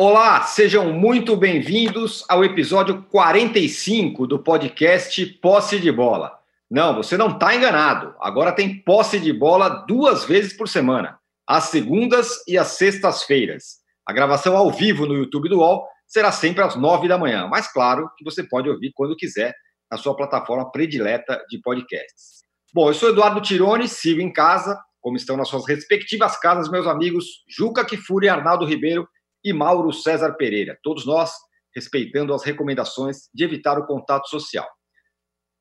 Olá, 0.00 0.44
sejam 0.44 0.92
muito 0.92 1.36
bem-vindos 1.36 2.24
ao 2.28 2.44
episódio 2.44 3.02
45 3.10 4.28
do 4.28 4.38
podcast 4.38 5.26
Posse 5.42 5.80
de 5.80 5.90
Bola. 5.90 6.38
Não, 6.70 6.94
você 6.94 7.16
não 7.16 7.30
está 7.30 7.52
enganado. 7.52 8.14
Agora 8.20 8.52
tem 8.52 8.78
posse 8.78 9.18
de 9.18 9.32
bola 9.32 9.68
duas 9.88 10.24
vezes 10.24 10.56
por 10.56 10.68
semana, 10.68 11.18
às 11.44 11.64
segundas 11.64 12.28
e 12.46 12.56
às 12.56 12.68
sextas-feiras. 12.76 13.78
A 14.06 14.12
gravação 14.12 14.56
ao 14.56 14.70
vivo 14.70 15.04
no 15.04 15.14
YouTube 15.14 15.48
do 15.48 15.58
UOL 15.58 15.84
será 16.06 16.30
sempre 16.30 16.62
às 16.62 16.76
nove 16.76 17.08
da 17.08 17.18
manhã, 17.18 17.48
mas 17.48 17.66
claro 17.66 18.08
que 18.16 18.24
você 18.24 18.44
pode 18.44 18.70
ouvir 18.70 18.92
quando 18.94 19.16
quiser 19.16 19.52
na 19.90 19.98
sua 19.98 20.14
plataforma 20.14 20.70
predileta 20.70 21.44
de 21.50 21.60
podcasts. 21.60 22.44
Bom, 22.72 22.88
eu 22.88 22.94
sou 22.94 23.08
Eduardo 23.08 23.40
Tironi, 23.40 23.88
sigo 23.88 24.20
em 24.20 24.32
casa, 24.32 24.80
como 25.00 25.16
estão 25.16 25.36
nas 25.36 25.48
suas 25.48 25.66
respectivas 25.66 26.38
casas 26.38 26.70
meus 26.70 26.86
amigos 26.86 27.42
Juca 27.48 27.84
Kifuri, 27.84 28.28
Arnaldo 28.28 28.64
Ribeiro 28.64 29.08
e 29.44 29.52
Mauro 29.52 29.92
César 29.92 30.34
Pereira. 30.34 30.78
Todos 30.82 31.06
nós 31.06 31.32
respeitando 31.74 32.34
as 32.34 32.42
recomendações 32.44 33.28
de 33.32 33.44
evitar 33.44 33.78
o 33.78 33.86
contato 33.86 34.28
social. 34.28 34.68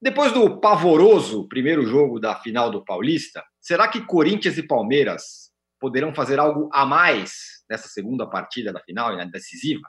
Depois 0.02 0.32
do 0.32 0.60
pavoroso 0.60 1.48
primeiro 1.48 1.86
jogo 1.86 2.20
da 2.20 2.36
final 2.36 2.70
do 2.70 2.84
Paulista, 2.84 3.44
será 3.60 3.88
que 3.88 4.06
Corinthians 4.06 4.58
e 4.58 4.68
Palmeiras 4.68 5.52
poderão 5.80 6.14
fazer 6.14 6.40
algo 6.40 6.70
a 6.72 6.86
mais 6.86 7.64
nessa 7.70 7.88
segunda 7.88 8.28
partida 8.28 8.72
da 8.72 8.80
final, 8.82 9.16
né, 9.16 9.28
decisiva? 9.32 9.88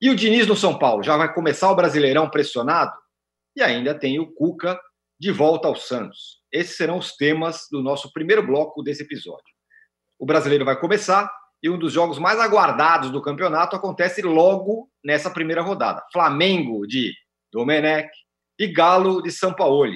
E 0.00 0.10
o 0.10 0.16
Diniz 0.16 0.46
no 0.46 0.56
São 0.56 0.76
Paulo 0.78 1.02
já 1.02 1.16
vai 1.16 1.32
começar 1.32 1.70
o 1.70 1.76
Brasileirão 1.76 2.28
pressionado? 2.28 2.92
E 3.54 3.62
ainda 3.62 3.96
tem 3.96 4.18
o 4.18 4.32
Cuca 4.32 4.80
de 5.18 5.30
volta 5.30 5.68
ao 5.68 5.76
Santos. 5.76 6.42
Esses 6.50 6.76
serão 6.76 6.98
os 6.98 7.14
temas 7.14 7.68
do 7.70 7.80
nosso 7.80 8.12
primeiro 8.12 8.44
bloco 8.44 8.82
desse 8.82 9.04
episódio. 9.04 9.54
O 10.18 10.26
brasileiro 10.26 10.64
vai 10.64 10.78
começar 10.78 11.32
e 11.62 11.70
um 11.70 11.78
dos 11.78 11.92
jogos 11.92 12.18
mais 12.18 12.40
aguardados 12.40 13.10
do 13.10 13.22
campeonato 13.22 13.76
acontece 13.76 14.20
logo 14.22 14.90
nessa 15.04 15.30
primeira 15.30 15.62
rodada. 15.62 16.02
Flamengo 16.12 16.86
de 16.86 17.12
Domenech, 17.52 18.10
e 18.58 18.66
Galo 18.68 19.22
de 19.22 19.30
São 19.30 19.52
Paulo. 19.52 19.92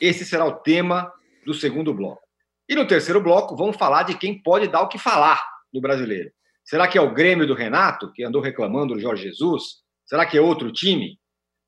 Esse 0.00 0.24
será 0.24 0.44
o 0.44 0.56
tema 0.56 1.12
do 1.44 1.54
segundo 1.54 1.94
bloco. 1.94 2.22
E 2.68 2.74
no 2.74 2.86
terceiro 2.86 3.20
bloco, 3.20 3.56
vamos 3.56 3.76
falar 3.76 4.04
de 4.04 4.16
quem 4.16 4.42
pode 4.42 4.68
dar 4.68 4.82
o 4.82 4.88
que 4.88 4.98
falar 4.98 5.40
no 5.72 5.80
brasileiro. 5.80 6.30
Será 6.64 6.86
que 6.86 6.98
é 6.98 7.00
o 7.00 7.12
Grêmio 7.12 7.46
do 7.46 7.54
Renato, 7.54 8.12
que 8.12 8.24
andou 8.24 8.40
reclamando 8.40 8.94
do 8.94 9.00
Jorge 9.00 9.24
Jesus? 9.24 9.80
Será 10.06 10.24
que 10.26 10.36
é 10.36 10.40
outro 10.40 10.72
time? 10.72 11.18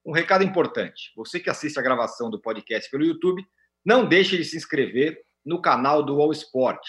Um 0.05 0.13
recado 0.13 0.45
importante: 0.45 1.13
você 1.17 1.39
que 1.39 1.51
assiste 1.51 1.79
a 1.79 1.83
gravação 1.83 2.31
do 2.31 2.41
podcast 2.41 2.91
pelo 2.91 3.05
YouTube, 3.05 3.45
não 3.85 4.05
deixe 4.07 4.37
de 4.37 4.45
se 4.45 4.57
inscrever 4.57 5.19
no 5.45 5.61
canal 5.61 6.03
do 6.03 6.21
All 6.21 6.33
Sport. 6.33 6.81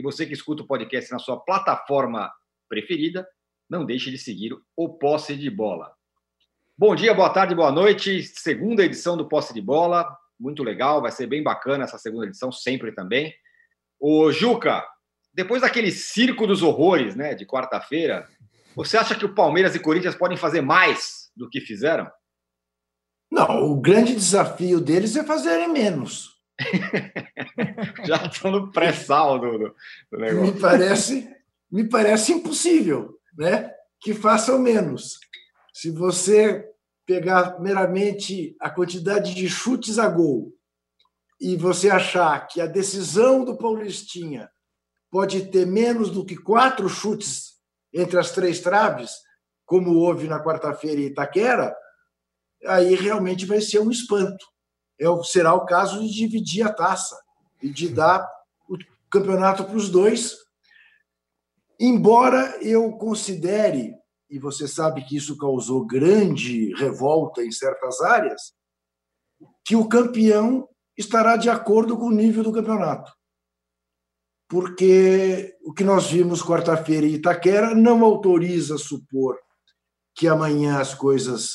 E 0.00 0.02
você 0.02 0.24
que 0.24 0.32
escuta 0.32 0.62
o 0.62 0.66
podcast 0.66 1.12
na 1.12 1.18
sua 1.18 1.38
plataforma 1.38 2.32
preferida, 2.70 3.28
não 3.68 3.84
deixe 3.84 4.10
de 4.10 4.16
seguir 4.16 4.56
o 4.74 4.88
Posse 4.88 5.36
de 5.36 5.50
Bola. 5.50 5.92
Bom 6.74 6.94
dia, 6.94 7.12
boa 7.12 7.28
tarde, 7.28 7.54
boa 7.54 7.70
noite. 7.70 8.22
Segunda 8.22 8.82
edição 8.82 9.14
do 9.14 9.28
Posse 9.28 9.52
de 9.52 9.60
Bola. 9.60 10.08
Muito 10.38 10.62
legal, 10.62 11.02
vai 11.02 11.12
ser 11.12 11.26
bem 11.26 11.42
bacana 11.42 11.84
essa 11.84 11.98
segunda 11.98 12.24
edição, 12.24 12.50
sempre 12.50 12.92
também. 12.92 13.34
O 14.00 14.32
Juca, 14.32 14.82
depois 15.34 15.60
daquele 15.60 15.90
circo 15.90 16.46
dos 16.46 16.62
horrores, 16.62 17.14
né, 17.14 17.34
de 17.34 17.44
quarta-feira, 17.44 18.26
você 18.74 18.96
acha 18.96 19.14
que 19.14 19.26
o 19.26 19.34
Palmeiras 19.34 19.74
e 19.74 19.80
Corinthians 19.80 20.14
podem 20.14 20.38
fazer 20.38 20.62
mais 20.62 21.30
do 21.36 21.46
que 21.46 21.60
fizeram? 21.60 22.10
Não, 23.30 23.70
o 23.70 23.78
grande 23.78 24.14
desafio 24.14 24.80
deles 24.80 25.14
é 25.14 25.22
fazerem 25.22 25.68
menos. 25.68 26.29
Já 28.06 28.26
estão 28.26 28.50
no 28.50 28.70
pré-sal 28.70 29.38
do, 29.38 29.74
do, 30.10 30.18
negócio. 30.18 30.54
Me 30.54 30.60
parece, 30.60 31.36
me 31.70 31.88
parece 31.88 32.32
impossível, 32.32 33.18
né? 33.36 33.72
Que 34.00 34.14
façam 34.14 34.58
menos. 34.58 35.18
Se 35.72 35.90
você 35.90 36.66
pegar 37.06 37.58
meramente 37.60 38.56
a 38.60 38.70
quantidade 38.70 39.34
de 39.34 39.48
chutes 39.48 39.98
a 39.98 40.08
gol 40.08 40.52
e 41.40 41.56
você 41.56 41.90
achar 41.90 42.46
que 42.46 42.60
a 42.60 42.66
decisão 42.66 43.44
do 43.44 43.56
Paulistinha 43.56 44.48
pode 45.10 45.46
ter 45.46 45.66
menos 45.66 46.10
do 46.10 46.24
que 46.24 46.36
quatro 46.36 46.88
chutes 46.88 47.54
entre 47.92 48.18
as 48.18 48.30
três 48.30 48.60
traves, 48.60 49.10
como 49.64 49.96
houve 49.96 50.28
na 50.28 50.42
quarta-feira 50.42 51.00
em 51.00 51.06
Itaquera, 51.06 51.74
aí 52.66 52.94
realmente 52.94 53.46
vai 53.46 53.60
ser 53.60 53.80
um 53.80 53.90
espanto. 53.90 54.44
É, 55.00 55.06
será 55.24 55.54
o 55.54 55.64
caso 55.64 56.00
de 56.00 56.12
dividir 56.12 56.62
a 56.62 56.72
taça 56.72 57.18
e 57.62 57.70
de 57.70 57.88
dar 57.88 58.28
o 58.68 58.76
campeonato 59.10 59.64
para 59.64 59.76
os 59.76 59.88
dois. 59.88 60.36
Embora 61.78 62.58
eu 62.62 62.92
considere 62.92 63.94
e 64.30 64.38
você 64.38 64.68
sabe 64.68 65.04
que 65.04 65.16
isso 65.16 65.36
causou 65.36 65.84
grande 65.84 66.72
revolta 66.74 67.42
em 67.42 67.50
certas 67.50 68.00
áreas, 68.00 68.52
que 69.64 69.74
o 69.74 69.88
campeão 69.88 70.68
estará 70.96 71.36
de 71.36 71.50
acordo 71.50 71.98
com 71.98 72.06
o 72.06 72.12
nível 72.12 72.44
do 72.44 72.52
campeonato. 72.52 73.12
Porque 74.48 75.56
o 75.64 75.72
que 75.72 75.82
nós 75.82 76.06
vimos 76.10 76.42
quarta-feira 76.42 77.06
em 77.06 77.14
Itaquera 77.14 77.74
não 77.74 78.04
autoriza 78.04 78.78
supor 78.78 79.36
que 80.14 80.28
amanhã 80.28 80.78
as 80.78 80.94
coisas 80.94 81.50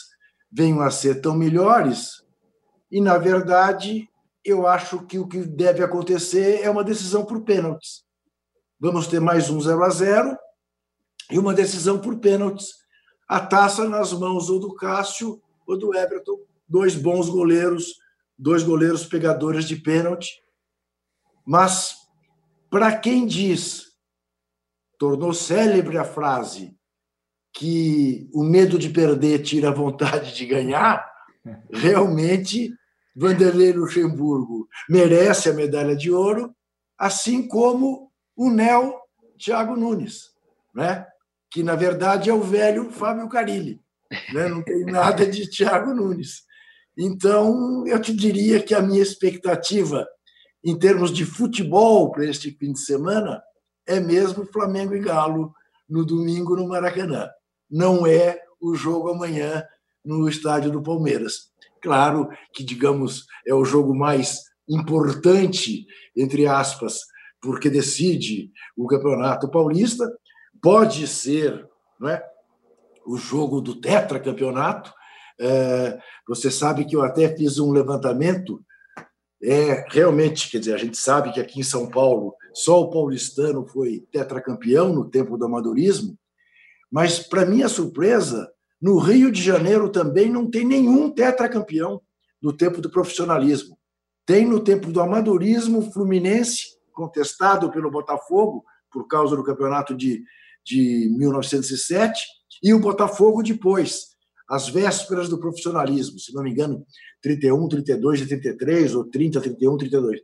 venham 0.52 0.82
a 0.82 0.92
ser 0.92 1.22
tão 1.22 1.36
melhores, 1.36 2.25
e, 2.96 3.02
na 3.02 3.18
verdade, 3.18 4.10
eu 4.42 4.66
acho 4.66 5.06
que 5.06 5.20
o 5.20 5.28
que 5.28 5.40
deve 5.40 5.84
acontecer 5.84 6.62
é 6.62 6.70
uma 6.70 6.82
decisão 6.82 7.26
por 7.26 7.42
pênaltis. 7.42 8.06
Vamos 8.80 9.06
ter 9.06 9.20
mais 9.20 9.50
um 9.50 9.60
0 9.60 9.84
a 9.84 9.90
0 9.90 10.38
e 11.30 11.38
uma 11.38 11.54
decisão 11.54 12.00
por 12.00 12.18
pênaltis, 12.20 12.70
a 13.28 13.42
taça 13.42 13.90
nas 13.90 14.14
mãos 14.14 14.50
ou 14.50 14.62
do 14.62 14.74
Cássio 14.74 15.42
ou 15.68 15.78
do 15.78 15.94
Everton, 15.94 16.40
dois 16.66 16.96
bons 16.96 17.28
goleiros, 17.28 18.00
dois 18.40 18.64
goleiros 18.64 19.06
pegadores 19.06 19.66
de 19.66 19.76
pênalti. 19.76 20.42
Mas, 21.46 21.98
para 22.70 22.98
quem 22.98 23.26
diz, 23.26 23.88
tornou 24.98 25.34
célebre 25.34 25.98
a 25.98 26.06
frase 26.06 26.74
que 27.52 28.30
o 28.34 28.42
medo 28.42 28.80
de 28.80 28.90
perder 28.90 29.44
tira 29.44 29.68
a 29.68 29.74
vontade 29.74 30.34
de 30.34 30.46
ganhar, 30.46 31.06
realmente 31.70 32.74
Vanderlei 33.16 33.72
Luxemburgo 33.72 34.68
merece 34.90 35.50
a 35.50 35.54
medalha 35.54 35.96
de 35.96 36.12
ouro, 36.12 36.54
assim 36.98 37.48
como 37.48 38.12
o 38.36 38.50
Nel 38.50 39.00
Thiago 39.38 39.76
Nunes, 39.76 40.32
né? 40.74 41.06
que 41.50 41.64
na 41.64 41.76
verdade 41.76 42.30
é 42.30 42.34
o 42.34 42.42
velho 42.42 42.92
Fábio 42.92 43.30
Carilli, 43.30 43.82
né? 44.34 44.50
não 44.50 44.62
tem 44.62 44.84
nada 44.86 45.26
de 45.26 45.50
Thiago 45.50 45.94
Nunes. 45.94 46.44
Então, 46.98 47.86
eu 47.88 48.00
te 48.00 48.14
diria 48.14 48.62
que 48.62 48.74
a 48.74 48.82
minha 48.82 49.02
expectativa 49.02 50.08
em 50.64 50.78
termos 50.78 51.12
de 51.12 51.26
futebol 51.26 52.12
para 52.12 52.26
este 52.26 52.52
fim 52.52 52.74
de 52.74 52.80
semana 52.80 53.42
é 53.86 54.00
mesmo 54.00 54.46
Flamengo 54.46 54.96
e 54.96 55.00
Galo 55.00 55.54
no 55.88 56.06
domingo 56.06 56.56
no 56.56 56.68
Maracanã. 56.68 57.30
Não 57.70 58.08
é 58.08 58.42
o 58.60 58.74
jogo 58.74 59.10
amanhã 59.10 59.64
no 60.04 60.28
estádio 60.28 60.72
do 60.72 60.82
Palmeiras. 60.82 61.52
Claro 61.86 62.30
que, 62.52 62.64
digamos, 62.64 63.28
é 63.46 63.54
o 63.54 63.64
jogo 63.64 63.94
mais 63.96 64.40
importante, 64.68 65.86
entre 66.18 66.48
aspas, 66.48 67.02
porque 67.40 67.70
decide 67.70 68.52
o 68.76 68.88
Campeonato 68.88 69.48
Paulista, 69.52 70.12
pode 70.60 71.06
ser 71.06 71.70
não 72.00 72.10
é, 72.10 72.26
o 73.06 73.18
jogo 73.18 73.62
do 73.62 73.80
tetracampeonato. 73.80 74.92
É, 75.40 76.00
você 76.28 76.50
sabe 76.50 76.86
que 76.86 76.96
eu 76.96 77.04
até 77.04 77.38
fiz 77.38 77.60
um 77.60 77.72
levantamento. 77.72 78.66
É, 79.44 79.86
realmente, 79.92 80.50
quer 80.50 80.58
dizer, 80.58 80.74
a 80.74 80.80
gente 80.80 80.98
sabe 80.98 81.32
que 81.32 81.40
aqui 81.40 81.60
em 81.60 81.64
São 81.64 81.88
Paulo 81.88 82.34
só 82.52 82.82
o 82.82 82.90
paulistano 82.90 83.64
foi 83.68 84.00
tetracampeão 84.12 84.92
no 84.92 85.08
tempo 85.08 85.38
do 85.38 85.46
amadorismo, 85.46 86.18
mas, 86.92 87.20
para 87.20 87.46
minha 87.46 87.70
surpresa, 87.70 88.50
no 88.86 89.00
Rio 89.00 89.32
de 89.32 89.42
Janeiro 89.42 89.90
também 89.90 90.30
não 90.30 90.48
tem 90.48 90.64
nenhum 90.64 91.10
tetracampeão 91.10 92.00
no 92.40 92.56
tempo 92.56 92.80
do 92.80 92.92
profissionalismo. 92.92 93.76
Tem 94.28 94.46
no 94.46 94.60
tempo 94.60 94.92
do 94.92 95.02
amadorismo 95.02 95.92
Fluminense, 95.92 96.78
contestado 96.94 97.72
pelo 97.72 97.90
Botafogo 97.90 98.64
por 98.92 99.08
causa 99.08 99.36
do 99.36 99.44
campeonato 99.44 99.96
de 99.96 100.24
de 100.66 101.10
1907 101.16 102.20
e 102.64 102.74
o 102.74 102.80
Botafogo 102.80 103.44
depois, 103.44 104.16
às 104.50 104.68
vésperas 104.68 105.30
do 105.30 105.40
profissionalismo, 105.40 106.18
se 106.20 106.34
não 106.34 106.44
me 106.44 106.52
engano, 106.52 106.86
31, 107.22 107.68
32 107.68 108.22
e 108.22 108.28
33, 108.28 108.96
ou 108.96 109.06
30, 109.06 109.42
31, 109.42 109.78
32. 109.78 110.22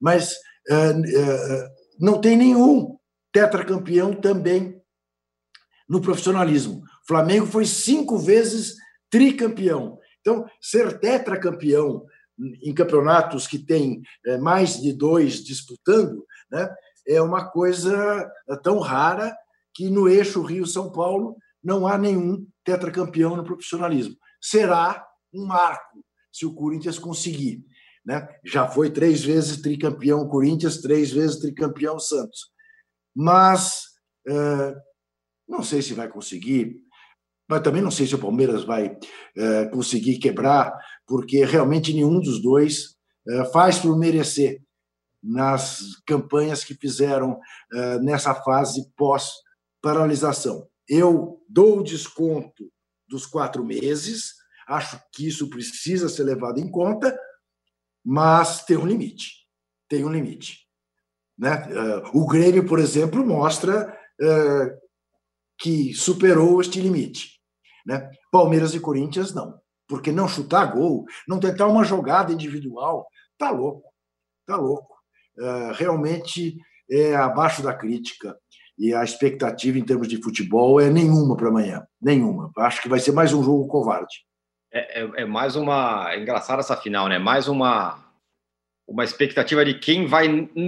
Mas 0.00 0.32
uh, 0.32 0.98
uh, 0.98 1.68
não 1.98 2.20
tem 2.20 2.36
nenhum 2.36 2.96
tetracampeão 3.32 4.12
também 4.14 4.80
no 5.88 6.00
profissionalismo. 6.00 6.82
Flamengo 7.10 7.44
foi 7.44 7.66
cinco 7.66 8.16
vezes 8.16 8.76
tricampeão. 9.10 9.98
Então, 10.20 10.48
ser 10.60 11.00
tetracampeão 11.00 12.06
em 12.62 12.72
campeonatos 12.72 13.48
que 13.48 13.58
tem 13.58 14.00
mais 14.40 14.80
de 14.80 14.92
dois 14.92 15.42
disputando, 15.42 16.24
né, 16.52 16.72
é 17.08 17.20
uma 17.20 17.50
coisa 17.50 18.30
tão 18.62 18.78
rara 18.78 19.36
que 19.74 19.90
no 19.90 20.08
eixo 20.08 20.40
Rio-São 20.40 20.92
Paulo 20.92 21.36
não 21.62 21.84
há 21.84 21.98
nenhum 21.98 22.46
tetracampeão 22.62 23.34
no 23.34 23.42
profissionalismo. 23.42 24.14
Será 24.40 25.04
um 25.34 25.44
marco 25.44 26.04
se 26.32 26.46
o 26.46 26.54
Corinthians 26.54 26.96
conseguir. 26.96 27.64
Né? 28.06 28.28
Já 28.44 28.68
foi 28.68 28.88
três 28.88 29.20
vezes 29.20 29.60
tricampeão 29.60 30.28
Corinthians, 30.28 30.80
três 30.80 31.10
vezes 31.10 31.40
tricampeão 31.40 31.98
Santos. 31.98 32.52
Mas 33.12 33.82
é, 34.28 34.76
não 35.48 35.64
sei 35.64 35.82
se 35.82 35.94
vai 35.94 36.08
conseguir, 36.08 36.76
mas 37.50 37.62
também 37.62 37.82
não 37.82 37.90
sei 37.90 38.06
se 38.06 38.14
o 38.14 38.18
Palmeiras 38.18 38.62
vai 38.62 38.96
é, 39.36 39.66
conseguir 39.66 40.18
quebrar, 40.18 40.72
porque 41.04 41.44
realmente 41.44 41.92
nenhum 41.92 42.20
dos 42.20 42.40
dois 42.40 42.94
é, 43.28 43.44
faz 43.46 43.80
por 43.80 43.98
merecer 43.98 44.62
nas 45.20 45.80
campanhas 46.06 46.64
que 46.64 46.72
fizeram 46.72 47.38
nessa 48.00 48.34
fase 48.34 48.90
pós-paralisação. 48.96 50.66
Eu 50.88 51.42
dou 51.46 51.80
o 51.80 51.84
desconto 51.84 52.72
dos 53.06 53.26
quatro 53.26 53.62
meses, 53.62 54.32
acho 54.66 54.98
que 55.12 55.26
isso 55.28 55.50
precisa 55.50 56.08
ser 56.08 56.22
levado 56.22 56.58
em 56.58 56.70
conta, 56.70 57.14
mas 58.02 58.64
tem 58.64 58.78
um 58.78 58.86
limite. 58.86 59.46
Tem 59.90 60.02
um 60.02 60.10
limite. 60.10 60.60
Né? 61.36 61.68
O 62.14 62.26
Grêmio, 62.26 62.66
por 62.66 62.78
exemplo, 62.78 63.22
mostra 63.22 63.94
que 65.58 65.92
superou 65.92 66.62
este 66.62 66.80
limite. 66.80 67.39
Né? 67.86 68.10
Palmeiras 68.30 68.74
e 68.74 68.80
Corinthians 68.80 69.34
não, 69.34 69.58
porque 69.88 70.12
não 70.12 70.28
chutar 70.28 70.66
gol, 70.66 71.04
não 71.26 71.40
tentar 71.40 71.66
uma 71.66 71.84
jogada 71.84 72.32
individual, 72.32 73.06
tá 73.38 73.50
louco, 73.50 73.88
tá 74.46 74.56
louco. 74.56 74.94
Uh, 75.38 75.72
realmente 75.74 76.58
é 76.90 77.14
abaixo 77.14 77.62
da 77.62 77.72
crítica 77.72 78.36
e 78.78 78.94
a 78.94 79.04
expectativa 79.04 79.78
em 79.78 79.84
termos 79.84 80.08
de 80.08 80.20
futebol 80.22 80.80
é 80.80 80.90
nenhuma 80.90 81.36
para 81.36 81.48
amanhã, 81.48 81.86
nenhuma. 82.00 82.50
Acho 82.58 82.82
que 82.82 82.88
vai 82.88 82.98
ser 82.98 83.12
mais 83.12 83.32
um 83.32 83.42
jogo 83.42 83.66
covarde. 83.68 84.24
É, 84.72 85.02
é, 85.02 85.10
é 85.22 85.24
mais 85.24 85.56
uma, 85.56 86.12
é 86.12 86.20
engraçada 86.20 86.60
essa 86.60 86.76
final, 86.76 87.08
né? 87.08 87.18
Mais 87.18 87.48
uma 87.48 88.10
uma 88.90 89.04
expectativa 89.04 89.64
de 89.64 89.74
quem 89.74 90.04
vai, 90.04 90.26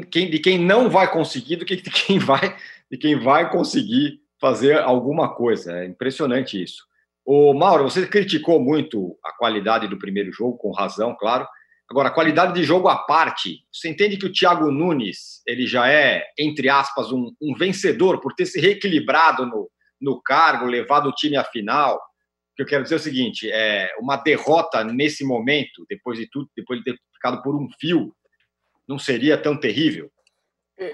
quem, 0.08 0.30
de 0.30 0.38
quem 0.38 0.56
não 0.56 0.88
vai 0.88 1.10
conseguir 1.10 1.56
do 1.56 1.64
que 1.64 1.74
de 1.74 1.90
quem 1.90 2.20
vai, 2.20 2.56
de 2.88 2.96
quem 2.96 3.18
vai 3.18 3.50
conseguir 3.50 4.20
fazer 4.40 4.78
alguma 4.78 5.34
coisa. 5.34 5.72
É 5.78 5.86
impressionante 5.86 6.62
isso. 6.62 6.84
O 7.24 7.54
Mauro, 7.54 7.84
você 7.84 8.06
criticou 8.06 8.60
muito 8.60 9.16
a 9.24 9.32
qualidade 9.32 9.86
do 9.86 9.98
primeiro 9.98 10.32
jogo, 10.32 10.58
com 10.58 10.72
razão, 10.72 11.14
claro. 11.18 11.46
Agora, 11.88 12.10
qualidade 12.10 12.54
de 12.54 12.64
jogo 12.64 12.88
à 12.88 12.96
parte, 12.96 13.64
você 13.72 13.88
entende 13.88 14.16
que 14.16 14.26
o 14.26 14.32
Thiago 14.32 14.70
Nunes 14.70 15.42
ele 15.46 15.66
já 15.66 15.88
é, 15.88 16.24
entre 16.38 16.68
aspas, 16.68 17.12
um, 17.12 17.30
um 17.40 17.54
vencedor 17.54 18.20
por 18.20 18.34
ter 18.34 18.46
se 18.46 18.60
reequilibrado 18.60 19.46
no, 19.46 19.70
no 20.00 20.20
cargo, 20.22 20.66
levado 20.66 21.08
o 21.08 21.12
time 21.12 21.36
à 21.36 21.44
final? 21.44 21.96
O 21.96 22.56
que 22.56 22.62
eu 22.62 22.66
quero 22.66 22.82
dizer 22.82 22.94
é 22.94 22.98
o 22.98 23.00
seguinte: 23.00 23.50
é 23.50 23.90
uma 24.00 24.16
derrota 24.16 24.82
nesse 24.82 25.24
momento, 25.24 25.84
depois 25.88 26.18
de 26.18 26.28
tudo, 26.30 26.48
depois 26.56 26.80
de 26.80 26.86
ter 26.86 26.98
ficado 27.14 27.42
por 27.42 27.54
um 27.54 27.68
fio, 27.78 28.14
não 28.88 28.98
seria 28.98 29.36
tão 29.36 29.58
terrível? 29.58 30.10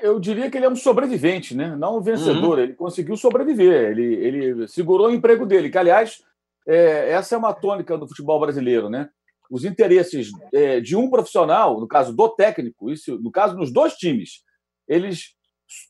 Eu 0.02 0.19
diria 0.19 0.50
que 0.50 0.56
ele 0.56 0.67
é 0.67 0.69
um 0.69 0.76
sobrevivente, 0.76 1.55
né? 1.55 1.76
não 1.76 1.99
um 1.99 2.00
vencedor. 2.00 2.58
Uhum. 2.58 2.64
Ele 2.64 2.75
conseguiu 2.75 3.17
sobreviver, 3.17 3.90
ele, 3.90 4.14
ele 4.14 4.69
segurou 4.69 5.08
o 5.08 5.14
emprego 5.14 5.46
dele, 5.46 5.70
que, 5.70 5.79
aliás, 5.79 6.23
é, 6.67 7.11
essa 7.11 7.35
é 7.35 7.38
uma 7.38 7.55
tônica 7.55 7.96
do 7.96 8.08
futebol 8.08 8.40
brasileiro. 8.40 8.88
Né? 8.88 9.08
Os 9.50 9.64
interesses 9.64 10.31
é, 10.52 10.81
de 10.81 10.96
um 10.96 11.08
profissional, 11.08 11.81
no 11.81 11.88
caso 11.88 12.14
do 12.14 12.29
técnico, 12.29 12.90
isso, 12.90 13.19
no 13.20 13.31
caso 13.31 13.56
dos 13.56 13.73
dois 13.73 13.94
times, 13.94 14.43
eles 14.87 15.35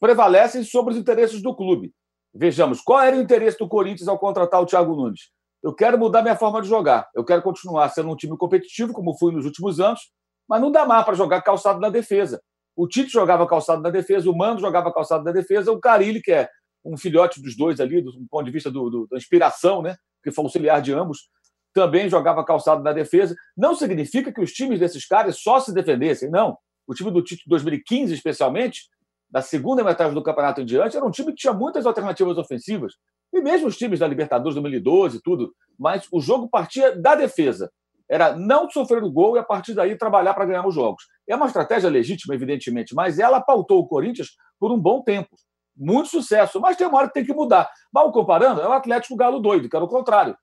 prevalecem 0.01 0.63
sobre 0.63 0.95
os 0.95 0.99
interesses 0.99 1.43
do 1.43 1.55
clube. 1.55 1.93
Vejamos, 2.35 2.81
qual 2.81 3.01
era 3.01 3.17
o 3.17 3.21
interesse 3.21 3.59
do 3.59 3.69
Corinthians 3.69 4.09
ao 4.09 4.19
contratar 4.19 4.61
o 4.61 4.67
Thiago 4.67 4.95
Nunes? 4.95 5.31
Eu 5.63 5.75
quero 5.75 5.99
mudar 5.99 6.23
minha 6.23 6.37
forma 6.37 6.63
de 6.63 6.69
jogar. 6.69 7.09
Eu 7.15 7.25
quero 7.25 7.43
continuar 7.43 7.89
sendo 7.89 8.11
um 8.11 8.17
time 8.17 8.37
competitivo, 8.37 8.93
como 8.93 9.17
fui 9.19 9.33
nos 9.33 9.45
últimos 9.45 9.81
anos, 9.81 10.01
mas 10.49 10.61
não 10.61 10.71
dá 10.71 10.87
mais 10.87 11.05
para 11.05 11.15
jogar 11.15 11.43
calçado 11.43 11.81
na 11.81 11.91
defesa. 11.91 12.41
O 12.79 12.87
Tite 12.87 13.11
jogava 13.11 13.45
calçado 13.45 13.83
na 13.83 13.91
defesa, 13.91 14.31
o 14.31 14.37
Mando 14.37 14.61
jogava 14.61 14.93
calçado 14.93 15.25
na 15.25 15.33
defesa, 15.33 15.73
o 15.73 15.81
Carilli, 15.81 16.23
que 16.23 16.31
é 16.31 16.49
um 16.85 16.97
filhote 16.97 17.43
dos 17.43 17.57
dois 17.57 17.81
ali, 17.81 18.01
do, 18.01 18.13
ponto 18.31 18.45
de 18.45 18.53
vista 18.53 18.71
do, 18.71 18.89
do, 18.89 19.09
da 19.09 19.17
inspiração, 19.17 19.83
né? 19.83 19.97
que 20.23 20.31
foi 20.31 20.45
auxiliar 20.45 20.81
de 20.81 20.93
ambos, 20.93 21.29
também 21.75 22.09
jogava 22.09 22.45
calçado 22.45 22.81
na 22.81 22.93
defesa. 22.93 23.35
Não 23.57 23.75
significa 23.75 24.33
que 24.33 24.41
os 24.41 24.53
times 24.53 24.79
desses 24.79 25.05
caras 25.05 25.41
só 25.41 25.59
se 25.59 25.75
defendessem, 25.75 26.31
não. 26.31 26.57
O 26.87 26.95
time 26.95 27.11
do 27.11 27.21
Tite 27.21 27.43
2015, 27.49 28.15
especialmente, 28.15 28.83
da 29.29 29.43
segunda 29.43 29.83
metade 29.83 30.15
do 30.15 30.23
campeonato 30.23 30.61
em 30.61 30.65
diante, 30.65 30.97
era 30.97 31.05
um 31.05 31.11
time 31.11 31.33
que 31.33 31.39
tinha 31.39 31.53
muitas 31.53 31.85
alternativas 31.85 32.39
ofensivas. 32.39 32.95
E 33.35 33.41
mesmo 33.41 33.67
os 33.67 33.77
times 33.77 33.99
da 33.99 34.07
Libertadores 34.07 34.55
2012 34.55 35.17
e 35.17 35.21
tudo. 35.21 35.53
Mas 35.77 36.07
o 36.13 36.21
jogo 36.21 36.49
partia 36.49 36.97
da 36.97 37.17
defesa 37.17 37.73
era 38.09 38.37
não 38.37 38.71
sofrer 38.71 39.03
o 39.03 39.11
gol 39.11 39.35
e 39.35 39.41
a 39.41 39.45
partir 39.45 39.75
daí 39.75 39.99
trabalhar 39.99 40.33
para 40.33 40.47
ganhar 40.47 40.65
os 40.65 40.77
jogos. 40.77 41.03
É 41.29 41.37
uma 41.37 41.47
estratégia 41.47 41.91
legítima, 41.91 42.35
evidentemente, 42.35 42.95
mas 42.95 43.19
ela 43.19 43.41
pautou 43.41 43.81
o 43.81 43.87
Corinthians 43.87 44.31
por 44.59 44.73
um 44.73 44.79
bom 44.79 45.03
tempo. 45.03 45.37
Muito 45.77 46.09
sucesso, 46.09 46.61
mas 46.61 46.77
tem 46.77 46.87
uma 46.87 46.99
hora 46.99 47.09
que 47.09 47.15
tem 47.15 47.25
que 47.25 47.35
mudar. 47.35 47.71
Mal 47.93 48.11
comparando, 48.11 48.61
é 48.61 48.67
o 48.67 48.73
Atlético 48.73 49.17
Galo 49.17 49.39
doido, 49.39 49.69
que 49.69 49.77
era 49.77 49.85
o 49.85 49.89
contrário. 49.89 50.37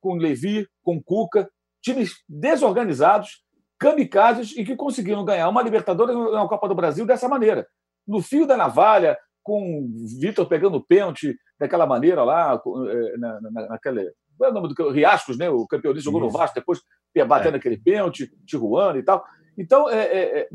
Com 0.00 0.14
Levi, 0.14 0.66
com 0.82 1.00
Cuca, 1.00 1.48
times 1.82 2.14
desorganizados, 2.28 3.44
kamikazes 3.78 4.56
e 4.56 4.64
que 4.64 4.74
conseguiram 4.74 5.24
ganhar 5.24 5.48
uma 5.48 5.62
Libertadores 5.62 6.16
na 6.16 6.48
Copa 6.48 6.68
do 6.68 6.74
Brasil 6.74 7.06
dessa 7.06 7.28
maneira. 7.28 7.66
No 8.06 8.20
fio 8.20 8.46
da 8.46 8.56
navalha, 8.56 9.16
com 9.42 9.88
Vitor 10.20 10.46
pegando 10.46 10.84
pênalti 10.84 11.36
daquela 11.58 11.86
maneira 11.86 12.24
lá, 12.24 12.60
eh, 12.88 13.16
na, 13.18 13.40
na, 13.40 13.68
naquela 13.68 14.02
qual 14.36 14.48
é 14.48 14.50
o 14.50 14.54
nome 14.54 14.74
do 14.74 14.90
Riascos, 14.90 15.38
né? 15.38 15.50
O 15.50 15.66
campeonista 15.66 16.04
jogou 16.04 16.20
no 16.20 16.30
Vasco, 16.30 16.54
depois 16.54 16.80
batendo 17.28 17.54
é. 17.54 17.58
aquele 17.58 17.76
pênalti, 17.76 18.30
Tijuana 18.46 18.98
e 18.98 19.02
tal. 19.02 19.24
Então, 19.56 19.88
é, 19.88 20.00
é, 20.00 20.40
é 20.40 20.48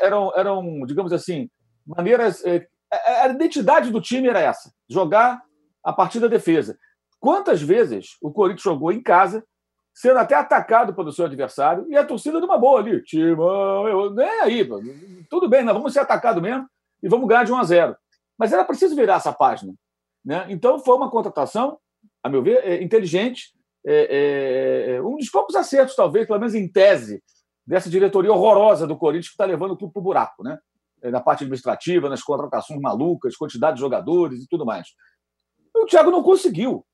eram, 0.00 0.32
eram, 0.36 0.86
digamos 0.86 1.12
assim, 1.12 1.50
maneiras. 1.86 2.44
É, 2.44 2.66
a 3.22 3.28
identidade 3.28 3.90
do 3.90 4.00
time 4.00 4.28
era 4.28 4.40
essa: 4.40 4.72
jogar 4.88 5.42
a 5.82 5.92
partir 5.92 6.20
da 6.20 6.26
defesa. 6.26 6.78
Quantas 7.18 7.60
vezes 7.60 8.16
o 8.22 8.32
Corinthians 8.32 8.62
jogou 8.62 8.90
em 8.92 9.02
casa, 9.02 9.44
sendo 9.94 10.18
até 10.18 10.34
atacado 10.34 10.94
pelo 10.94 11.12
seu 11.12 11.26
adversário, 11.26 11.86
e 11.90 11.96
a 11.96 12.04
torcida 12.04 12.40
numa 12.40 12.58
boa 12.58 12.80
ali, 12.80 13.02
timão, 13.02 13.86
eu, 13.86 14.14
nem 14.14 14.40
aí, 14.40 14.68
tudo 15.28 15.48
bem, 15.48 15.62
nós 15.62 15.74
vamos 15.74 15.92
ser 15.92 16.00
atacados 16.00 16.42
mesmo 16.42 16.66
e 17.02 17.08
vamos 17.08 17.28
ganhar 17.28 17.44
de 17.44 17.52
1 17.52 17.56
a 17.56 17.64
0. 17.64 17.96
Mas 18.38 18.52
era 18.52 18.64
preciso 18.64 18.96
virar 18.96 19.16
essa 19.16 19.32
página. 19.32 19.74
Né? 20.24 20.46
Então, 20.48 20.78
foi 20.78 20.96
uma 20.96 21.10
contratação 21.10 21.78
a 22.22 22.28
meu 22.28 22.42
ver, 22.42 22.64
é 22.64 22.82
inteligente, 22.82 23.52
é, 23.86 23.94
é, 23.94 24.96
é, 24.96 25.02
um 25.02 25.16
dos 25.16 25.30
poucos 25.30 25.54
acertos, 25.54 25.96
talvez, 25.96 26.26
pelo 26.26 26.38
menos 26.38 26.54
em 26.54 26.68
tese, 26.68 27.22
dessa 27.66 27.90
diretoria 27.90 28.32
horrorosa 28.32 28.86
do 28.86 28.96
Corinthians 28.96 29.28
que 29.28 29.34
está 29.34 29.44
levando 29.44 29.72
o 29.72 29.76
clube 29.76 29.92
para 29.92 30.00
o 30.00 30.04
buraco, 30.04 30.42
né? 30.42 30.58
É, 31.02 31.10
na 31.10 31.20
parte 31.20 31.44
administrativa, 31.44 32.08
nas 32.08 32.22
contratações 32.22 32.80
malucas, 32.80 33.36
quantidade 33.36 33.76
de 33.76 33.80
jogadores 33.80 34.42
e 34.42 34.48
tudo 34.48 34.66
mais. 34.66 34.88
O 35.74 35.86
Thiago 35.86 36.10
não 36.10 36.22
conseguiu, 36.22 36.84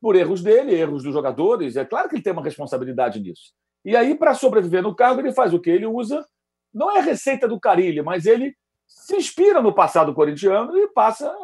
por 0.00 0.14
erros 0.14 0.42
dele, 0.42 0.74
erros 0.74 1.02
dos 1.02 1.12
jogadores. 1.12 1.76
É 1.76 1.84
claro 1.84 2.08
que 2.08 2.16
ele 2.16 2.22
tem 2.22 2.32
uma 2.32 2.42
responsabilidade 2.42 3.20
nisso. 3.20 3.52
E 3.84 3.96
aí, 3.96 4.14
para 4.14 4.34
sobreviver 4.34 4.82
no 4.82 4.94
cargo, 4.94 5.20
ele 5.20 5.32
faz 5.32 5.52
o 5.52 5.60
que? 5.60 5.70
Ele 5.70 5.86
usa, 5.86 6.24
não 6.72 6.90
é 6.90 6.98
a 6.98 7.02
receita 7.02 7.48
do 7.48 7.58
Carilho, 7.58 8.04
mas 8.04 8.26
ele 8.26 8.54
se 8.86 9.16
inspira 9.16 9.60
no 9.60 9.74
passado 9.74 10.14
corintiano 10.14 10.76
e 10.76 10.88
passa. 10.88 11.34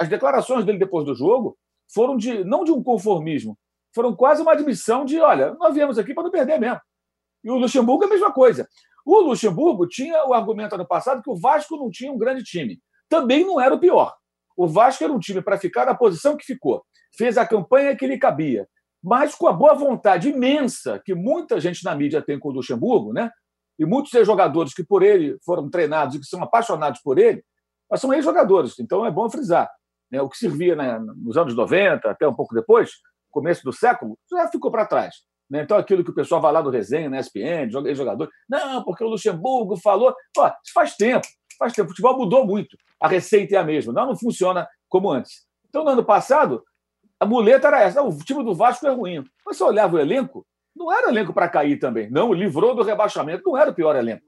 As 0.00 0.08
declarações 0.08 0.64
dele 0.64 0.78
depois 0.78 1.04
do 1.04 1.14
jogo 1.14 1.56
foram 1.92 2.16
de 2.16 2.42
não 2.44 2.64
de 2.64 2.72
um 2.72 2.82
conformismo, 2.82 3.56
foram 3.94 4.14
quase 4.14 4.42
uma 4.42 4.52
admissão 4.52 5.04
de, 5.04 5.20
olha, 5.20 5.54
nós 5.54 5.74
viemos 5.74 5.98
aqui 5.98 6.12
para 6.12 6.24
não 6.24 6.30
perder 6.30 6.58
mesmo. 6.58 6.80
E 7.46 7.50
o 7.50 7.56
Luxemburgo 7.56 8.04
é 8.04 8.06
a 8.06 8.10
mesma 8.10 8.32
coisa. 8.32 8.68
O 9.04 9.20
Luxemburgo 9.20 9.86
tinha 9.86 10.26
o 10.26 10.34
argumento 10.34 10.74
ano 10.74 10.86
passado 10.86 11.22
que 11.22 11.30
o 11.30 11.36
Vasco 11.36 11.76
não 11.76 11.88
tinha 11.90 12.12
um 12.12 12.18
grande 12.18 12.42
time. 12.42 12.80
Também 13.08 13.46
não 13.46 13.60
era 13.60 13.74
o 13.74 13.78
pior. 13.78 14.14
O 14.56 14.66
Vasco 14.66 15.04
era 15.04 15.12
um 15.12 15.18
time 15.18 15.40
para 15.40 15.56
ficar 15.56 15.86
na 15.86 15.94
posição 15.94 16.36
que 16.36 16.44
ficou. 16.44 16.84
Fez 17.16 17.38
a 17.38 17.46
campanha 17.46 17.96
que 17.96 18.06
lhe 18.06 18.18
cabia. 18.18 18.68
Mas 19.02 19.34
com 19.34 19.46
a 19.46 19.52
boa 19.52 19.74
vontade 19.74 20.28
imensa 20.28 21.00
que 21.04 21.14
muita 21.14 21.60
gente 21.60 21.84
na 21.84 21.94
mídia 21.94 22.20
tem 22.20 22.38
com 22.38 22.48
o 22.48 22.52
Luxemburgo, 22.52 23.12
né? 23.12 23.30
e 23.78 23.84
muitos 23.84 24.10
jogadores 24.26 24.74
que 24.74 24.82
por 24.82 25.02
ele 25.02 25.38
foram 25.44 25.68
treinados 25.68 26.14
e 26.14 26.20
que 26.20 26.26
são 26.26 26.42
apaixonados 26.42 27.00
por 27.00 27.18
ele, 27.18 27.44
mas 27.90 28.00
são 28.00 28.12
ex-jogadores, 28.12 28.78
então 28.80 29.04
é 29.04 29.10
bom 29.10 29.28
frisar 29.30 29.70
né, 30.10 30.20
o 30.20 30.28
que 30.28 30.38
servia 30.38 30.74
né, 30.74 30.98
nos 31.16 31.36
anos 31.36 31.54
90, 31.54 32.08
até 32.08 32.26
um 32.26 32.34
pouco 32.34 32.54
depois, 32.54 32.92
começo 33.30 33.62
do 33.64 33.72
século, 33.72 34.18
já 34.30 34.48
ficou 34.48 34.70
para 34.70 34.86
trás. 34.86 35.16
Né? 35.50 35.62
Então, 35.62 35.76
aquilo 35.76 36.04
que 36.04 36.10
o 36.10 36.14
pessoal 36.14 36.40
vai 36.40 36.52
lá 36.52 36.62
no 36.62 36.70
resenha, 36.70 37.08
na 37.08 37.20
ESPN, 37.20 37.70
jogador, 37.94 38.28
não, 38.48 38.82
porque 38.82 39.04
o 39.04 39.08
Luxemburgo 39.08 39.76
falou. 39.76 40.14
Pô, 40.34 40.50
faz 40.74 40.96
tempo, 40.96 41.26
faz 41.58 41.72
tempo. 41.72 41.86
O 41.86 41.90
futebol 41.90 42.16
mudou 42.16 42.44
muito. 42.44 42.76
A 43.00 43.08
receita 43.08 43.54
é 43.54 43.58
a 43.58 43.64
mesma, 43.64 43.92
não, 43.92 44.06
não 44.06 44.16
funciona 44.16 44.66
como 44.88 45.10
antes. 45.10 45.46
Então, 45.68 45.84
no 45.84 45.90
ano 45.90 46.04
passado, 46.04 46.64
a 47.20 47.26
muleta 47.26 47.68
era 47.68 47.82
essa: 47.82 48.02
o 48.02 48.16
time 48.18 48.42
do 48.42 48.54
Vasco 48.54 48.86
é 48.86 48.90
ruim. 48.90 49.24
Mas 49.44 49.56
você 49.56 49.64
olhava 49.64 49.96
o 49.96 49.98
elenco, 49.98 50.46
não 50.74 50.92
era 50.92 51.08
elenco 51.08 51.32
para 51.32 51.48
cair 51.48 51.78
também. 51.78 52.10
Não, 52.10 52.32
livrou 52.32 52.74
do 52.74 52.82
rebaixamento, 52.82 53.42
não 53.44 53.56
era 53.56 53.70
o 53.70 53.74
pior 53.74 53.94
elenco. 53.96 54.24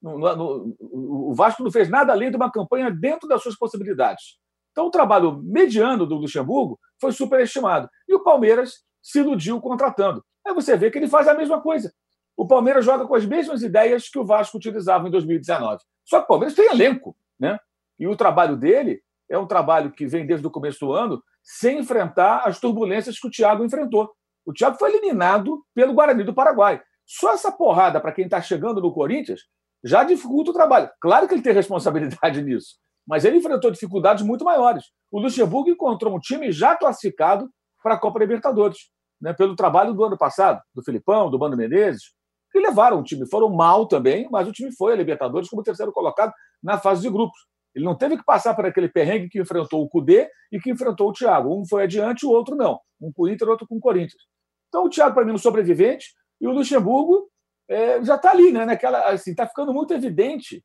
No, 0.00 0.18
no, 0.18 0.76
o 0.80 1.34
Vasco 1.34 1.62
não 1.62 1.72
fez 1.72 1.88
nada 1.88 2.12
além 2.12 2.30
de 2.30 2.36
uma 2.36 2.52
campanha 2.52 2.90
dentro 2.90 3.28
das 3.28 3.42
suas 3.42 3.56
possibilidades. 3.56 4.38
Então, 4.70 4.86
o 4.86 4.90
trabalho 4.90 5.42
mediano 5.42 6.06
do 6.06 6.14
Luxemburgo 6.14 6.78
foi 7.00 7.10
superestimado. 7.10 7.88
E 8.08 8.14
o 8.14 8.22
Palmeiras 8.22 8.84
se 9.02 9.18
iludiu 9.18 9.60
contratando. 9.60 10.22
Aí 10.46 10.54
você 10.54 10.76
vê 10.76 10.90
que 10.90 10.98
ele 10.98 11.08
faz 11.08 11.28
a 11.28 11.34
mesma 11.34 11.60
coisa. 11.60 11.92
O 12.36 12.46
Palmeiras 12.46 12.84
joga 12.84 13.06
com 13.06 13.14
as 13.14 13.26
mesmas 13.26 13.62
ideias 13.62 14.08
que 14.08 14.18
o 14.18 14.24
Vasco 14.24 14.56
utilizava 14.56 15.08
em 15.08 15.10
2019. 15.10 15.82
Só 16.04 16.18
que 16.18 16.24
o 16.24 16.28
Palmeiras 16.28 16.54
tem 16.54 16.70
elenco. 16.70 17.16
Né? 17.38 17.58
E 17.98 18.06
o 18.06 18.16
trabalho 18.16 18.56
dele 18.56 19.02
é 19.28 19.36
um 19.36 19.46
trabalho 19.46 19.90
que 19.90 20.06
vem 20.06 20.26
desde 20.26 20.46
o 20.46 20.50
começo 20.50 20.86
do 20.86 20.92
ano 20.92 21.22
sem 21.42 21.78
enfrentar 21.78 22.42
as 22.46 22.60
turbulências 22.60 23.18
que 23.18 23.26
o 23.26 23.30
Thiago 23.30 23.64
enfrentou. 23.64 24.10
O 24.46 24.52
Thiago 24.52 24.78
foi 24.78 24.90
eliminado 24.90 25.64
pelo 25.74 25.92
Guarani 25.92 26.24
do 26.24 26.34
Paraguai. 26.34 26.80
Só 27.04 27.32
essa 27.32 27.50
porrada 27.50 28.00
para 28.00 28.12
quem 28.12 28.26
está 28.26 28.40
chegando 28.40 28.80
no 28.80 28.92
Corinthians 28.92 29.40
já 29.82 30.04
dificulta 30.04 30.50
o 30.50 30.54
trabalho. 30.54 30.90
Claro 31.00 31.26
que 31.26 31.34
ele 31.34 31.42
tem 31.42 31.52
responsabilidade 31.52 32.40
nisso, 32.44 32.76
mas 33.06 33.24
ele 33.24 33.38
enfrentou 33.38 33.70
dificuldades 33.70 34.24
muito 34.24 34.44
maiores. 34.44 34.84
O 35.10 35.20
Luxemburgo 35.20 35.70
encontrou 35.70 36.14
um 36.14 36.20
time 36.20 36.52
já 36.52 36.76
classificado 36.76 37.50
para 37.82 37.94
a 37.94 37.98
Copa 37.98 38.18
Libertadores, 38.18 38.90
né, 39.20 39.32
pelo 39.32 39.56
trabalho 39.56 39.92
do 39.92 40.04
ano 40.04 40.16
passado, 40.16 40.62
do 40.74 40.82
Filipão, 40.82 41.30
do 41.30 41.38
Bando 41.38 41.56
Menezes, 41.56 42.12
que 42.50 42.60
levaram 42.60 43.00
o 43.00 43.02
time. 43.02 43.28
Foram 43.28 43.50
mal 43.50 43.86
também, 43.86 44.28
mas 44.30 44.48
o 44.48 44.52
time 44.52 44.72
foi 44.74 44.92
a 44.92 44.96
Libertadores 44.96 45.48
como 45.48 45.62
terceiro 45.62 45.92
colocado 45.92 46.32
na 46.62 46.78
fase 46.78 47.02
de 47.02 47.10
grupos. 47.10 47.38
Ele 47.74 47.84
não 47.84 47.94
teve 47.94 48.16
que 48.16 48.24
passar 48.24 48.54
por 48.54 48.64
aquele 48.66 48.88
perrengue 48.88 49.28
que 49.28 49.40
enfrentou 49.40 49.82
o 49.82 49.88
Cudê 49.88 50.28
e 50.50 50.58
que 50.58 50.70
enfrentou 50.70 51.10
o 51.10 51.12
Thiago. 51.12 51.60
Um 51.60 51.66
foi 51.66 51.84
adiante, 51.84 52.26
o 52.26 52.30
outro 52.30 52.56
não. 52.56 52.80
Um 53.00 53.12
com 53.12 53.24
o 53.24 53.28
Inter, 53.28 53.48
outro 53.48 53.66
com 53.66 53.76
o 53.76 53.80
Corinthians. 53.80 54.22
Então, 54.68 54.84
o 54.84 54.90
Thiago, 54.90 55.14
para 55.14 55.24
mim, 55.24 55.30
é 55.32 55.34
um 55.34 55.38
sobrevivente, 55.38 56.06
e 56.40 56.46
o 56.46 56.52
Luxemburgo 56.52 57.28
é, 57.68 58.02
já 58.02 58.16
está 58.16 58.30
ali, 58.30 58.52
né? 58.52 58.64
Naquela, 58.64 59.00
assim, 59.10 59.30
está 59.30 59.46
ficando 59.46 59.72
muito 59.72 59.92
evidente 59.92 60.64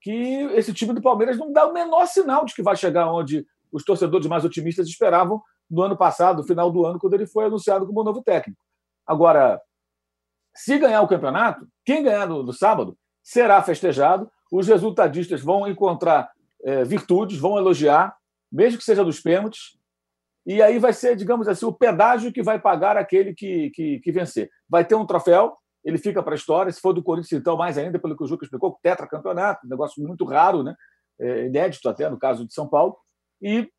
que 0.00 0.12
esse 0.54 0.72
time 0.72 0.94
do 0.94 1.02
Palmeiras 1.02 1.36
não 1.36 1.52
dá 1.52 1.66
o 1.66 1.72
menor 1.72 2.06
sinal 2.06 2.44
de 2.44 2.54
que 2.54 2.62
vai 2.62 2.74
chegar 2.74 3.12
onde 3.12 3.44
os 3.70 3.84
torcedores 3.84 4.26
mais 4.26 4.44
otimistas 4.44 4.88
esperavam 4.88 5.42
no 5.70 5.82
ano 5.82 5.96
passado, 5.96 6.38
no 6.38 6.46
final 6.46 6.70
do 6.70 6.84
ano, 6.84 6.98
quando 6.98 7.14
ele 7.14 7.26
foi 7.26 7.44
anunciado 7.44 7.86
como 7.86 8.02
novo 8.02 8.22
técnico. 8.22 8.60
Agora, 9.06 9.60
se 10.54 10.78
ganhar 10.78 11.02
o 11.02 11.08
campeonato, 11.08 11.68
quem 11.84 12.02
ganhar 12.02 12.26
no, 12.26 12.42
no 12.42 12.52
sábado 12.52 12.96
será 13.22 13.62
festejado, 13.62 14.30
os 14.50 14.66
resultadistas 14.66 15.40
vão 15.40 15.68
encontrar 15.68 16.30
é, 16.62 16.84
virtudes, 16.84 17.38
vão 17.38 17.56
elogiar, 17.56 18.16
mesmo 18.50 18.78
que 18.78 18.84
seja 18.84 19.04
dos 19.04 19.20
pênaltis, 19.20 19.78
e 20.44 20.60
aí 20.62 20.78
vai 20.78 20.92
ser, 20.92 21.14
digamos 21.16 21.46
assim, 21.46 21.66
o 21.66 21.72
pedágio 21.72 22.32
que 22.32 22.42
vai 22.42 22.58
pagar 22.58 22.96
aquele 22.96 23.34
que, 23.34 23.70
que, 23.70 24.00
que 24.00 24.12
vencer. 24.12 24.50
Vai 24.68 24.84
ter 24.84 24.94
um 24.94 25.06
troféu, 25.06 25.56
ele 25.84 25.98
fica 25.98 26.22
para 26.22 26.34
a 26.34 26.36
história. 26.36 26.72
Se 26.72 26.80
for 26.80 26.92
do 26.92 27.02
Corinthians, 27.02 27.40
então, 27.40 27.56
mais 27.56 27.76
ainda, 27.78 27.98
pelo 27.98 28.16
que 28.16 28.24
o 28.24 28.26
Juca 28.26 28.44
explicou, 28.44 28.78
tetracampeonato, 28.82 29.66
um 29.66 29.70
negócio 29.70 30.02
muito 30.02 30.24
raro, 30.24 30.62
né? 30.62 30.74
É, 31.18 31.46
inédito 31.46 31.86
até 31.88 32.08
no 32.08 32.18
caso 32.18 32.46
de 32.46 32.54
São 32.54 32.66
Paulo. 32.66 32.96
E 33.42 33.70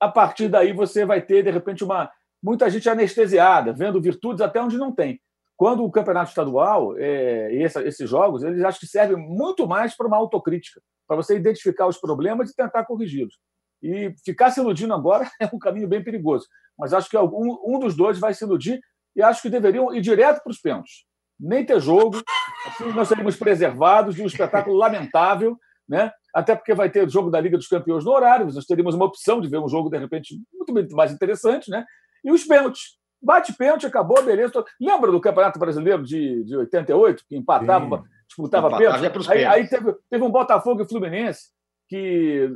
a 0.00 0.08
partir 0.08 0.48
daí 0.48 0.72
você 0.72 1.04
vai 1.04 1.20
ter, 1.20 1.44
de 1.44 1.50
repente, 1.50 1.84
uma 1.84 2.10
muita 2.42 2.70
gente 2.70 2.88
anestesiada, 2.88 3.72
vendo 3.72 4.00
virtudes 4.00 4.40
até 4.40 4.60
onde 4.60 4.78
não 4.78 4.92
tem. 4.92 5.20
Quando 5.56 5.84
o 5.84 5.90
campeonato 5.90 6.30
estadual 6.30 6.96
é, 6.96 7.54
e 7.54 7.62
essa, 7.62 7.82
esses 7.86 8.08
jogos, 8.08 8.42
eles 8.42 8.64
acho 8.64 8.80
que 8.80 8.86
servem 8.86 9.18
muito 9.18 9.68
mais 9.68 9.94
para 9.94 10.06
uma 10.06 10.16
autocrítica, 10.16 10.80
para 11.06 11.16
você 11.16 11.36
identificar 11.36 11.86
os 11.86 11.98
problemas 11.98 12.50
e 12.50 12.56
tentar 12.56 12.84
corrigi-los. 12.86 13.38
E 13.82 14.14
ficar 14.24 14.50
se 14.50 14.60
iludindo 14.60 14.94
agora 14.94 15.28
é 15.38 15.46
um 15.52 15.58
caminho 15.58 15.86
bem 15.86 16.02
perigoso. 16.02 16.46
Mas 16.78 16.94
acho 16.94 17.10
que 17.10 17.16
algum, 17.16 17.58
um 17.62 17.78
dos 17.78 17.94
dois 17.94 18.18
vai 18.18 18.32
se 18.32 18.42
iludir 18.42 18.80
e 19.14 19.22
acho 19.22 19.42
que 19.42 19.50
deveriam 19.50 19.94
ir 19.94 20.00
direto 20.00 20.42
para 20.42 20.50
os 20.50 20.58
pênaltis. 20.58 21.04
Nem 21.38 21.64
ter 21.64 21.78
jogo, 21.78 22.22
assim 22.66 22.90
nós 22.92 23.08
seríamos 23.08 23.36
preservados 23.36 24.14
de 24.14 24.22
um 24.22 24.26
espetáculo 24.26 24.76
lamentável, 24.76 25.58
né? 25.90 26.12
até 26.32 26.54
porque 26.54 26.72
vai 26.74 26.88
ter 26.88 27.04
o 27.04 27.10
jogo 27.10 27.30
da 27.30 27.40
Liga 27.40 27.56
dos 27.56 27.66
Campeões 27.66 28.04
no 28.04 28.12
horário, 28.12 28.46
nós 28.46 28.64
teríamos 28.64 28.94
uma 28.94 29.06
opção 29.06 29.40
de 29.40 29.48
ver 29.48 29.58
um 29.58 29.68
jogo, 29.68 29.90
de 29.90 29.98
repente, 29.98 30.40
muito 30.68 30.94
mais 30.94 31.12
interessante. 31.12 31.70
Né? 31.70 31.84
E 32.24 32.30
os 32.30 32.44
pênaltis. 32.44 32.98
Bate 33.22 33.52
pênalti, 33.52 33.86
acabou, 33.86 34.22
beleza. 34.22 34.64
Lembra 34.80 35.10
do 35.10 35.20
Campeonato 35.20 35.58
Brasileiro 35.58 36.02
de, 36.02 36.42
de 36.44 36.56
88, 36.56 37.24
que 37.28 37.36
empatava, 37.36 37.98
Sim. 37.98 38.04
disputava 38.28 38.78
pênalti? 38.78 39.30
Aí, 39.30 39.44
aí 39.44 39.68
teve, 39.68 39.94
teve 40.08 40.24
um 40.24 40.30
Botafogo 40.30 40.80
e 40.80 40.88
Fluminense 40.88 41.48
que, 41.86 42.48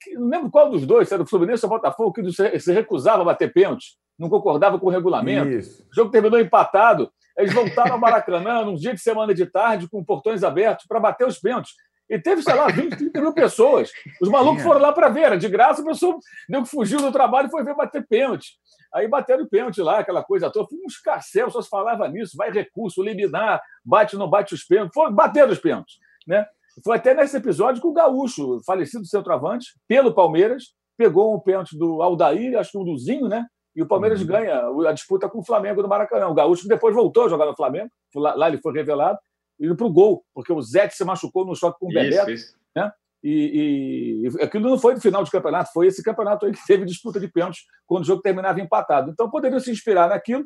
que, 0.00 0.14
não 0.14 0.28
lembro 0.28 0.50
qual 0.50 0.70
dos 0.70 0.86
dois, 0.86 1.08
se 1.08 1.14
era 1.14 1.22
o 1.22 1.26
Fluminense 1.26 1.64
ou 1.64 1.72
o 1.72 1.74
Botafogo, 1.74 2.12
que 2.12 2.60
se 2.60 2.72
recusava 2.72 3.22
a 3.22 3.24
bater 3.24 3.52
pênalti, 3.52 3.96
não 4.18 4.28
concordava 4.28 4.78
com 4.78 4.86
o 4.86 4.90
regulamento. 4.90 5.48
Isso. 5.48 5.82
O 5.90 5.94
jogo 5.94 6.10
terminou 6.10 6.38
empatado. 6.38 7.10
Eles 7.36 7.54
voltaram 7.54 7.94
ao 7.94 7.98
Maracanã 7.98 8.62
num 8.64 8.74
dia 8.74 8.92
de 8.92 9.00
semana 9.00 9.34
de 9.34 9.46
tarde, 9.46 9.88
com 9.88 10.04
portões 10.04 10.44
abertos, 10.44 10.86
para 10.86 11.00
bater 11.00 11.26
os 11.26 11.38
pênaltis. 11.38 11.72
E 12.10 12.18
teve, 12.18 12.42
sei 12.42 12.54
lá, 12.54 12.66
20, 12.66 12.96
30 12.96 13.20
mil 13.20 13.32
pessoas. 13.32 13.90
Os 14.20 14.28
malucos 14.28 14.62
foram 14.62 14.80
lá 14.80 14.92
para 14.92 15.08
ver, 15.08 15.22
era 15.22 15.38
de 15.38 15.48
graça, 15.48 15.82
a 15.82 15.84
pessoa 15.84 16.18
deu 16.48 16.62
que 16.62 16.68
fugiu 16.68 16.98
do 16.98 17.10
trabalho 17.10 17.48
e 17.48 17.50
foi 17.50 17.64
ver 17.64 17.74
bater 17.74 18.06
pênalti. 18.06 18.50
Aí 18.94 19.08
bateram 19.08 19.46
pênalti 19.48 19.80
lá, 19.80 20.00
aquela 20.00 20.22
coisa 20.22 20.50
toda. 20.50 20.68
Foi 20.68 20.78
um 20.78 20.86
escarcel, 20.86 21.50
só 21.50 21.62
se 21.62 21.68
falava 21.68 22.06
nisso, 22.08 22.36
vai 22.36 22.50
recurso, 22.50 23.02
liminar, 23.02 23.62
bate, 23.84 24.16
não 24.16 24.28
bate 24.28 24.54
os 24.54 24.64
pênaltis. 24.64 24.92
Foi 24.94 25.10
bater 25.10 25.48
os 25.48 25.58
pênaltis. 25.58 25.96
Né? 26.26 26.44
Foi 26.84 26.96
até 26.96 27.14
nesse 27.14 27.36
episódio 27.36 27.80
que 27.80 27.86
o 27.86 27.92
Gaúcho, 27.92 28.60
falecido 28.66 29.06
centroavante, 29.06 29.68
pelo 29.88 30.14
Palmeiras, 30.14 30.74
pegou 30.96 31.34
um 31.34 31.40
pênalti 31.40 31.76
do 31.76 32.02
Aldair, 32.02 32.58
acho 32.58 32.72
que 32.72 32.78
um 32.78 32.84
do 32.84 32.96
Zinho, 32.98 33.28
né? 33.28 33.46
E 33.74 33.82
o 33.82 33.86
Palmeiras 33.86 34.20
uhum. 34.20 34.26
ganha 34.26 34.62
a 34.88 34.92
disputa 34.92 35.28
com 35.28 35.38
o 35.38 35.44
Flamengo 35.44 35.82
do 35.82 35.88
Maracanã. 35.88 36.28
O 36.28 36.34
Gaúcho 36.34 36.68
depois 36.68 36.94
voltou 36.94 37.24
a 37.24 37.28
jogar 37.28 37.46
no 37.46 37.56
Flamengo, 37.56 37.90
lá, 38.14 38.48
ele 38.48 38.58
foi 38.58 38.72
revelado, 38.74 39.18
indo 39.62 39.76
para 39.76 39.86
o 39.86 39.92
gol, 39.92 40.24
porque 40.34 40.52
o 40.52 40.60
Zé 40.60 40.88
se 40.90 41.04
machucou 41.04 41.46
no 41.46 41.54
choque 41.54 41.78
com 41.78 41.86
o 41.86 41.92
Bebeto. 41.92 42.30
Isso. 42.30 42.54
Né? 42.74 42.90
E, 43.22 44.24
e, 44.24 44.42
aquilo 44.42 44.68
não 44.68 44.78
foi 44.78 44.94
no 44.94 45.00
final 45.00 45.22
de 45.22 45.30
campeonato, 45.30 45.72
foi 45.72 45.86
esse 45.86 46.02
campeonato 46.02 46.44
aí 46.44 46.52
que 46.52 46.66
teve 46.66 46.84
disputa 46.84 47.20
de 47.20 47.28
pênaltis 47.28 47.62
quando 47.86 48.02
o 48.02 48.06
jogo 48.06 48.20
terminava 48.20 48.60
empatado. 48.60 49.10
Então 49.10 49.30
poderiam 49.30 49.60
se 49.60 49.70
inspirar 49.70 50.08
naquilo 50.08 50.44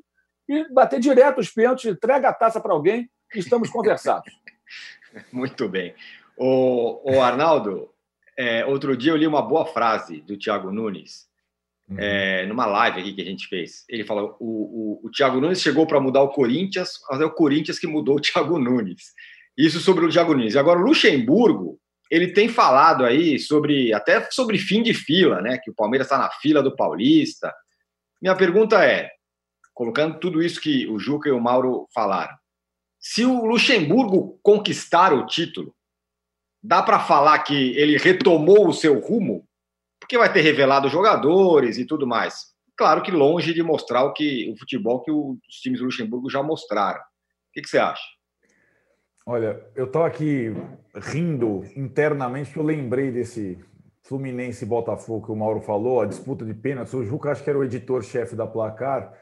e 0.48 0.70
bater 0.72 1.00
direto 1.00 1.40
os 1.40 1.50
pênaltis, 1.50 1.86
entrega 1.86 2.28
a 2.28 2.34
taça 2.34 2.60
para 2.60 2.74
alguém 2.74 3.10
e 3.34 3.38
estamos 3.38 3.70
conversados. 3.70 4.30
Muito 5.32 5.68
bem. 5.68 5.94
O, 6.36 7.14
o 7.16 7.22
Arnaldo, 7.22 7.90
é, 8.38 8.66
outro 8.66 8.94
dia 8.94 9.12
eu 9.12 9.16
li 9.16 9.26
uma 9.26 9.40
boa 9.40 9.64
frase 9.64 10.20
do 10.20 10.36
Thiago 10.36 10.70
Nunes, 10.70 11.25
uhum. 11.88 11.96
é, 11.98 12.46
numa 12.46 12.66
live 12.66 13.00
aqui 13.00 13.12
que 13.14 13.22
a 13.22 13.24
gente 13.24 13.48
fez. 13.48 13.84
Ele 13.88 14.04
falou: 14.04 14.36
o, 14.40 15.00
o, 15.02 15.06
o 15.06 15.10
Thiago 15.10 15.40
Nunes 15.40 15.60
chegou 15.60 15.86
para 15.86 16.00
mudar 16.00 16.22
o 16.22 16.30
Corinthians, 16.30 16.90
mas 17.10 17.20
é 17.20 17.24
o 17.24 17.34
Corinthians 17.34 17.78
que 17.78 17.86
mudou 17.86 18.16
o 18.16 18.20
Thiago 18.20 18.58
Nunes. 18.58 19.12
Isso 19.56 19.80
sobre 19.80 20.04
o 20.04 20.10
Thiago 20.10 20.34
Nunes. 20.34 20.56
Agora, 20.56 20.78
o 20.78 20.82
Luxemburgo, 20.82 21.78
ele 22.10 22.28
tem 22.28 22.48
falado 22.48 23.04
aí 23.04 23.38
sobre 23.38 23.92
até 23.92 24.30
sobre 24.30 24.58
fim 24.58 24.82
de 24.82 24.94
fila, 24.94 25.40
né? 25.40 25.58
Que 25.58 25.70
o 25.70 25.74
Palmeiras 25.74 26.06
está 26.06 26.18
na 26.18 26.30
fila 26.30 26.62
do 26.62 26.74
Paulista. 26.74 27.52
Minha 28.20 28.34
pergunta 28.34 28.84
é, 28.84 29.10
colocando 29.74 30.18
tudo 30.18 30.42
isso 30.42 30.60
que 30.60 30.86
o 30.86 30.98
Juca 30.98 31.28
e 31.28 31.32
o 31.32 31.40
Mauro 31.40 31.86
falaram, 31.94 32.34
se 32.98 33.24
o 33.24 33.44
Luxemburgo 33.44 34.38
conquistar 34.42 35.12
o 35.12 35.26
título, 35.26 35.74
dá 36.62 36.82
para 36.82 36.98
falar 36.98 37.38
que 37.40 37.76
ele 37.76 37.96
retomou 37.98 38.66
o 38.66 38.72
seu 38.72 38.98
rumo? 38.98 39.45
Porque 40.06 40.16
vai 40.16 40.32
ter 40.32 40.40
revelado 40.40 40.88
jogadores 40.88 41.78
e 41.78 41.84
tudo 41.84 42.06
mais. 42.06 42.54
Claro 42.76 43.02
que 43.02 43.10
longe 43.10 43.52
de 43.52 43.60
mostrar 43.60 44.04
o 44.04 44.12
que 44.12 44.48
o 44.52 44.56
futebol 44.56 45.02
que 45.02 45.10
os 45.10 45.56
times 45.60 45.80
do 45.80 45.86
Luxemburgo 45.86 46.30
já 46.30 46.44
mostraram. 46.44 47.00
O 47.00 47.52
que, 47.52 47.62
que 47.62 47.68
você 47.68 47.78
acha? 47.78 48.04
Olha, 49.26 49.60
eu 49.74 49.86
estou 49.86 50.04
aqui 50.04 50.54
rindo 50.94 51.64
internamente 51.74 52.50
porque 52.50 52.60
eu 52.60 52.64
lembrei 52.64 53.10
desse 53.10 53.58
Fluminense 54.04 54.64
Botafogo 54.64 55.26
que 55.26 55.32
o 55.32 55.36
Mauro 55.36 55.60
falou, 55.60 56.00
a 56.00 56.06
disputa 56.06 56.44
de 56.44 56.54
pênaltis. 56.54 56.94
O 56.94 57.04
Juca 57.04 57.32
acho 57.32 57.42
que 57.42 57.50
era 57.50 57.58
o 57.58 57.64
editor-chefe 57.64 58.36
da 58.36 58.46
placar 58.46 59.12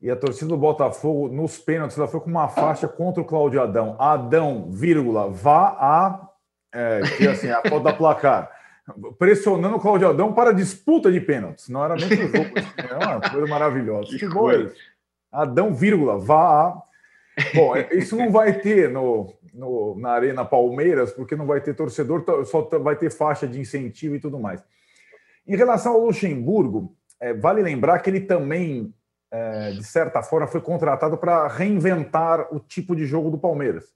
e 0.00 0.10
a 0.10 0.16
torcida 0.16 0.48
do 0.48 0.56
Botafogo, 0.56 1.28
nos 1.28 1.58
pênaltis, 1.58 1.98
ela 1.98 2.08
foi 2.08 2.20
com 2.20 2.30
uma 2.30 2.48
faixa 2.48 2.88
contra 2.88 3.22
o 3.22 3.26
Cláudio 3.26 3.62
Adão. 3.62 3.96
Adão, 3.98 4.70
vírgula, 4.70 5.28
vá 5.28 5.68
a. 5.78 6.28
É, 6.72 7.00
que, 7.16 7.28
assim, 7.28 7.50
a 7.50 7.60
foto 7.62 7.82
da 7.82 7.92
placar. 7.92 8.50
Pressionando 9.18 9.76
o 9.76 9.80
Cláudio 9.80 10.08
Adão 10.08 10.32
para 10.32 10.50
a 10.50 10.52
disputa 10.52 11.10
de 11.10 11.20
pênaltis. 11.20 11.68
Não 11.68 11.84
era 11.84 11.96
nem 11.96 12.08
para 12.08 12.16
o 12.16 12.28
jogo. 12.28 12.54
É 12.90 12.94
uma 12.96 13.20
coisa 13.20 13.46
maravilhosa. 13.46 14.10
Que, 14.10 14.18
que 14.18 14.28
bom 14.28 14.50
isso. 14.52 14.74
Adão, 15.32 15.74
vírgula, 15.74 16.18
vá. 16.18 16.80
Bom, 17.54 17.74
é, 17.74 17.88
isso 17.94 18.16
não 18.16 18.30
vai 18.30 18.52
ter 18.60 18.90
no, 18.90 19.34
no, 19.52 19.98
na 19.98 20.10
Arena 20.10 20.44
Palmeiras, 20.44 21.12
porque 21.12 21.34
não 21.34 21.46
vai 21.46 21.60
ter 21.60 21.74
torcedor, 21.74 22.24
só 22.46 22.62
vai 22.78 22.94
ter 22.94 23.10
faixa 23.10 23.48
de 23.48 23.58
incentivo 23.58 24.14
e 24.14 24.20
tudo 24.20 24.38
mais. 24.38 24.62
Em 25.46 25.56
relação 25.56 25.94
ao 25.94 26.06
Luxemburgo, 26.06 26.96
é, 27.18 27.32
vale 27.34 27.62
lembrar 27.62 27.98
que 27.98 28.10
ele 28.10 28.20
também 28.20 28.94
é, 29.34 29.72
de 29.72 29.82
certa 29.82 30.22
forma, 30.22 30.46
foi 30.46 30.60
contratado 30.60 31.18
para 31.18 31.48
reinventar 31.48 32.54
o 32.54 32.60
tipo 32.60 32.94
de 32.94 33.04
jogo 33.04 33.32
do 33.32 33.38
Palmeiras, 33.38 33.92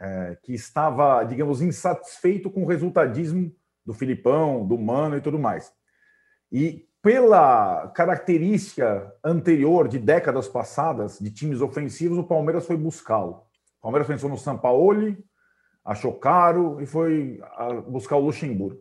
é, 0.00 0.38
que 0.42 0.54
estava, 0.54 1.22
digamos, 1.24 1.60
insatisfeito 1.60 2.50
com 2.50 2.62
o 2.62 2.66
resultadismo 2.66 3.54
do 3.86 3.94
Filipão, 3.94 4.66
do 4.66 4.76
Mano 4.76 5.16
e 5.16 5.20
tudo 5.20 5.38
mais. 5.38 5.72
E 6.50 6.86
pela 7.00 7.88
característica 7.94 9.12
anterior 9.24 9.86
de 9.86 9.98
décadas 9.98 10.48
passadas 10.48 11.18
de 11.20 11.30
times 11.30 11.60
ofensivos, 11.60 12.18
o 12.18 12.24
Palmeiras 12.24 12.66
foi 12.66 12.76
buscá-lo. 12.76 13.42
O 13.78 13.82
Palmeiras 13.82 14.08
pensou 14.08 14.28
no 14.28 14.36
Sampaoli, 14.36 15.16
achou 15.84 16.12
caro 16.12 16.80
e 16.80 16.86
foi 16.86 17.40
buscar 17.88 18.16
o 18.16 18.24
Luxemburgo. 18.24 18.80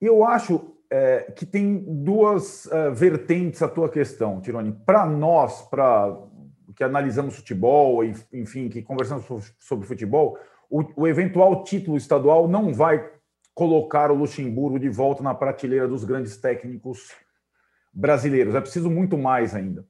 E 0.00 0.04
eu 0.04 0.24
acho 0.24 0.76
é, 0.90 1.32
que 1.34 1.46
tem 1.46 1.78
duas 2.04 2.66
uh, 2.66 2.92
vertentes 2.92 3.62
a 3.62 3.68
tua 3.68 3.88
questão, 3.88 4.40
Tironi. 4.40 4.72
Para 4.84 5.06
nós, 5.06 5.62
para 5.68 6.14
que 6.76 6.84
analisamos 6.84 7.36
futebol, 7.36 8.04
enfim, 8.32 8.68
que 8.68 8.82
conversamos 8.82 9.24
sobre 9.58 9.86
futebol, 9.86 10.38
o, 10.68 10.84
o, 10.94 11.08
eventual 11.08 11.64
título 11.64 11.96
estadual 11.96 12.46
não 12.46 12.74
vai 12.74 13.10
colocar 13.56 14.10
o 14.10 14.14
Luxemburgo 14.14 14.78
de 14.78 14.90
volta 14.90 15.22
na 15.22 15.34
prateleira 15.34 15.88
dos 15.88 16.04
grandes 16.04 16.36
técnicos 16.36 17.10
brasileiros. 17.90 18.54
É 18.54 18.60
preciso 18.60 18.90
muito 18.90 19.16
mais 19.16 19.54
ainda. 19.54 19.82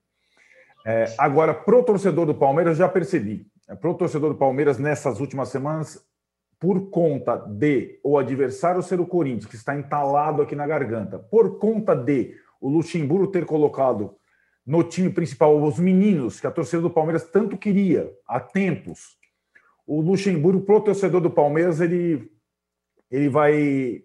É, 0.87 1.13
agora, 1.19 1.53
pro 1.53 1.83
torcedor 1.83 2.27
do 2.27 2.35
Palmeiras, 2.35 2.79
já 2.79 2.89
percebi. 2.89 3.45
É, 3.69 3.75
pro 3.75 3.93
torcedor 3.93 4.33
do 4.33 4.39
Palmeiras, 4.39 4.79
nessas 4.79 5.19
últimas 5.19 5.49
semanas, 5.49 6.01
por 6.61 6.91
conta 6.91 7.39
de 7.39 7.99
o 8.05 8.17
adversário 8.17 8.81
ser 8.85 9.01
o 9.01 9.07
Corinthians, 9.07 9.47
que 9.47 9.57
está 9.57 9.77
entalado 9.77 10.43
aqui 10.43 10.55
na 10.55 10.65
garganta, 10.65 11.19
por 11.19 11.59
conta 11.59 11.93
de 11.93 12.37
o 12.61 12.69
Luxemburgo 12.69 13.27
ter 13.27 13.45
colocado 13.45 14.15
no 14.65 14.85
time 14.85 15.11
principal 15.11 15.61
os 15.61 15.81
meninos 15.81 16.39
que 16.39 16.47
a 16.47 16.53
torcida 16.53 16.83
do 16.83 16.91
Palmeiras 16.91 17.25
tanto 17.25 17.59
queria 17.59 18.09
há 18.29 18.39
tempos, 18.39 19.19
o 19.85 20.01
Luxemburgo, 20.01 20.61
pro 20.61 20.81
torcedor 20.81 21.21
do 21.21 21.31
Palmeiras, 21.31 21.81
ele, 21.81 22.31
ele 23.11 23.29
vai 23.29 24.03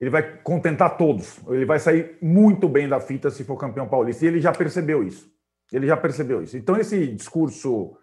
ele 0.00 0.10
vai 0.10 0.22
contentar 0.42 0.96
todos. 0.96 1.40
Ele 1.48 1.64
vai 1.64 1.78
sair 1.78 2.18
muito 2.20 2.68
bem 2.68 2.88
da 2.88 3.00
fita 3.00 3.30
se 3.30 3.44
for 3.44 3.56
campeão 3.56 3.88
paulista. 3.88 4.24
E 4.24 4.28
ele 4.28 4.40
já 4.40 4.52
percebeu 4.52 5.02
isso. 5.02 5.32
Ele 5.72 5.86
já 5.86 5.96
percebeu 5.96 6.42
isso. 6.42 6.56
Então, 6.56 6.76
esse 6.76 7.06
discurso 7.06 7.96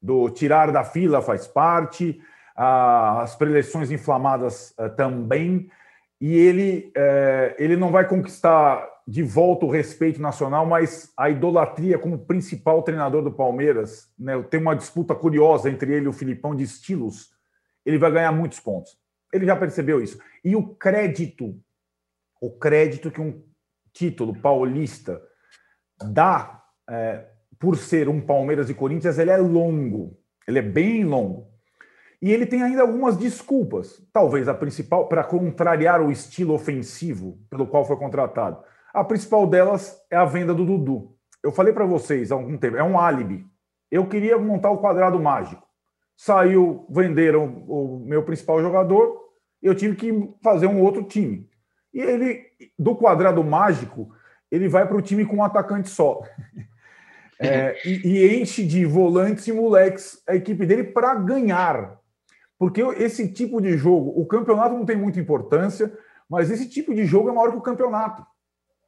do 0.00 0.30
tirar 0.30 0.70
da 0.70 0.84
fila 0.84 1.20
faz 1.20 1.46
parte, 1.46 2.20
as 2.54 3.34
preleções 3.36 3.90
inflamadas 3.90 4.74
uh, 4.78 4.88
também, 4.94 5.70
e 6.20 6.36
ele, 6.36 6.92
uh, 6.96 7.54
ele 7.58 7.76
não 7.76 7.90
vai 7.90 8.06
conquistar 8.06 8.86
de 9.06 9.22
volta 9.22 9.66
o 9.66 9.70
respeito 9.70 10.20
nacional, 10.20 10.64
mas 10.66 11.12
a 11.16 11.28
idolatria 11.28 11.98
como 11.98 12.18
principal 12.26 12.82
treinador 12.82 13.22
do 13.22 13.32
Palmeiras, 13.32 14.08
né, 14.18 14.40
tem 14.50 14.60
uma 14.60 14.76
disputa 14.76 15.14
curiosa 15.14 15.68
entre 15.68 15.92
ele 15.92 16.04
e 16.04 16.08
o 16.08 16.12
Filipão 16.12 16.54
de 16.54 16.62
estilos, 16.62 17.30
ele 17.84 17.98
vai 17.98 18.12
ganhar 18.12 18.30
muitos 18.30 18.60
pontos. 18.60 18.99
Ele 19.32 19.46
já 19.46 19.56
percebeu 19.56 20.02
isso. 20.02 20.18
E 20.44 20.56
o 20.56 20.74
crédito, 20.74 21.58
o 22.40 22.50
crédito 22.50 23.10
que 23.10 23.20
um 23.20 23.42
título 23.92 24.34
paulista 24.40 25.20
dá 26.02 26.62
é, 26.88 27.26
por 27.58 27.76
ser 27.76 28.08
um 28.08 28.20
Palmeiras 28.20 28.70
e 28.70 28.74
Corinthians, 28.74 29.18
ele 29.18 29.30
é 29.30 29.36
longo, 29.36 30.18
ele 30.48 30.58
é 30.58 30.62
bem 30.62 31.04
longo. 31.04 31.50
E 32.22 32.30
ele 32.30 32.44
tem 32.44 32.62
ainda 32.62 32.82
algumas 32.82 33.16
desculpas. 33.16 34.02
Talvez 34.12 34.48
a 34.48 34.54
principal, 34.54 35.08
para 35.08 35.24
contrariar 35.24 36.02
o 36.02 36.10
estilo 36.10 36.54
ofensivo 36.54 37.38
pelo 37.48 37.66
qual 37.66 37.84
foi 37.84 37.96
contratado. 37.96 38.62
A 38.92 39.04
principal 39.04 39.46
delas 39.46 39.98
é 40.10 40.16
a 40.16 40.24
venda 40.24 40.52
do 40.52 40.66
Dudu. 40.66 41.16
Eu 41.42 41.52
falei 41.52 41.72
para 41.72 41.86
vocês 41.86 42.30
há 42.30 42.34
algum 42.34 42.58
tempo, 42.58 42.76
é 42.76 42.82
um 42.82 42.98
álibi. 42.98 43.46
Eu 43.90 44.06
queria 44.06 44.38
montar 44.38 44.70
o 44.70 44.78
quadrado 44.78 45.18
mágico. 45.18 45.66
Saiu, 46.22 46.84
venderam 46.90 47.64
o 47.66 47.98
meu 48.04 48.22
principal 48.22 48.60
jogador, 48.60 49.30
eu 49.62 49.74
tive 49.74 49.96
que 49.96 50.34
fazer 50.42 50.66
um 50.66 50.82
outro 50.82 51.02
time. 51.02 51.48
E 51.94 51.98
ele, 51.98 52.42
do 52.78 52.94
quadrado 52.94 53.42
mágico, 53.42 54.14
ele 54.50 54.68
vai 54.68 54.86
para 54.86 54.98
o 54.98 55.00
time 55.00 55.24
com 55.24 55.36
um 55.36 55.42
atacante 55.42 55.88
só. 55.88 56.20
É, 57.42 57.74
e, 57.86 58.06
e, 58.06 58.38
enche 58.42 58.66
de 58.66 58.84
volantes 58.84 59.46
e 59.46 59.52
moleques 59.54 60.22
a 60.28 60.36
equipe 60.36 60.66
dele 60.66 60.84
para 60.84 61.14
ganhar. 61.14 61.98
Porque 62.58 62.82
esse 62.82 63.32
tipo 63.32 63.62
de 63.62 63.78
jogo, 63.78 64.12
o 64.14 64.26
campeonato 64.26 64.74
não 64.74 64.84
tem 64.84 64.94
muita 64.94 65.18
importância, 65.18 65.90
mas 66.28 66.50
esse 66.50 66.68
tipo 66.68 66.94
de 66.94 67.06
jogo 67.06 67.30
é 67.30 67.32
maior 67.32 67.50
que 67.50 67.56
o 67.56 67.62
campeonato. 67.62 68.26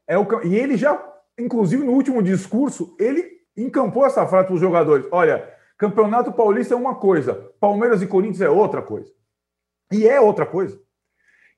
É 0.06 0.18
o, 0.18 0.26
e 0.44 0.54
ele 0.54 0.76
já, 0.76 1.02
inclusive 1.38 1.82
no 1.82 1.92
último 1.92 2.22
discurso, 2.22 2.94
ele 3.00 3.26
encampou 3.56 4.04
essa 4.04 4.26
frase 4.26 4.48
para 4.48 4.54
os 4.54 4.60
jogadores: 4.60 5.06
olha, 5.10 5.50
campeonato 5.82 6.30
paulista 6.30 6.74
é 6.74 6.76
uma 6.76 6.94
coisa, 6.94 7.34
Palmeiras 7.58 8.00
e 8.02 8.06
Corinthians 8.06 8.40
é 8.40 8.48
outra 8.48 8.80
coisa. 8.80 9.10
E 9.90 10.06
é 10.06 10.20
outra 10.20 10.46
coisa. 10.46 10.80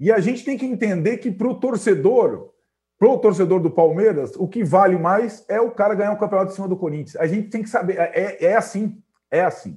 E 0.00 0.10
a 0.10 0.18
gente 0.18 0.42
tem 0.42 0.56
que 0.56 0.64
entender 0.64 1.18
que 1.18 1.30
para 1.30 1.46
o 1.46 1.60
torcedor, 1.60 2.50
para 2.98 3.06
o 3.06 3.18
torcedor 3.18 3.60
do 3.60 3.70
Palmeiras, 3.70 4.34
o 4.37 4.48
que 4.48 4.64
vale 4.64 4.96
mais 4.96 5.44
é 5.46 5.60
o 5.60 5.70
cara 5.70 5.94
ganhar 5.94 6.12
um 6.12 6.16
campeonato 6.16 6.52
em 6.52 6.54
cima 6.54 6.66
do 6.66 6.76
Corinthians. 6.76 7.16
A 7.16 7.26
gente 7.26 7.50
tem 7.50 7.62
que 7.62 7.68
saber, 7.68 7.98
é, 7.98 8.46
é 8.46 8.56
assim, 8.56 8.98
é 9.30 9.44
assim. 9.44 9.76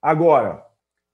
Agora, 0.00 0.64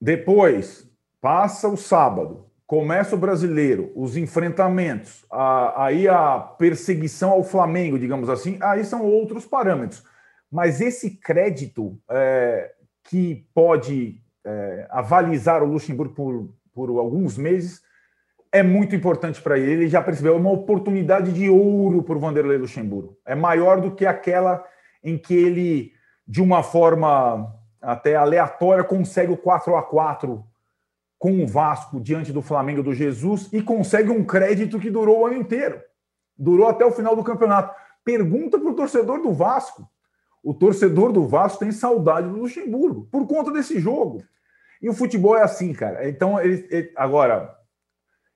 depois, 0.01 0.89
passa 1.21 1.67
o 1.67 1.77
sábado, 1.77 2.47
começa 2.65 3.17
o 3.17 3.19
brasileiro, 3.19 3.91
os 3.97 4.17
enfrentamentos, 4.17 5.27
a, 5.29 5.87
aí 5.87 6.07
a 6.07 6.39
perseguição 6.39 7.31
ao 7.33 7.43
Flamengo, 7.43 7.99
digamos 7.99 8.31
assim, 8.31 8.57
aí 8.63 8.85
são 8.85 9.05
outros 9.05 9.47
parâmetros. 9.47 10.05
Mas 10.53 10.83
esse 10.83 11.13
crédito 11.17 11.99
é, 12.11 12.75
que 13.05 13.47
pode 13.55 14.21
é, 14.45 14.87
avalizar 14.91 15.63
o 15.63 15.67
Luxemburgo 15.67 16.15
por, 16.15 16.55
por 16.75 16.91
alguns 16.91 17.39
meses 17.39 17.81
é 18.53 18.63
muito 18.63 18.95
importante 18.95 19.41
para 19.41 19.59
ele. 19.59 19.73
Ele 19.73 19.89
já 19.89 20.03
percebeu, 20.03 20.35
é 20.35 20.37
uma 20.37 20.53
oportunidade 20.53 21.33
de 21.33 21.49
ouro 21.49 22.03
para 22.03 22.17
o 22.17 22.21
Vanderlei 22.21 22.59
Luxemburgo. 22.59 23.17
É 23.25 23.35
maior 23.35 23.81
do 23.81 23.95
que 23.95 24.05
aquela 24.05 24.63
em 25.03 25.17
que 25.17 25.35
ele, 25.35 25.93
de 26.29 26.43
uma 26.43 26.63
forma 26.63 27.51
até 27.81 28.15
aleatória, 28.15 28.85
consegue 28.85 29.33
o 29.33 29.39
4 29.39 29.75
a 29.75 29.83
4 29.83 30.45
com 31.19 31.43
o 31.43 31.47
Vasco 31.47 31.99
diante 31.99 32.31
do 32.31 32.43
Flamengo 32.43 32.83
do 32.83 32.93
Jesus 32.93 33.49
e 33.53 33.63
consegue 33.63 34.11
um 34.11 34.23
crédito 34.23 34.79
que 34.79 34.91
durou 34.91 35.21
o 35.21 35.27
ano 35.27 35.37
inteiro. 35.37 35.81
Durou 36.37 36.69
até 36.69 36.85
o 36.85 36.93
final 36.93 37.17
do 37.17 37.25
campeonato. 37.25 37.75
Pergunta 38.05 38.59
para 38.59 38.69
o 38.69 38.75
torcedor 38.75 39.23
do 39.23 39.33
Vasco. 39.33 39.89
O 40.43 40.53
torcedor 40.53 41.13
do 41.13 41.27
Vasco 41.27 41.61
tem 41.61 41.71
saudade 41.71 42.29
do 42.29 42.37
Luxemburgo 42.37 43.07
por 43.11 43.27
conta 43.27 43.53
desse 43.53 43.79
jogo. 43.79 44.23
E 44.81 44.89
o 44.89 44.95
futebol 44.95 45.37
é 45.37 45.43
assim, 45.43 45.73
cara. 45.73 46.09
Então, 46.09 46.41
ele, 46.41 46.67
ele, 46.71 46.93
agora, 46.97 47.57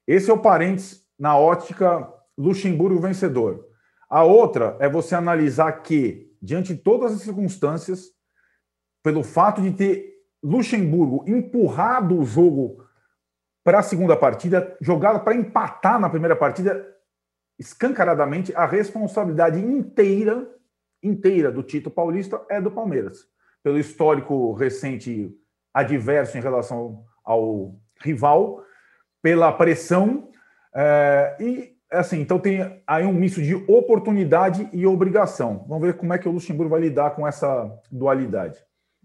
esse 0.06 0.30
é 0.30 0.32
o 0.32 0.38
parênteses 0.38 1.04
na 1.18 1.36
ótica 1.36 2.08
Luxemburgo 2.38 3.00
vencedor. 3.00 3.66
A 4.08 4.22
outra 4.22 4.76
é 4.78 4.88
você 4.88 5.16
analisar 5.16 5.72
que, 5.82 6.32
diante 6.40 6.74
de 6.74 6.80
todas 6.80 7.12
as 7.12 7.22
circunstâncias, 7.22 8.12
pelo 9.02 9.24
fato 9.24 9.60
de 9.60 9.72
ter 9.72 10.14
Luxemburgo 10.42 11.24
empurrado 11.26 12.18
o 12.18 12.24
jogo 12.24 12.84
para 13.64 13.80
a 13.80 13.82
segunda 13.82 14.16
partida, 14.16 14.76
jogado 14.80 15.24
para 15.24 15.34
empatar 15.34 15.98
na 15.98 16.08
primeira 16.08 16.36
partida, 16.36 16.86
escancaradamente, 17.58 18.54
a 18.54 18.64
responsabilidade 18.64 19.58
inteira, 19.58 20.48
inteira 21.02 21.50
do 21.50 21.62
título 21.62 21.94
paulista 21.94 22.40
é 22.50 22.60
do 22.60 22.70
Palmeiras. 22.70 23.26
Pelo 23.62 23.78
histórico 23.78 24.52
recente 24.52 25.30
adverso 25.72 26.38
em 26.38 26.40
relação 26.40 27.04
ao 27.24 27.74
rival, 28.00 28.62
pela 29.22 29.52
pressão, 29.52 30.30
é, 30.74 31.36
e 31.40 31.76
assim, 31.90 32.20
então 32.20 32.38
tem 32.38 32.82
aí 32.86 33.04
um 33.04 33.12
misto 33.12 33.42
de 33.42 33.54
oportunidade 33.54 34.68
e 34.72 34.86
obrigação. 34.86 35.64
Vamos 35.68 35.86
ver 35.86 35.94
como 35.94 36.12
é 36.12 36.18
que 36.18 36.28
o 36.28 36.32
Luxemburgo 36.32 36.70
vai 36.70 36.80
lidar 36.80 37.10
com 37.10 37.26
essa 37.26 37.70
dualidade. 37.90 38.58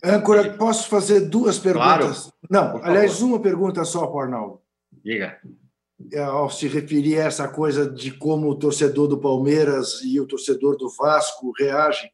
Âncora, 0.03 0.53
posso 0.53 0.89
fazer 0.89 1.21
duas 1.21 1.59
perguntas? 1.59 2.31
Claro. 2.47 2.73
Não, 2.73 2.83
aliás, 2.83 3.21
uma 3.21 3.39
pergunta 3.39 3.83
só, 3.85 4.19
Arnaldo. 4.19 4.59
Diga. 5.03 5.37
Ao 6.17 6.49
se 6.49 6.67
referir 6.67 7.19
a 7.19 7.25
essa 7.25 7.47
coisa 7.47 7.89
de 7.89 8.11
como 8.11 8.49
o 8.49 8.55
torcedor 8.55 9.07
do 9.07 9.19
Palmeiras 9.19 10.01
e 10.03 10.19
o 10.19 10.27
torcedor 10.27 10.77
do 10.77 10.89
Vasco 10.89 11.51
reagem 11.57 12.11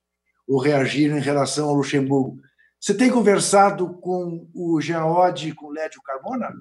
ou 0.47 0.59
reagiram 0.59 1.17
em 1.17 1.21
relação 1.21 1.69
ao 1.69 1.75
Luxemburgo. 1.75 2.39
Você 2.79 2.93
tem 2.93 3.09
conversado 3.09 3.95
com 3.95 4.47
o 4.53 4.79
Jean 4.79 5.05
Oddi 5.05 5.49
e 5.49 5.53
com 5.53 5.67
o 5.67 5.71
Lédio 5.71 6.01
Carmona? 6.01 6.53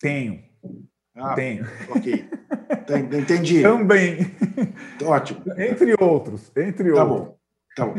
Tenho. 0.00 0.42
Ah, 1.14 1.34
Tenho. 1.34 1.64
Ok. 1.90 2.28
Tá, 2.86 2.98
entendi. 2.98 3.62
Também. 3.62 4.18
Ótimo. 5.04 5.42
Entre 5.56 5.94
outros. 6.00 6.50
Entre 6.56 6.92
tá 6.92 7.04
outros. 7.04 7.28
Bom. 7.28 7.38
Tá 7.76 7.86
bom. 7.86 7.94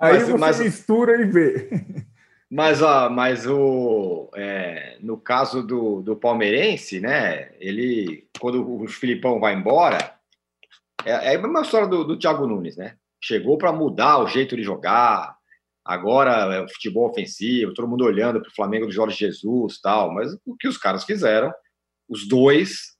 Aí 0.00 0.12
mas, 0.14 0.22
você 0.24 0.36
mas, 0.36 0.60
mistura 0.60 1.20
e 1.20 1.24
vê. 1.24 1.68
Mas, 2.54 2.82
ó, 2.82 3.10
mas 3.10 3.48
o, 3.48 4.30
é, 4.32 4.96
no 5.00 5.18
caso 5.18 5.60
do, 5.60 6.00
do 6.02 6.14
palmeirense, 6.14 7.00
né? 7.00 7.52
Ele, 7.58 8.28
quando 8.38 8.80
o 8.80 8.86
Filipão 8.86 9.40
vai 9.40 9.54
embora, 9.54 10.16
é, 11.04 11.32
é 11.32 11.34
a 11.34 11.38
mesma 11.42 11.62
história 11.62 11.88
do, 11.88 12.04
do 12.04 12.16
Thiago 12.16 12.46
Nunes, 12.46 12.76
né? 12.76 12.96
Chegou 13.20 13.58
para 13.58 13.72
mudar 13.72 14.18
o 14.18 14.28
jeito 14.28 14.54
de 14.54 14.62
jogar. 14.62 15.36
Agora 15.84 16.54
é 16.54 16.60
o 16.60 16.68
futebol 16.68 17.10
ofensivo, 17.10 17.74
todo 17.74 17.88
mundo 17.88 18.04
olhando 18.04 18.40
para 18.40 18.48
o 18.48 18.54
Flamengo 18.54 18.86
do 18.86 18.92
Jorge 18.92 19.18
Jesus 19.18 19.80
tal. 19.80 20.14
Mas 20.14 20.32
o 20.46 20.54
que 20.56 20.68
os 20.68 20.78
caras 20.78 21.02
fizeram, 21.02 21.52
os 22.08 22.28
dois, 22.28 22.96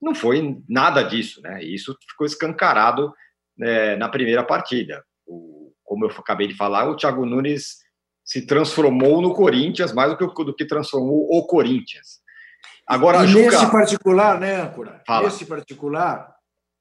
não 0.00 0.14
foi 0.14 0.62
nada 0.68 1.02
disso, 1.02 1.42
né? 1.42 1.60
E 1.60 1.74
isso 1.74 1.96
ficou 2.08 2.24
escancarado 2.24 3.12
é, 3.60 3.96
na 3.96 4.08
primeira 4.08 4.44
partida. 4.44 5.04
O, 5.26 5.72
como 5.82 6.04
eu 6.04 6.10
acabei 6.10 6.46
de 6.46 6.54
falar, 6.54 6.88
o 6.88 6.94
Thiago 6.94 7.26
Nunes 7.26 7.81
se 8.24 8.46
transformou 8.46 9.20
no 9.20 9.34
Corinthians 9.34 9.92
mais 9.92 10.10
do 10.10 10.16
que, 10.16 10.44
do 10.44 10.54
que 10.54 10.64
transformou 10.64 11.28
o 11.30 11.46
Corinthians. 11.46 12.20
Agora, 12.86 13.24
e 13.24 13.28
Juca... 13.28 13.50
nesse 13.50 13.70
particular, 13.70 14.40
né, 14.40 14.60
Âncora? 14.62 15.02
Fala. 15.06 15.24
Nesse 15.24 15.44
particular, 15.44 16.34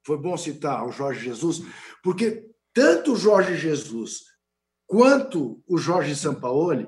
foi 0.05 0.17
bom 0.17 0.35
citar 0.37 0.85
o 0.85 0.91
Jorge 0.91 1.25
Jesus, 1.25 1.61
porque 2.03 2.45
tanto 2.73 3.13
o 3.13 3.17
Jorge 3.17 3.55
Jesus 3.55 4.31
quanto 4.87 5.61
o 5.67 5.77
Jorge 5.77 6.15
Sampaoli 6.15 6.87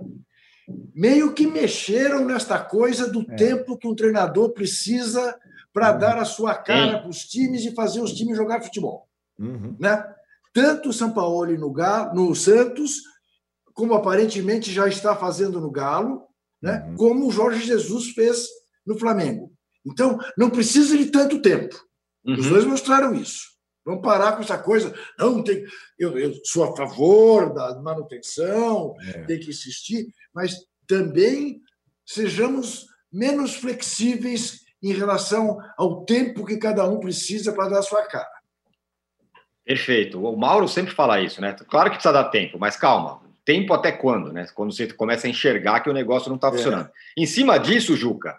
meio 0.94 1.34
que 1.34 1.46
mexeram 1.46 2.26
nesta 2.26 2.60
coisa 2.60 3.10
do 3.10 3.22
é. 3.22 3.36
tempo 3.36 3.78
que 3.78 3.88
um 3.88 3.96
treinador 3.96 4.52
precisa 4.52 5.38
para 5.74 5.92
uhum. 5.92 6.00
dar 6.00 6.18
a 6.18 6.26
sua 6.26 6.56
cara 6.56 7.00
para 7.00 7.10
os 7.10 7.26
times 7.26 7.66
e 7.66 7.74
fazer 7.74 8.02
os 8.02 8.14
times 8.14 8.38
jogar 8.38 8.62
futebol. 8.62 9.08
Uhum. 9.40 9.76
Né? 9.80 10.04
Tanto 10.54 10.90
o 10.90 10.94
Sampaoli 10.94 11.58
no, 11.58 11.72
Galo, 11.72 12.14
no 12.14 12.36
Santos, 12.36 13.02
como 13.74 13.94
aparentemente 13.94 14.72
já 14.72 14.88
está 14.88 15.16
fazendo 15.16 15.60
no 15.60 15.72
Galo, 15.72 16.24
né? 16.62 16.86
Uhum. 16.88 16.96
como 16.96 17.28
o 17.28 17.32
Jorge 17.32 17.66
Jesus 17.66 18.12
fez 18.12 18.48
no 18.86 18.98
Flamengo. 18.98 19.52
Então, 19.86 20.18
não 20.38 20.50
precisa 20.50 20.98
de 20.98 21.08
tanto 21.08 21.42
tempo. 21.42 21.76
Uhum. 22.26 22.36
Os 22.36 22.48
dois 22.48 22.66
mostraram 22.66 23.14
isso. 23.14 23.54
Vamos 23.86 24.02
parar 24.02 24.34
com 24.34 24.44
essa 24.44 24.58
coisa. 24.58 24.94
Não 25.20 25.44
tem. 25.44 25.66
Eu, 26.00 26.18
eu 26.18 26.34
sou 26.46 26.64
a 26.64 26.76
favor 26.76 27.54
da 27.54 27.82
manutenção, 27.82 28.96
é. 29.08 29.24
tem 29.24 29.40
que 29.40 29.50
insistir, 29.50 30.08
mas 30.34 30.56
também 30.88 31.62
sejamos 32.06 32.86
menos 33.12 33.56
flexíveis 33.56 34.62
em 34.82 34.94
relação 34.94 35.58
ao 35.78 36.06
tempo 36.06 36.46
que 36.46 36.58
cada 36.58 36.88
um 36.88 37.00
precisa 37.00 37.54
para 37.54 37.70
dar 37.70 37.80
a 37.80 37.84
sua 37.84 38.04
cara. 38.04 38.32
Perfeito. 39.66 40.22
O 40.22 40.38
Mauro 40.38 40.68
sempre 40.68 40.94
fala 40.94 41.22
isso, 41.22 41.40
né? 41.40 41.54
Claro 41.70 41.90
que 41.90 41.96
precisa 41.96 42.14
dar 42.14 42.26
tempo, 42.26 42.58
mas 42.60 42.76
calma. 42.76 43.22
Tempo 43.46 43.74
até 43.74 43.92
quando, 43.92 44.32
né? 44.32 44.46
Quando 44.54 44.74
você 44.74 44.88
começa 44.88 45.28
a 45.28 45.30
enxergar 45.30 45.82
que 45.82 45.90
o 45.90 45.94
negócio 45.94 46.30
não 46.30 46.36
está 46.36 46.48
é. 46.48 46.52
funcionando. 46.52 46.88
É. 46.88 47.22
Em 47.22 47.26
cima 47.26 47.58
disso, 47.58 47.96
Juca, 47.96 48.38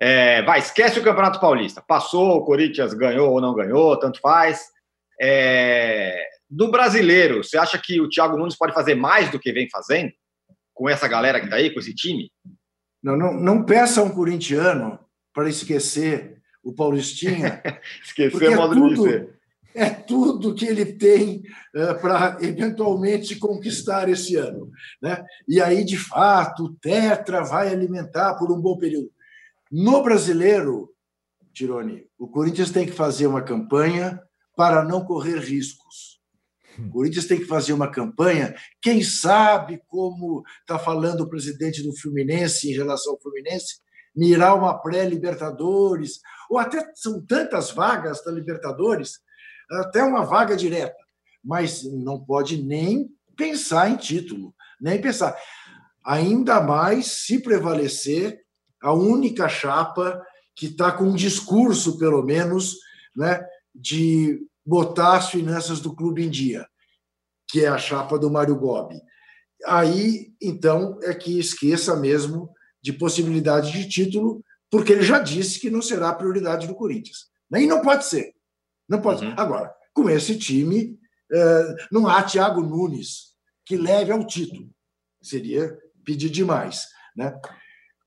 é, 0.00 0.42
vai, 0.42 0.58
esquece 0.58 0.98
o 0.98 1.02
Campeonato 1.02 1.40
Paulista. 1.40 1.82
Passou, 1.86 2.36
o 2.36 2.44
Corinthians 2.44 2.94
ganhou 2.94 3.32
ou 3.32 3.40
não 3.40 3.54
ganhou, 3.54 3.98
tanto 3.98 4.20
faz. 4.20 4.66
É, 5.20 6.28
do 6.48 6.70
brasileiro, 6.70 7.42
você 7.42 7.58
acha 7.58 7.78
que 7.78 8.00
o 8.00 8.08
Thiago 8.08 8.36
Nunes 8.36 8.56
pode 8.56 8.72
fazer 8.72 8.94
mais 8.94 9.30
do 9.30 9.38
que 9.38 9.52
vem 9.52 9.68
fazendo 9.68 10.12
com 10.72 10.88
essa 10.88 11.08
galera 11.08 11.40
que 11.40 11.46
está 11.46 11.56
aí, 11.56 11.70
com 11.70 11.80
esse 11.80 11.94
time? 11.94 12.30
Não, 13.02 13.16
não, 13.16 13.32
não 13.32 13.64
peça 13.64 14.00
a 14.00 14.04
um 14.04 14.10
corintiano 14.10 14.98
para 15.32 15.48
esquecer 15.48 16.40
o 16.62 16.74
Paulistinha. 16.74 17.62
esquecer 18.04 18.52
é 18.52 18.56
modo 18.56 18.74
tudo, 18.74 18.88
de 18.88 18.94
dizer. 18.94 19.35
É 19.76 19.90
tudo 19.90 20.54
que 20.54 20.64
ele 20.64 20.86
tem 20.86 21.42
é, 21.74 21.92
para 21.92 22.38
eventualmente 22.40 23.36
conquistar 23.36 24.08
esse 24.08 24.34
ano. 24.34 24.70
Né? 25.02 25.22
E 25.46 25.60
aí, 25.60 25.84
de 25.84 25.98
fato, 25.98 26.64
o 26.64 26.74
Tetra 26.76 27.44
vai 27.44 27.68
alimentar 27.68 28.36
por 28.36 28.50
um 28.50 28.58
bom 28.58 28.78
período. 28.78 29.10
No 29.70 30.02
brasileiro, 30.02 30.88
Tironi, 31.52 32.06
o 32.18 32.26
Corinthians 32.26 32.70
tem 32.70 32.86
que 32.86 32.92
fazer 32.92 33.26
uma 33.26 33.42
campanha 33.42 34.18
para 34.56 34.82
não 34.82 35.04
correr 35.04 35.38
riscos. 35.40 36.16
O 36.78 36.90
Corinthians 36.90 37.26
tem 37.26 37.38
que 37.38 37.44
fazer 37.44 37.74
uma 37.74 37.90
campanha, 37.90 38.54
quem 38.80 39.02
sabe, 39.02 39.82
como 39.88 40.42
está 40.60 40.78
falando 40.78 41.20
o 41.22 41.28
presidente 41.28 41.82
do 41.82 41.94
Fluminense 41.96 42.70
em 42.70 42.74
relação 42.74 43.12
ao 43.12 43.20
Fluminense, 43.20 43.80
mirar 44.14 44.56
uma 44.56 44.78
pré-Libertadores, 44.78 46.20
ou 46.48 46.58
até 46.58 46.90
são 46.94 47.24
tantas 47.24 47.70
vagas 47.70 48.24
da 48.24 48.32
Libertadores, 48.32 49.20
até 49.70 50.02
uma 50.02 50.24
vaga 50.24 50.56
direta, 50.56 50.96
mas 51.42 51.82
não 51.84 52.18
pode 52.22 52.62
nem 52.62 53.08
pensar 53.36 53.90
em 53.90 53.96
título, 53.96 54.54
nem 54.80 55.00
pensar. 55.00 55.36
Ainda 56.04 56.60
mais 56.60 57.06
se 57.06 57.40
prevalecer 57.40 58.40
a 58.82 58.92
única 58.92 59.48
chapa 59.48 60.22
que 60.54 60.66
está 60.66 60.92
com 60.92 61.04
um 61.04 61.14
discurso, 61.14 61.98
pelo 61.98 62.22
menos, 62.22 62.76
né, 63.14 63.44
de 63.74 64.40
botar 64.64 65.16
as 65.16 65.30
finanças 65.30 65.80
do 65.80 65.94
clube 65.94 66.24
em 66.24 66.30
dia, 66.30 66.66
que 67.48 67.64
é 67.64 67.68
a 67.68 67.78
chapa 67.78 68.18
do 68.18 68.30
Mário 68.30 68.56
Gobi. 68.56 69.00
Aí, 69.66 70.32
então, 70.40 70.98
é 71.02 71.14
que 71.14 71.38
esqueça 71.38 71.96
mesmo 71.96 72.50
de 72.82 72.92
possibilidade 72.92 73.72
de 73.72 73.88
título, 73.88 74.42
porque 74.70 74.92
ele 74.92 75.02
já 75.02 75.18
disse 75.18 75.58
que 75.58 75.70
não 75.70 75.82
será 75.82 76.10
a 76.10 76.14
prioridade 76.14 76.66
do 76.66 76.74
Corinthians. 76.74 77.26
E 77.52 77.66
não 77.66 77.80
pode 77.80 78.04
ser. 78.04 78.35
Não 78.88 79.00
pode 79.00 79.24
uhum. 79.24 79.34
Agora, 79.36 79.72
com 79.92 80.08
esse 80.08 80.38
time, 80.38 80.98
é, 81.32 81.74
não 81.90 82.06
há 82.06 82.22
Thiago 82.22 82.62
Nunes 82.62 83.34
que 83.64 83.76
leve 83.76 84.12
ao 84.12 84.26
título. 84.26 84.70
Seria 85.22 85.76
pedir 86.04 86.30
demais. 86.30 86.86
Né? 87.16 87.34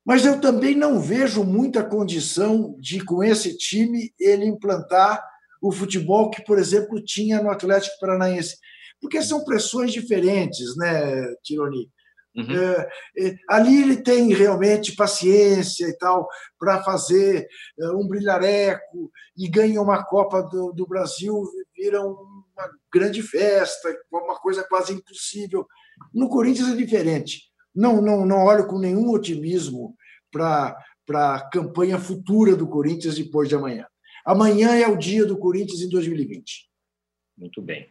Mas 0.04 0.24
eu 0.24 0.40
também 0.40 0.74
não 0.74 0.98
vejo 0.98 1.44
muita 1.44 1.84
condição 1.84 2.74
de, 2.78 3.04
com 3.04 3.22
esse 3.22 3.56
time, 3.56 4.12
ele 4.18 4.46
implantar 4.46 5.22
o 5.60 5.70
futebol 5.70 6.30
que, 6.30 6.42
por 6.42 6.58
exemplo, 6.58 7.02
tinha 7.04 7.42
no 7.42 7.50
Atlético 7.50 7.98
Paranaense. 8.00 8.56
Porque 9.00 9.22
são 9.22 9.44
pressões 9.44 9.92
diferentes, 9.92 10.76
né, 10.76 11.34
Tironi? 11.42 11.90
Uhum. 12.34 12.46
É, 12.48 12.88
é, 13.18 13.36
ali 13.48 13.82
ele 13.82 13.96
tem 13.96 14.32
realmente 14.32 14.94
paciência 14.94 15.86
e 15.86 15.96
tal 15.98 16.28
para 16.58 16.82
fazer 16.82 17.48
é, 17.78 17.88
um 17.90 18.06
brilhareco 18.06 19.10
e 19.36 19.48
ganha 19.48 19.82
uma 19.82 20.04
Copa 20.04 20.42
do, 20.42 20.72
do 20.72 20.86
Brasil, 20.86 21.44
vira 21.74 22.00
uma 22.00 22.70
grande 22.92 23.22
festa, 23.22 23.96
uma 24.12 24.38
coisa 24.38 24.64
quase 24.68 24.92
impossível. 24.92 25.66
No 26.14 26.28
Corinthians 26.28 26.68
é 26.68 26.76
diferente. 26.76 27.50
Não, 27.74 28.00
não, 28.00 28.24
não 28.24 28.44
olho 28.44 28.66
com 28.66 28.78
nenhum 28.78 29.10
otimismo 29.10 29.94
para 30.30 30.76
a 31.12 31.50
campanha 31.50 31.98
futura 31.98 32.54
do 32.54 32.68
Corinthians 32.68 33.16
depois 33.16 33.48
de 33.48 33.56
amanhã. 33.56 33.86
Amanhã 34.24 34.76
é 34.76 34.86
o 34.86 34.96
dia 34.96 35.24
do 35.26 35.38
Corinthians 35.38 35.80
em 35.80 35.88
2020. 35.88 36.68
Muito 37.36 37.62
bem. 37.62 37.88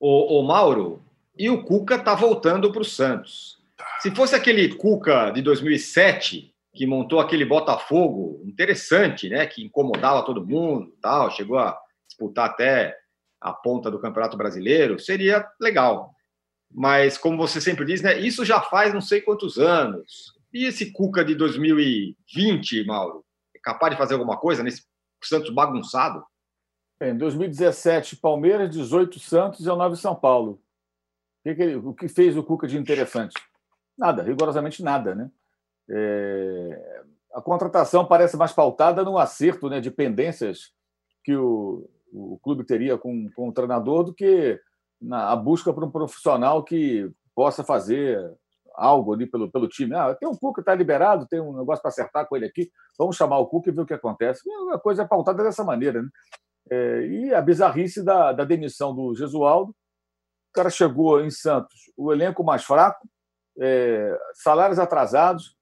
O, 0.00 0.40
o 0.40 0.42
Mauro, 0.42 1.02
e 1.38 1.48
o 1.48 1.62
Cuca 1.62 1.94
está 1.94 2.14
voltando 2.14 2.72
para 2.72 2.82
o 2.82 2.84
Santos. 2.84 3.57
Se 4.00 4.14
fosse 4.14 4.34
aquele 4.34 4.74
Cuca 4.74 5.30
de 5.30 5.42
2007 5.42 6.54
que 6.74 6.86
montou 6.86 7.18
aquele 7.18 7.44
Botafogo 7.44 8.42
interessante, 8.44 9.28
né, 9.28 9.46
que 9.46 9.64
incomodava 9.64 10.24
todo 10.24 10.46
mundo, 10.46 10.96
tal, 11.00 11.30
chegou 11.30 11.58
a 11.58 11.78
disputar 12.06 12.50
até 12.50 12.96
a 13.40 13.52
ponta 13.52 13.90
do 13.90 14.00
Campeonato 14.00 14.36
Brasileiro, 14.36 14.98
seria 14.98 15.46
legal. 15.60 16.12
Mas 16.70 17.16
como 17.16 17.36
você 17.36 17.60
sempre 17.60 17.84
diz, 17.84 18.02
né, 18.02 18.18
isso 18.18 18.44
já 18.44 18.60
faz 18.60 18.92
não 18.92 19.00
sei 19.00 19.20
quantos 19.20 19.58
anos. 19.58 20.34
E 20.52 20.64
esse 20.64 20.92
Cuca 20.92 21.24
de 21.24 21.34
2020, 21.34 22.84
Mauro, 22.84 23.24
é 23.54 23.58
capaz 23.58 23.92
de 23.92 23.98
fazer 23.98 24.14
alguma 24.14 24.36
coisa 24.36 24.62
nesse 24.62 24.82
Santos 25.22 25.50
bagunçado? 25.50 26.24
Em 27.00 27.16
2017, 27.16 28.16
Palmeiras, 28.16 28.70
18 28.70 29.18
Santos 29.18 29.60
e 29.60 29.62
19 29.62 29.96
São 29.96 30.14
Paulo. 30.14 30.60
O 31.44 31.54
que, 31.54 31.76
o 31.76 31.94
que 31.94 32.08
fez 32.08 32.36
o 32.36 32.42
Cuca 32.42 32.66
de 32.66 32.76
interessante? 32.76 33.34
Nada, 33.98 34.22
rigorosamente 34.22 34.82
nada. 34.82 35.14
Né? 35.14 35.30
É... 35.90 37.02
A 37.34 37.42
contratação 37.42 38.06
parece 38.06 38.36
mais 38.36 38.52
pautada 38.52 39.04
no 39.04 39.18
acerto 39.18 39.68
né, 39.68 39.80
de 39.80 39.90
pendências 39.90 40.72
que 41.24 41.36
o, 41.36 41.88
o 42.12 42.38
clube 42.42 42.64
teria 42.64 42.96
com, 42.96 43.28
com 43.34 43.48
o 43.48 43.52
treinador 43.52 44.04
do 44.04 44.14
que 44.14 44.58
na 45.00 45.30
a 45.30 45.36
busca 45.36 45.72
por 45.72 45.84
um 45.84 45.90
profissional 45.90 46.64
que 46.64 47.10
possa 47.34 47.62
fazer 47.62 48.18
algo 48.74 49.12
ali 49.12 49.26
pelo, 49.26 49.50
pelo 49.50 49.68
time. 49.68 49.94
Ah, 49.94 50.14
tem 50.14 50.28
um 50.28 50.36
Cuca, 50.36 50.60
está 50.60 50.74
liberado, 50.74 51.26
tem 51.26 51.40
um 51.40 51.56
negócio 51.56 51.82
para 51.82 51.90
acertar 51.90 52.26
com 52.26 52.36
ele 52.36 52.46
aqui, 52.46 52.70
vamos 52.98 53.16
chamar 53.16 53.38
o 53.38 53.46
Cuca 53.46 53.70
e 53.70 53.72
ver 53.72 53.82
o 53.82 53.86
que 53.86 53.94
acontece. 53.94 54.42
A 54.72 54.78
coisa 54.78 55.02
é 55.02 55.06
pautada 55.06 55.42
dessa 55.42 55.64
maneira. 55.64 56.02
Né? 56.02 56.08
É, 56.70 57.06
e 57.06 57.34
a 57.34 57.40
bizarrice 57.40 58.04
da, 58.04 58.32
da 58.32 58.44
demissão 58.44 58.94
do 58.94 59.14
Gesualdo. 59.14 59.70
O 59.70 60.54
cara 60.54 60.70
chegou 60.70 61.20
em 61.20 61.30
Santos, 61.30 61.92
o 61.96 62.12
elenco 62.12 62.42
mais 62.42 62.64
fraco, 62.64 63.06
é, 63.60 64.18
salários 64.34 64.78
atrasados, 64.78 65.56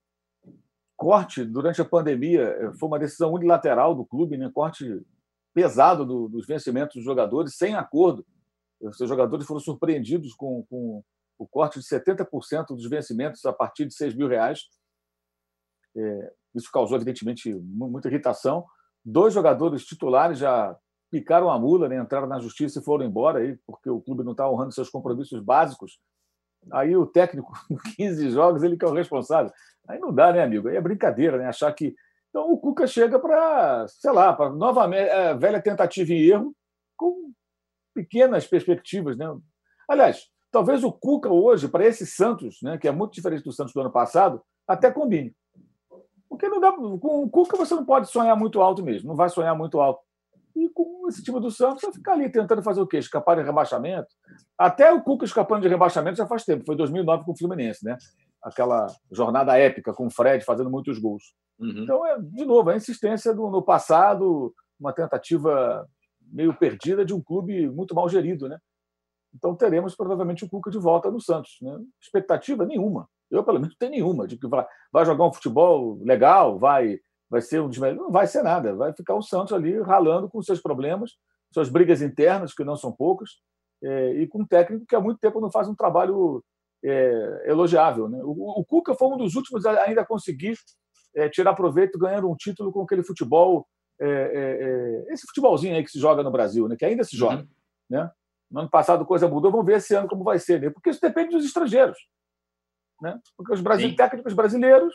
corte 0.97 1.45
durante 1.45 1.81
a 1.81 1.85
pandemia, 1.85 2.43
é, 2.43 2.73
foi 2.75 2.89
uma 2.89 2.99
decisão 2.99 3.33
unilateral 3.33 3.95
do 3.95 4.05
clube, 4.05 4.37
né? 4.37 4.51
corte 4.53 5.03
pesado 5.55 6.05
do, 6.05 6.29
dos 6.29 6.47
vencimentos 6.47 6.97
dos 6.97 7.05
jogadores, 7.05 7.57
sem 7.57 7.75
acordo. 7.75 8.27
Os 8.81 8.99
jogadores 8.99 9.47
foram 9.47 9.61
surpreendidos 9.61 10.35
com, 10.35 10.65
com 10.69 11.03
o 11.39 11.47
corte 11.47 11.81
de 11.81 11.87
70% 11.87 12.69
dos 12.69 12.89
vencimentos 12.89 13.45
a 13.45 13.53
partir 13.53 13.87
de 13.87 13.95
6 13.95 14.15
mil 14.15 14.29
reais. 14.29 14.61
É, 15.97 16.33
isso 16.55 16.71
causou, 16.71 16.97
evidentemente, 16.97 17.55
muita 17.55 18.09
irritação. 18.09 18.67
Dois 19.05 19.33
jogadores 19.33 19.85
titulares 19.85 20.39
já 20.39 20.77
picaram 21.11 21.51
a 21.51 21.59
mula, 21.59 21.89
né? 21.89 21.97
entraram 21.99 22.27
na 22.27 22.41
justiça 22.41 22.81
e 22.81 22.85
foram 22.85 23.07
embora, 23.07 23.39
aí, 23.39 23.57
porque 23.67 23.89
o 23.89 24.01
clube 24.01 24.25
não 24.25 24.33
está 24.33 24.51
honrando 24.51 24.73
seus 24.73 24.91
compromissos 24.91 25.41
básicos. 25.43 25.99
Aí 26.72 26.96
o 26.96 27.07
técnico, 27.07 27.52
com 27.68 27.76
15 27.96 28.31
jogos, 28.31 28.62
ele 28.62 28.76
que 28.76 28.85
é 28.85 28.88
o 28.88 28.94
responsável. 28.94 29.52
Aí 29.88 29.98
não 29.98 30.12
dá, 30.12 30.33
né, 30.33 30.42
amigo? 30.42 30.68
Aí 30.68 30.76
é 30.76 30.81
brincadeira, 30.81 31.38
né? 31.38 31.46
Achar 31.46 31.72
que. 31.72 31.94
Então 32.31 32.50
o 32.52 32.59
Cuca 32.59 32.87
chega 32.87 33.18
para, 33.18 33.87
sei 33.88 34.12
lá, 34.12 34.33
para 34.33 34.50
novamente, 34.50 35.09
é, 35.09 35.35
velha 35.35 35.61
tentativa 35.62 36.12
e 36.12 36.31
erro, 36.31 36.55
com 36.96 37.33
pequenas 37.94 38.46
perspectivas, 38.46 39.16
né? 39.16 39.26
Aliás, 39.88 40.29
Talvez 40.57 40.83
o 40.83 40.90
Cuca 40.90 41.29
hoje, 41.29 41.68
para 41.68 41.85
esse 41.85 42.07
Santos, 42.07 42.62
né, 42.62 42.79
que 42.79 42.88
é 42.88 42.90
muito 42.90 43.12
diferente 43.12 43.44
do 43.44 43.52
Santos 43.52 43.74
do 43.74 43.81
ano 43.83 43.90
passado, 43.90 44.40
até 44.66 44.90
combine. 44.90 45.37
Porque 46.31 46.48
não 46.48 46.59
dá, 46.59 46.72
com 46.72 47.24
o 47.24 47.29
Cuca 47.29 47.59
você 47.59 47.74
não 47.74 47.85
pode 47.85 48.09
sonhar 48.09 48.35
muito 48.35 48.62
alto 48.62 48.83
mesmo, 48.83 49.09
não 49.09 49.16
vai 49.16 49.29
sonhar 49.29 49.55
muito 49.55 49.79
alto. 49.79 50.00
E 50.57 50.71
com 50.71 51.07
esse 51.07 51.23
time 51.23 51.38
do 51.38 51.51
Santos 51.51 51.83
vai 51.83 51.92
ficar 51.92 52.12
ali 52.12 52.31
tentando 52.31 52.62
fazer 52.62 52.81
o 52.81 52.87
quê? 52.87 52.97
Escapar 52.97 53.37
de 53.37 53.42
rebaixamento. 53.42 54.09
Até 54.57 54.90
o 54.90 55.03
Cuca 55.03 55.27
escapando 55.27 55.62
de 55.62 55.69
rebaixamento 55.69 56.16
já 56.16 56.27
faz 56.27 56.45
tempo, 56.45 56.64
foi 56.64 56.75
2009 56.75 57.25
com 57.25 57.33
o 57.33 57.37
Fluminense, 57.37 57.85
né? 57.85 57.99
Aquela 58.42 58.87
jornada 59.12 59.59
épica 59.59 59.92
com 59.92 60.07
o 60.07 60.11
Fred 60.11 60.42
fazendo 60.45 60.71
muitos 60.71 60.99
gols. 60.99 61.35
Uhum. 61.59 61.83
Então, 61.83 62.07
é, 62.07 62.19
de 62.19 62.45
novo, 62.47 62.71
a 62.71 62.77
insistência 62.77 63.35
do, 63.35 63.51
no 63.51 63.62
passado, 63.62 64.55
uma 64.81 64.95
tentativa 64.95 65.87
meio 66.33 66.55
perdida 66.55 67.05
de 67.05 67.12
um 67.12 67.21
clube 67.21 67.69
muito 67.69 67.95
mal 67.95 68.09
gerido, 68.09 68.49
né? 68.49 68.59
Então 69.35 69.55
teremos 69.55 69.95
provavelmente 69.95 70.45
o 70.45 70.49
Cuca 70.49 70.71
de 70.71 70.79
volta 70.79 71.11
no 71.11 71.21
Santos. 71.21 71.59
Né? 71.61 71.79
Expectativa 72.01 72.64
nenhuma. 72.64 73.07
Eu, 73.31 73.45
pelo 73.45 73.59
menos, 73.59 73.75
não 73.75 73.79
tenho 73.79 73.92
nenhuma 73.92 74.27
de 74.27 74.38
que 74.38 74.47
vai, 74.47 74.64
vai 74.90 75.05
jogar 75.05 75.27
um 75.27 75.33
futebol 75.33 75.99
legal, 76.03 76.59
vai, 76.59 76.99
vai 77.29 77.41
ser 77.41 77.61
um 77.61 77.69
dos 77.69 77.79
melhores. 77.79 78.03
Não 78.03 78.11
vai 78.11 78.27
ser 78.27 78.43
nada. 78.43 78.75
Vai 78.75 78.93
ficar 78.93 79.15
o 79.15 79.23
Santos 79.23 79.53
ali 79.53 79.81
ralando 79.81 80.29
com 80.29 80.43
seus 80.43 80.61
problemas, 80.61 81.12
suas 81.53 81.69
brigas 81.69 82.03
internas, 82.03 82.55
que 82.55 82.65
não 82.65 82.77
são 82.77 82.93
poucas, 82.93 83.31
é, 83.83 84.15
e 84.15 84.27
com 84.27 84.43
um 84.43 84.47
técnico 84.47 84.87
que 84.87 84.97
há 84.97 85.01
muito 85.01 85.19
tempo 85.19 85.41
não 85.41 85.51
faz 85.51 85.69
um 85.69 85.75
trabalho 85.75 86.43
é, 86.85 87.51
elogiável. 87.51 88.09
Né? 88.09 88.21
O, 88.23 88.61
o, 88.61 88.65
Cuca 88.65 88.95
foi 88.95 89.09
um 89.09 89.17
dos 89.17 89.35
últimos 89.35 89.65
a 89.67 89.83
ainda 89.83 90.05
conseguir 90.05 90.57
é, 91.15 91.29
tirar 91.29 91.55
proveito 91.55 91.99
ganhando 91.99 92.31
um 92.31 92.37
título 92.37 92.73
com 92.73 92.83
aquele 92.83 93.03
futebol, 93.03 93.67
é, 94.01 94.07
é, 94.07 95.09
é, 95.09 95.12
esse 95.12 95.27
futebolzinho 95.27 95.75
aí 95.75 95.83
que 95.83 95.91
se 95.91 95.99
joga 95.99 96.23
no 96.23 96.31
Brasil, 96.31 96.69
né? 96.69 96.77
que 96.77 96.85
ainda 96.85 97.05
se 97.05 97.17
joga. 97.17 97.43
Uhum. 97.43 97.49
Né? 97.91 98.11
No 98.51 98.61
ano 98.61 98.71
passado 98.71 99.05
coisa 99.05 99.29
mudou, 99.29 99.51
vamos 99.51 99.67
ver 99.67 99.79
esse 99.79 99.95
ano 99.95 100.09
como 100.09 100.23
vai 100.23 100.39
ser, 100.39 100.61
né? 100.61 100.71
porque 100.71 100.91
isso 100.91 101.01
depende 101.01 101.31
dos 101.31 101.45
estrangeiros. 101.45 101.99
Né? 103.01 103.19
Porque 103.37 103.53
os 103.53 103.61
brasileiros, 103.61 103.97
técnicos 103.97 104.33
brasileiros, 104.33 104.95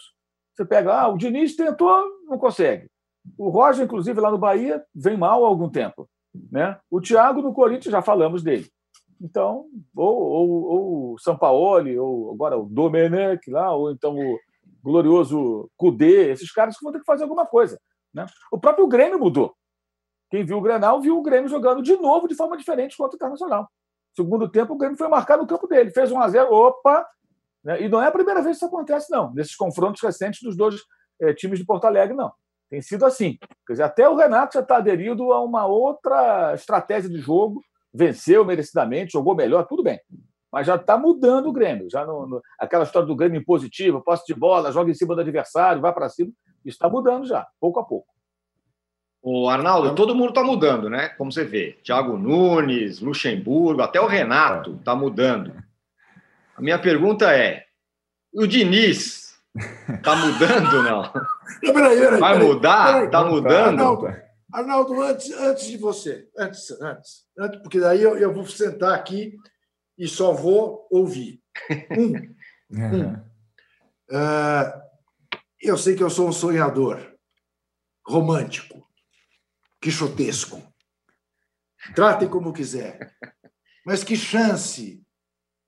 você 0.54 0.66
pega, 0.66 0.94
ah, 0.94 1.08
o 1.08 1.18
Diniz 1.18 1.56
tentou, 1.56 2.04
não 2.26 2.38
consegue. 2.38 2.90
O 3.38 3.50
Roger, 3.50 3.86
inclusive, 3.86 4.20
lá 4.20 4.32
no 4.32 4.38
Bahia, 4.38 4.84
vem 4.94 5.18
mal 5.18 5.46
há 5.46 5.48
algum 5.48 5.70
tempo. 5.70 6.10
Né? 6.52 6.78
O 6.90 7.00
Thiago 7.00 7.42
no 7.42 7.54
Corinthians, 7.54 7.92
já 7.92 8.02
falamos 8.02 8.44
dele. 8.44 8.68
Então, 9.20 9.66
ou, 9.96 10.18
ou, 10.18 10.64
ou 10.64 11.14
o 11.14 11.20
Sampaoli, 11.20 11.98
ou 11.98 12.32
agora 12.32 12.58
o 12.58 12.66
Domenech 12.66 13.50
lá, 13.52 13.74
ou 13.74 13.92
então 13.92 14.18
o 14.18 14.40
glorioso 14.84 15.70
Cudê, 15.78 16.32
esses 16.32 16.52
caras 16.52 16.78
que 16.78 16.84
vão 16.84 16.92
ter 16.92 17.00
que 17.00 17.06
fazer 17.06 17.24
alguma 17.24 17.46
coisa. 17.46 17.80
Né? 18.14 18.26
O 18.52 18.60
próprio 18.60 18.88
Grêmio 18.88 19.20
mudou. 19.20 19.54
Quem 20.30 20.44
viu 20.44 20.58
o 20.58 20.62
Grenal 20.62 21.00
viu 21.02 21.18
o 21.18 21.22
Grêmio 21.22 21.50
jogando 21.50 21.84
de 21.84 21.96
novo 21.98 22.28
de 22.28 22.36
forma 22.36 22.58
diferente 22.58 22.98
contra 22.98 23.16
o 23.16 23.18
Internacional. 23.18 23.70
Segundo 24.16 24.50
tempo, 24.50 24.74
o 24.74 24.78
Grêmio 24.78 24.98
foi 24.98 25.08
marcar 25.08 25.38
no 25.38 25.46
campo 25.46 25.68
dele. 25.68 25.92
Fez 25.92 26.12
1 26.12 26.20
a 26.20 26.28
0 26.30 26.54
opa! 26.54 27.06
Né? 27.64 27.84
E 27.84 27.90
não 27.90 28.02
é 28.02 28.08
a 28.08 28.12
primeira 28.12 28.42
vez 28.42 28.58
que 28.58 28.66
isso 28.66 28.74
acontece, 28.74 29.12
não. 29.12 29.34
Nesses 29.34 29.56
confrontos 29.56 30.02
recentes 30.02 30.42
dos 30.42 30.56
dois 30.56 30.76
é, 31.22 31.34
times 31.34 31.60
de 31.60 31.66
Porto 31.66 31.86
Alegre, 31.86 32.16
não. 32.16 32.32
Tem 32.70 32.82
sido 32.82 33.06
assim. 33.06 33.38
Quer 33.68 33.74
dizer, 33.74 33.84
até 33.84 34.08
o 34.08 34.16
Renato 34.16 34.54
já 34.54 34.62
está 34.62 34.78
aderido 34.78 35.32
a 35.34 35.44
uma 35.44 35.66
outra 35.66 36.54
estratégia 36.54 37.10
de 37.10 37.20
jogo. 37.20 37.62
Venceu 37.94 38.46
merecidamente, 38.46 39.12
jogou 39.12 39.36
melhor, 39.36 39.68
tudo 39.68 39.84
bem. 39.84 40.00
Mas 40.52 40.68
já 40.68 40.76
está 40.76 40.98
mudando 40.98 41.48
o 41.48 41.54
Grêmio. 41.54 41.90
Já 41.90 42.06
no, 42.06 42.26
no, 42.26 42.42
aquela 42.58 42.84
história 42.84 43.08
do 43.08 43.16
Grêmio 43.16 43.42
impositivo, 43.42 44.02
posse 44.02 44.26
de 44.26 44.34
bola, 44.34 44.72
joga 44.72 44.90
em 44.90 44.94
cima 44.94 45.16
do 45.16 45.22
adversário, 45.22 45.82
vai 45.82 45.94
para 45.94 46.10
cima. 46.10 46.32
Está 46.66 46.90
mudando 46.90 47.26
já, 47.26 47.46
pouco 47.60 47.80
a 47.80 47.84
pouco. 47.84 48.08
O 49.22 49.48
Arnaldo, 49.48 49.94
todo 49.94 50.16
mundo 50.16 50.30
está 50.30 50.44
mudando, 50.44 50.90
né? 50.90 51.10
Como 51.10 51.32
você 51.32 51.44
vê. 51.44 51.78
Thiago 51.84 52.18
Nunes, 52.18 53.02
Luxemburgo, 53.02 53.82
até 53.82 54.02
o 54.02 54.08
Renato 54.08 54.76
está 54.76 54.96
mudando. 54.96 55.54
A 56.62 56.64
minha 56.64 56.78
pergunta 56.78 57.36
é: 57.36 57.66
o 58.32 58.46
Diniz 58.46 59.36
está 59.90 60.16
mudando 60.16 60.84
não? 60.84 61.02
não 61.64 61.74
peraí, 61.74 62.00
peraí, 62.00 62.20
Vai 62.20 62.34
peraí, 62.34 62.48
mudar? 62.48 63.06
Está 63.06 63.26
mudando? 63.26 63.82
Arnaldo, 63.82 64.16
Arnaldo, 64.54 65.02
antes, 65.02 65.32
antes 65.32 65.66
de 65.66 65.78
você, 65.78 66.30
antes, 66.38 66.70
antes, 66.80 67.26
antes 67.36 67.62
porque 67.64 67.80
daí 67.80 68.04
eu, 68.04 68.16
eu 68.16 68.32
vou 68.32 68.46
sentar 68.46 68.94
aqui 68.94 69.36
e 69.98 70.08
só 70.08 70.32
vou 70.32 70.88
ouvir. 70.92 71.42
Um. 71.98 72.14
um. 72.78 73.14
Uh, 74.12 74.82
eu 75.60 75.80
sei 75.80 75.96
que 75.96 76.04
eu 76.04 76.12
sou 76.12 76.28
um 76.28 76.34
sonhador 76.34 77.00
romântico 78.06 78.88
quixotesco. 79.82 80.62
Tratem 81.96 82.30
como 82.30 82.54
quiser. 82.54 83.16
Mas 83.84 84.04
que 84.04 84.16
chance 84.16 85.02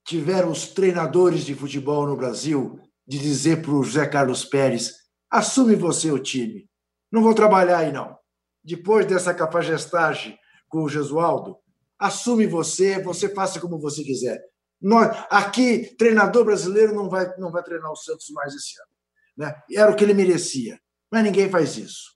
tiveram 0.05 0.51
os 0.51 0.67
treinadores 0.67 1.45
de 1.45 1.55
futebol 1.55 2.05
no 2.05 2.15
Brasil 2.15 2.79
de 3.07 3.19
dizer 3.19 3.61
para 3.61 3.71
o 3.71 3.83
José 3.83 4.05
Carlos 4.07 4.45
Pérez: 4.45 4.93
assume 5.29 5.75
você 5.75 6.11
o 6.11 6.19
time. 6.19 6.69
Não 7.11 7.21
vou 7.21 7.33
trabalhar 7.33 7.79
aí, 7.79 7.91
não. 7.91 8.17
Depois 8.63 9.05
dessa 9.05 9.33
cafajestagem 9.33 10.37
com 10.67 10.83
o 10.83 10.89
Gesualdo, 10.89 11.57
assume 11.99 12.47
você, 12.47 13.01
você 13.01 13.29
faça 13.29 13.59
como 13.59 13.79
você 13.79 14.03
quiser. 14.03 14.41
Nós, 14.81 15.15
aqui, 15.29 15.95
treinador 15.97 16.43
brasileiro 16.43 16.93
não 16.93 17.09
vai, 17.09 17.31
não 17.37 17.51
vai 17.51 17.63
treinar 17.63 17.91
o 17.91 17.95
Santos 17.95 18.29
mais 18.31 18.53
esse 18.53 18.79
ano. 18.79 18.89
Né? 19.37 19.61
Era 19.71 19.91
o 19.91 19.95
que 19.95 20.03
ele 20.03 20.13
merecia. 20.13 20.79
Mas 21.11 21.23
ninguém 21.23 21.49
faz 21.49 21.77
isso. 21.77 22.13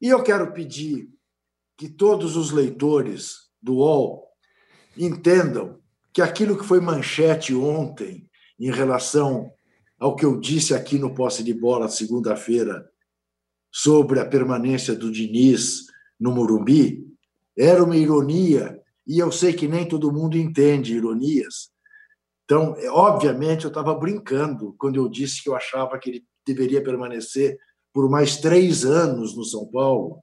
E 0.00 0.08
eu 0.08 0.22
quero 0.22 0.52
pedir 0.52 1.08
que 1.76 1.88
todos 1.88 2.36
os 2.36 2.50
leitores 2.50 3.48
do 3.62 3.76
UOL 3.76 4.28
entendam 4.96 5.80
que 6.18 6.22
aquilo 6.22 6.58
que 6.58 6.64
foi 6.64 6.80
manchete 6.80 7.54
ontem 7.54 8.28
em 8.58 8.72
relação 8.72 9.52
ao 10.00 10.16
que 10.16 10.24
eu 10.24 10.40
disse 10.40 10.74
aqui 10.74 10.98
no 10.98 11.14
posse 11.14 11.44
de 11.44 11.54
bola 11.54 11.88
segunda-feira 11.88 12.90
sobre 13.70 14.18
a 14.18 14.26
permanência 14.26 14.96
do 14.96 15.12
Diniz 15.12 15.84
no 16.18 16.32
Morumbi 16.32 17.06
era 17.56 17.84
uma 17.84 17.96
ironia 17.96 18.82
e 19.06 19.20
eu 19.20 19.30
sei 19.30 19.52
que 19.52 19.68
nem 19.68 19.86
todo 19.86 20.12
mundo 20.12 20.36
entende 20.36 20.96
ironias. 20.96 21.70
Então, 22.44 22.74
obviamente, 22.90 23.62
eu 23.62 23.68
estava 23.68 23.94
brincando 23.94 24.74
quando 24.76 24.96
eu 24.96 25.08
disse 25.08 25.40
que 25.40 25.48
eu 25.48 25.54
achava 25.54 26.00
que 26.00 26.10
ele 26.10 26.24
deveria 26.44 26.82
permanecer 26.82 27.56
por 27.94 28.10
mais 28.10 28.38
três 28.38 28.84
anos 28.84 29.36
no 29.36 29.44
São 29.44 29.70
Paulo. 29.70 30.20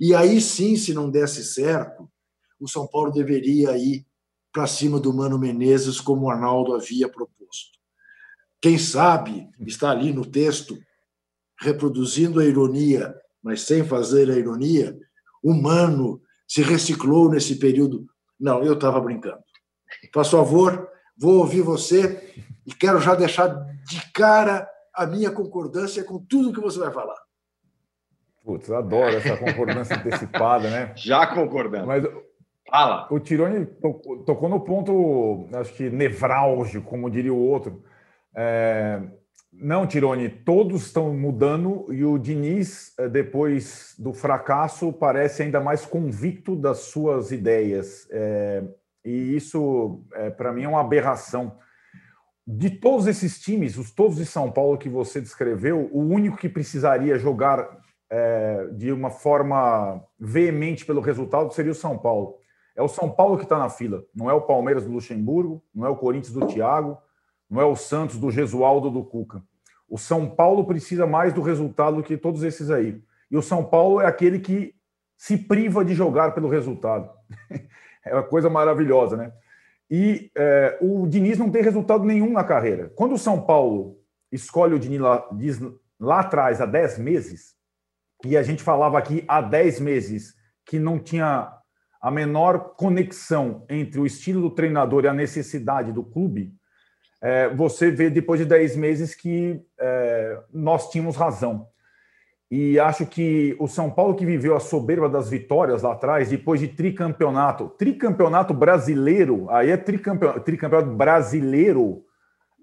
E 0.00 0.14
aí 0.14 0.40
sim, 0.40 0.74
se 0.74 0.94
não 0.94 1.10
desse 1.10 1.44
certo, 1.44 2.10
o 2.58 2.66
São 2.66 2.86
Paulo 2.86 3.12
deveria 3.12 3.76
ir 3.76 4.06
para 4.54 4.68
cima 4.68 5.00
do 5.00 5.12
Mano 5.12 5.36
Menezes, 5.36 6.00
como 6.00 6.26
o 6.26 6.30
Arnaldo 6.30 6.74
havia 6.74 7.08
proposto. 7.08 7.76
Quem 8.62 8.78
sabe 8.78 9.50
está 9.66 9.90
ali 9.90 10.12
no 10.12 10.24
texto, 10.24 10.78
reproduzindo 11.60 12.38
a 12.38 12.44
ironia, 12.44 13.12
mas 13.42 13.62
sem 13.62 13.84
fazer 13.84 14.30
a 14.30 14.36
ironia, 14.36 14.96
o 15.42 15.52
Mano 15.52 16.22
se 16.46 16.62
reciclou 16.62 17.28
nesse 17.28 17.56
período. 17.56 18.06
Não, 18.38 18.62
eu 18.62 18.74
estava 18.74 19.00
brincando. 19.00 19.42
Por 20.12 20.24
favor, 20.24 20.88
vou 21.18 21.38
ouvir 21.38 21.62
você 21.62 22.32
e 22.64 22.72
quero 22.72 23.00
já 23.00 23.16
deixar 23.16 23.48
de 23.48 24.12
cara 24.12 24.68
a 24.94 25.04
minha 25.04 25.32
concordância 25.32 26.04
com 26.04 26.24
tudo 26.24 26.52
que 26.52 26.60
você 26.60 26.78
vai 26.78 26.92
falar. 26.92 27.20
Putz, 28.44 28.70
adoro 28.70 29.16
essa 29.16 29.36
concordância 29.36 29.96
antecipada, 29.96 30.70
né? 30.70 30.92
Já 30.96 31.26
concordando. 31.26 31.86
Mas 31.86 32.04
Fala. 32.68 33.06
o 33.10 33.20
Tironi 33.20 33.66
tocou, 34.26 34.48
no 34.48 34.60
ponto, 34.60 35.46
acho 35.52 35.74
que 35.74 35.90
nevrálgico, 35.90 36.88
como 36.88 37.10
diria 37.10 37.32
o 37.32 37.38
outro. 37.38 37.84
É, 38.34 39.00
não, 39.52 39.86
Tironi, 39.86 40.28
todos 40.28 40.86
estão 40.86 41.14
mudando 41.14 41.86
e 41.92 42.04
o 42.04 42.18
Diniz, 42.18 42.92
é, 42.98 43.08
depois 43.08 43.94
do 43.98 44.12
fracasso, 44.12 44.92
parece 44.92 45.42
ainda 45.42 45.60
mais 45.60 45.86
convicto 45.86 46.56
das 46.56 46.78
suas 46.78 47.30
ideias. 47.30 48.08
É, 48.10 48.64
e 49.04 49.36
isso, 49.36 50.02
é, 50.14 50.30
para 50.30 50.52
mim, 50.52 50.64
é 50.64 50.68
uma 50.68 50.80
aberração 50.80 51.56
de 52.46 52.70
todos 52.70 53.06
esses 53.06 53.40
times, 53.40 53.78
os 53.78 53.90
todos 53.90 54.16
de 54.16 54.26
São 54.26 54.50
Paulo 54.50 54.76
que 54.76 54.88
você 54.88 55.20
descreveu, 55.20 55.88
o 55.92 56.00
único 56.00 56.36
que 56.36 56.48
precisaria 56.48 57.18
jogar 57.18 57.78
é, 58.10 58.68
de 58.72 58.92
uma 58.92 59.10
forma 59.10 60.02
veemente 60.18 60.84
pelo 60.84 61.00
resultado 61.00 61.52
seria 61.54 61.72
o 61.72 61.74
São 61.74 61.96
Paulo. 61.96 62.36
É 62.76 62.82
o 62.82 62.88
São 62.88 63.10
Paulo 63.10 63.36
que 63.36 63.44
está 63.44 63.58
na 63.58 63.68
fila, 63.68 64.04
não 64.14 64.28
é 64.28 64.32
o 64.32 64.40
Palmeiras 64.40 64.84
do 64.84 64.92
Luxemburgo, 64.92 65.62
não 65.74 65.86
é 65.86 65.88
o 65.88 65.96
Corinthians 65.96 66.32
do 66.32 66.46
Thiago, 66.46 66.98
não 67.48 67.60
é 67.60 67.64
o 67.64 67.76
Santos 67.76 68.18
do 68.18 68.30
Gesualdo 68.30 68.90
do 68.90 69.04
Cuca. 69.04 69.42
O 69.88 69.96
São 69.96 70.28
Paulo 70.28 70.64
precisa 70.64 71.06
mais 71.06 71.32
do 71.32 71.40
resultado 71.40 71.96
do 71.96 72.02
que 72.02 72.16
todos 72.16 72.42
esses 72.42 72.70
aí. 72.70 73.00
E 73.30 73.36
o 73.36 73.42
São 73.42 73.64
Paulo 73.64 74.00
é 74.00 74.06
aquele 74.06 74.40
que 74.40 74.74
se 75.16 75.36
priva 75.36 75.84
de 75.84 75.94
jogar 75.94 76.34
pelo 76.34 76.48
resultado. 76.48 77.08
é 78.04 78.12
uma 78.12 78.22
coisa 78.22 78.50
maravilhosa, 78.50 79.16
né? 79.16 79.32
E 79.90 80.30
é, 80.36 80.78
o 80.80 81.06
Diniz 81.06 81.38
não 81.38 81.50
tem 81.50 81.62
resultado 81.62 82.04
nenhum 82.04 82.32
na 82.32 82.42
carreira. 82.42 82.90
Quando 82.96 83.14
o 83.14 83.18
São 83.18 83.40
Paulo 83.40 84.00
escolhe 84.32 84.74
o 84.74 84.78
Diniz 84.78 85.00
lá, 85.00 85.28
diz, 85.32 85.60
lá 86.00 86.20
atrás, 86.20 86.60
há 86.60 86.66
10 86.66 86.98
meses, 86.98 87.54
e 88.24 88.36
a 88.36 88.42
gente 88.42 88.62
falava 88.62 88.98
aqui 88.98 89.24
há 89.28 89.40
10 89.40 89.80
meses 89.80 90.34
que 90.64 90.78
não 90.78 90.98
tinha 90.98 91.52
a 92.04 92.10
menor 92.10 92.74
conexão 92.76 93.64
entre 93.66 93.98
o 93.98 94.04
estilo 94.04 94.42
do 94.42 94.50
treinador 94.50 95.04
e 95.04 95.08
a 95.08 95.14
necessidade 95.14 95.90
do 95.90 96.04
clube, 96.04 96.52
é, 97.18 97.48
você 97.48 97.90
vê 97.90 98.10
depois 98.10 98.38
de 98.38 98.44
10 98.44 98.76
meses 98.76 99.14
que 99.14 99.58
é, 99.80 100.38
nós 100.52 100.90
tínhamos 100.90 101.16
razão. 101.16 101.66
E 102.50 102.78
acho 102.78 103.06
que 103.06 103.56
o 103.58 103.66
São 103.66 103.90
Paulo 103.90 104.14
que 104.14 104.26
viveu 104.26 104.54
a 104.54 104.60
soberba 104.60 105.08
das 105.08 105.30
vitórias 105.30 105.80
lá 105.80 105.92
atrás, 105.92 106.28
depois 106.28 106.60
de 106.60 106.68
tricampeonato, 106.68 107.70
tricampeonato 107.70 108.52
brasileiro, 108.52 109.48
aí 109.48 109.70
é 109.70 109.76
tricampeonato, 109.78 110.40
tricampeonato 110.40 110.94
brasileiro, 110.94 112.04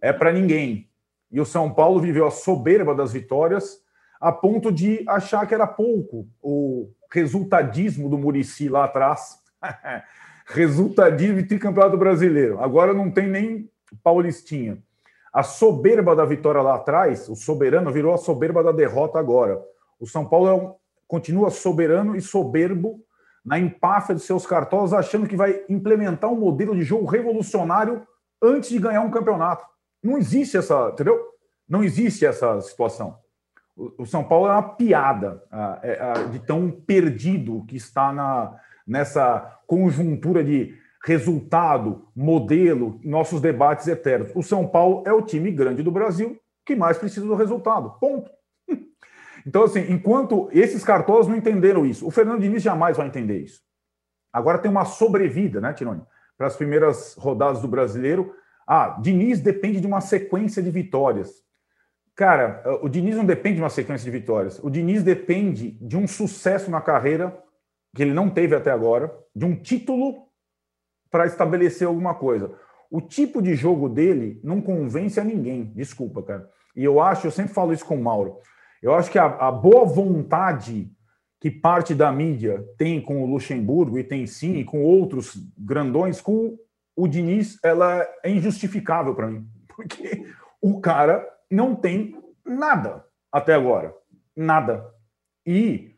é 0.04 0.13
para 0.13 0.32
ninguém. 0.32 0.88
E 1.32 1.41
o 1.41 1.45
São 1.45 1.73
Paulo 1.73 1.99
viveu 1.99 2.27
a 2.27 2.32
soberba 2.32 2.93
das 2.93 3.12
vitórias 3.12 3.80
a 4.19 4.32
ponto 4.32 4.71
de 4.71 5.04
achar 5.08 5.47
que 5.47 5.56
era 5.56 5.65
pouco 5.65 6.27
o 6.43 6.91
resultadismo 7.12 8.10
do 8.10 8.17
Murici 8.17 8.69
lá 8.69 8.86
atrás. 8.86 9.39
resultadismo 10.45 11.41
de 11.41 11.47
tricampeonato 11.47 11.97
brasileiro. 11.97 12.62
Agora 12.62 12.93
não 12.93 13.10
tem 13.12 13.28
nem 13.28 13.69
paulistinha. 14.04 14.78
A 15.34 15.43
soberba 15.43 16.15
da 16.15 16.26
vitória 16.26 16.62
lá 16.62 16.76
atrás, 16.76 17.30
o 17.30 17.36
soberano 17.36 17.91
virou 17.91 18.13
a 18.13 18.17
soberba 18.17 18.63
da 18.63 18.71
derrota 18.71 19.17
agora. 19.17 19.62
O 20.00 20.06
São 20.06 20.26
Paulo 20.26 20.47
é 20.47 20.54
um, 20.54 20.76
continua 21.08 21.50
soberano 21.50 22.15
e 22.15 22.21
soberbo 22.21 23.00
na 23.43 23.58
empáfia 23.58 24.13
de 24.13 24.21
seus 24.21 24.45
cartolas, 24.45 24.93
achando 24.93 25.28
que 25.28 25.36
vai 25.36 25.63
implementar 25.69 26.30
um 26.30 26.39
modelo 26.39 26.76
de 26.76 26.84
jogo 26.84 27.06
revolucionário 27.06 28.06
antes 28.41 28.69
de 28.69 28.80
ganhar 28.80 29.02
um 29.02 29.12
campeonato. 29.12 29.65
Não 30.04 30.17
existe 30.17 30.58
essa, 30.58 30.89
entendeu? 30.89 31.19
Não 31.67 31.84
existe 31.84 32.26
essa 32.26 32.60
situação. 32.62 33.17
O, 33.98 34.06
São 34.06 34.24
Paulo 34.24 34.48
é 34.48 34.52
uma 34.52 34.76
piada 34.76 35.44
é, 35.82 36.13
de 36.32 36.39
tão 36.39 36.70
perdido 36.70 37.65
que 37.67 37.76
está 37.76 38.13
na, 38.13 38.56
nessa 38.86 39.60
conjuntura 39.65 40.44
de 40.44 40.76
resultado, 41.04 42.08
modelo, 42.15 43.00
nossos 43.04 43.41
debates 43.41 43.88
eternos. 43.88 44.32
O 44.36 44.44
São 44.44 44.67
Paulo 44.67 45.04
é 45.06 45.12
o 45.12 45.22
time 45.22 45.52
grande 45.52 45.82
do 45.82 45.91
Brasil 45.91 46.39
que 46.65 46.76
mais 46.76 46.98
precisa 46.98 47.26
do 47.26 47.36
resultado. 47.36 47.98
Ponto. 48.00 48.32
Então, 49.44 49.63
assim, 49.63 49.91
enquanto 49.91 50.50
esses 50.52 50.84
cartolas 50.84 51.28
não 51.28 51.36
entenderam 51.36 51.84
isso, 51.84 52.06
o 52.06 52.12
Fernando 52.12 52.41
Diniz 52.41 52.62
jamais 52.62 52.96
vai 52.96 53.08
entender 53.08 53.39
isso. 53.39 53.60
Agora 54.32 54.60
tem 54.60 54.70
uma 54.70 54.86
sobrevida, 54.86 55.60
né, 55.60 55.74
Tironi? 55.74 56.04
Para 56.38 56.46
as 56.46 56.56
primeiras 56.56 57.15
rodadas 57.15 57.60
do 57.60 57.67
brasileiro. 57.67 58.36
Ah, 58.67 59.00
Diniz 59.02 59.41
depende 59.41 59.82
de 59.82 59.88
uma 59.88 60.00
sequência 60.00 60.62
de 60.62 60.70
vitórias. 60.70 61.44
Cara, 62.15 62.62
o 62.82 62.89
Diniz 62.89 63.15
não 63.15 63.26
depende 63.26 63.56
de 63.56 63.62
uma 63.62 63.69
sequência 63.69 64.06
de 64.06 64.12
vitórias. 64.12 64.60
O 64.60 64.69
Diniz 64.69 65.04
depende 65.04 65.71
de 65.82 65.97
um 65.97 66.08
sucesso 66.08 66.69
na 66.69 66.82
carreira 66.82 67.38
que 67.95 68.02
ele 68.02 68.13
não 68.13 68.30
teve 68.30 68.56
até 68.56 68.71
agora, 68.71 69.13
de 69.36 69.45
um 69.45 69.56
título 69.56 70.28
para 71.10 71.26
estabelecer 71.26 71.88
alguma 71.88 72.13
coisa. 72.13 72.54
O 72.89 73.02
tipo 73.02 73.41
de 73.41 73.56
jogo 73.56 73.89
dele 73.89 74.39
não 74.43 74.62
convence 74.62 75.19
a 75.19 75.24
ninguém. 75.24 75.65
Desculpa, 75.76 76.24
cara. 76.24 76.50
E 76.76 76.84
eu 76.84 77.02
acho, 77.02 77.28
eu 77.28 77.32
sempre 77.32 77.54
falo 77.54 77.74
isso 77.74 77.86
com 77.86 77.95
o 77.95 78.04
Mauro. 78.04 78.38
Eu 78.82 78.93
acho 78.93 79.12
que 79.12 79.19
a, 79.19 79.26
a 79.26 79.52
boa 79.52 79.86
vontade 79.86 80.91
que 81.39 81.50
parte 81.50 81.95
da 81.95 82.12
mídia 82.12 82.63
tem 82.78 83.02
com 83.02 83.24
o 83.24 83.26
Luxemburgo 83.26 83.97
e 83.97 84.04
tem 84.04 84.28
sim 84.28 84.63
com 84.63 84.84
outros 84.84 85.36
grandões, 85.58 86.21
com 86.21 86.56
o 86.95 87.08
Diniz, 87.08 87.58
ela 87.63 88.08
é 88.24 88.30
injustificável 88.30 89.15
para 89.15 89.28
mim, 89.28 89.47
porque 89.67 90.24
o 90.62 90.80
cara 90.80 91.28
não 91.52 91.76
tem 91.76 92.18
nada 92.46 93.06
até 93.32 93.54
agora, 93.54 93.94
nada. 94.36 94.90
E 95.46 95.94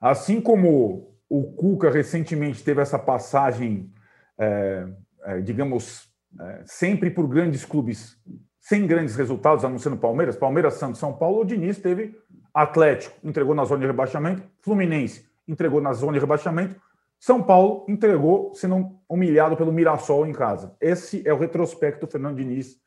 assim 0.00 0.40
como 0.40 1.16
o 1.28 1.52
Cuca 1.52 1.90
recentemente 1.90 2.62
teve 2.62 2.80
essa 2.80 2.98
passagem, 2.98 3.92
é, 4.38 4.86
é, 5.24 5.40
digamos, 5.40 6.08
é, 6.40 6.62
sempre 6.64 7.10
por 7.10 7.26
grandes 7.26 7.64
clubes 7.64 8.16
sem 8.60 8.86
grandes 8.86 9.16
resultados, 9.16 9.64
anunciando 9.64 9.96
Palmeiras, 9.96 10.36
Palmeiras, 10.36 10.74
Santos, 10.74 11.00
São 11.00 11.12
Paulo, 11.12 11.40
o 11.40 11.44
Diniz 11.44 11.78
teve 11.78 12.14
Atlético, 12.52 13.16
entregou 13.24 13.54
na 13.54 13.64
zona 13.64 13.80
de 13.80 13.86
rebaixamento, 13.86 14.42
Fluminense 14.60 15.26
entregou 15.48 15.80
na 15.80 15.94
zona 15.94 16.12
de 16.12 16.18
rebaixamento, 16.18 16.78
São 17.18 17.42
Paulo 17.42 17.86
entregou, 17.88 18.52
sendo 18.54 19.00
humilhado 19.08 19.56
pelo 19.56 19.72
Mirassol 19.72 20.26
em 20.26 20.32
casa. 20.32 20.76
Esse 20.80 21.26
é 21.26 21.32
o 21.32 21.38
retrospecto 21.38 22.04
do 22.06 22.12
Fernando 22.12 22.36
Diniz 22.36 22.78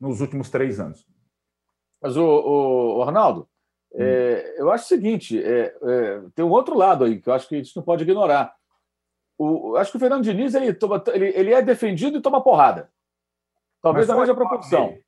nos 0.00 0.20
últimos 0.20 0.50
três 0.50 0.80
anos. 0.80 1.06
Mas, 2.02 2.16
o, 2.16 2.24
o, 2.24 3.02
Arnaldo, 3.02 3.48
hum. 3.92 3.98
é, 4.00 4.54
eu 4.58 4.70
acho 4.70 4.84
o 4.84 4.88
seguinte: 4.88 5.42
é, 5.42 5.74
é, 5.82 6.22
tem 6.34 6.44
um 6.44 6.50
outro 6.50 6.76
lado 6.76 7.04
aí 7.04 7.20
que 7.20 7.28
eu 7.28 7.32
acho 7.32 7.48
que 7.48 7.54
a 7.54 7.58
gente 7.58 7.76
não 7.76 7.82
pode 7.82 8.02
ignorar. 8.02 8.54
O, 9.38 9.76
acho 9.76 9.90
que 9.90 9.96
o 9.96 10.00
Fernando 10.00 10.22
Diniz 10.22 10.54
ele, 10.54 10.72
toma, 10.74 11.02
ele, 11.14 11.28
ele 11.28 11.52
é 11.52 11.62
defendido 11.62 12.18
e 12.18 12.22
toma 12.22 12.42
porrada. 12.42 12.90
Talvez 13.82 14.06
na 14.06 14.16
mesma 14.16 14.34
proporção 14.34 14.98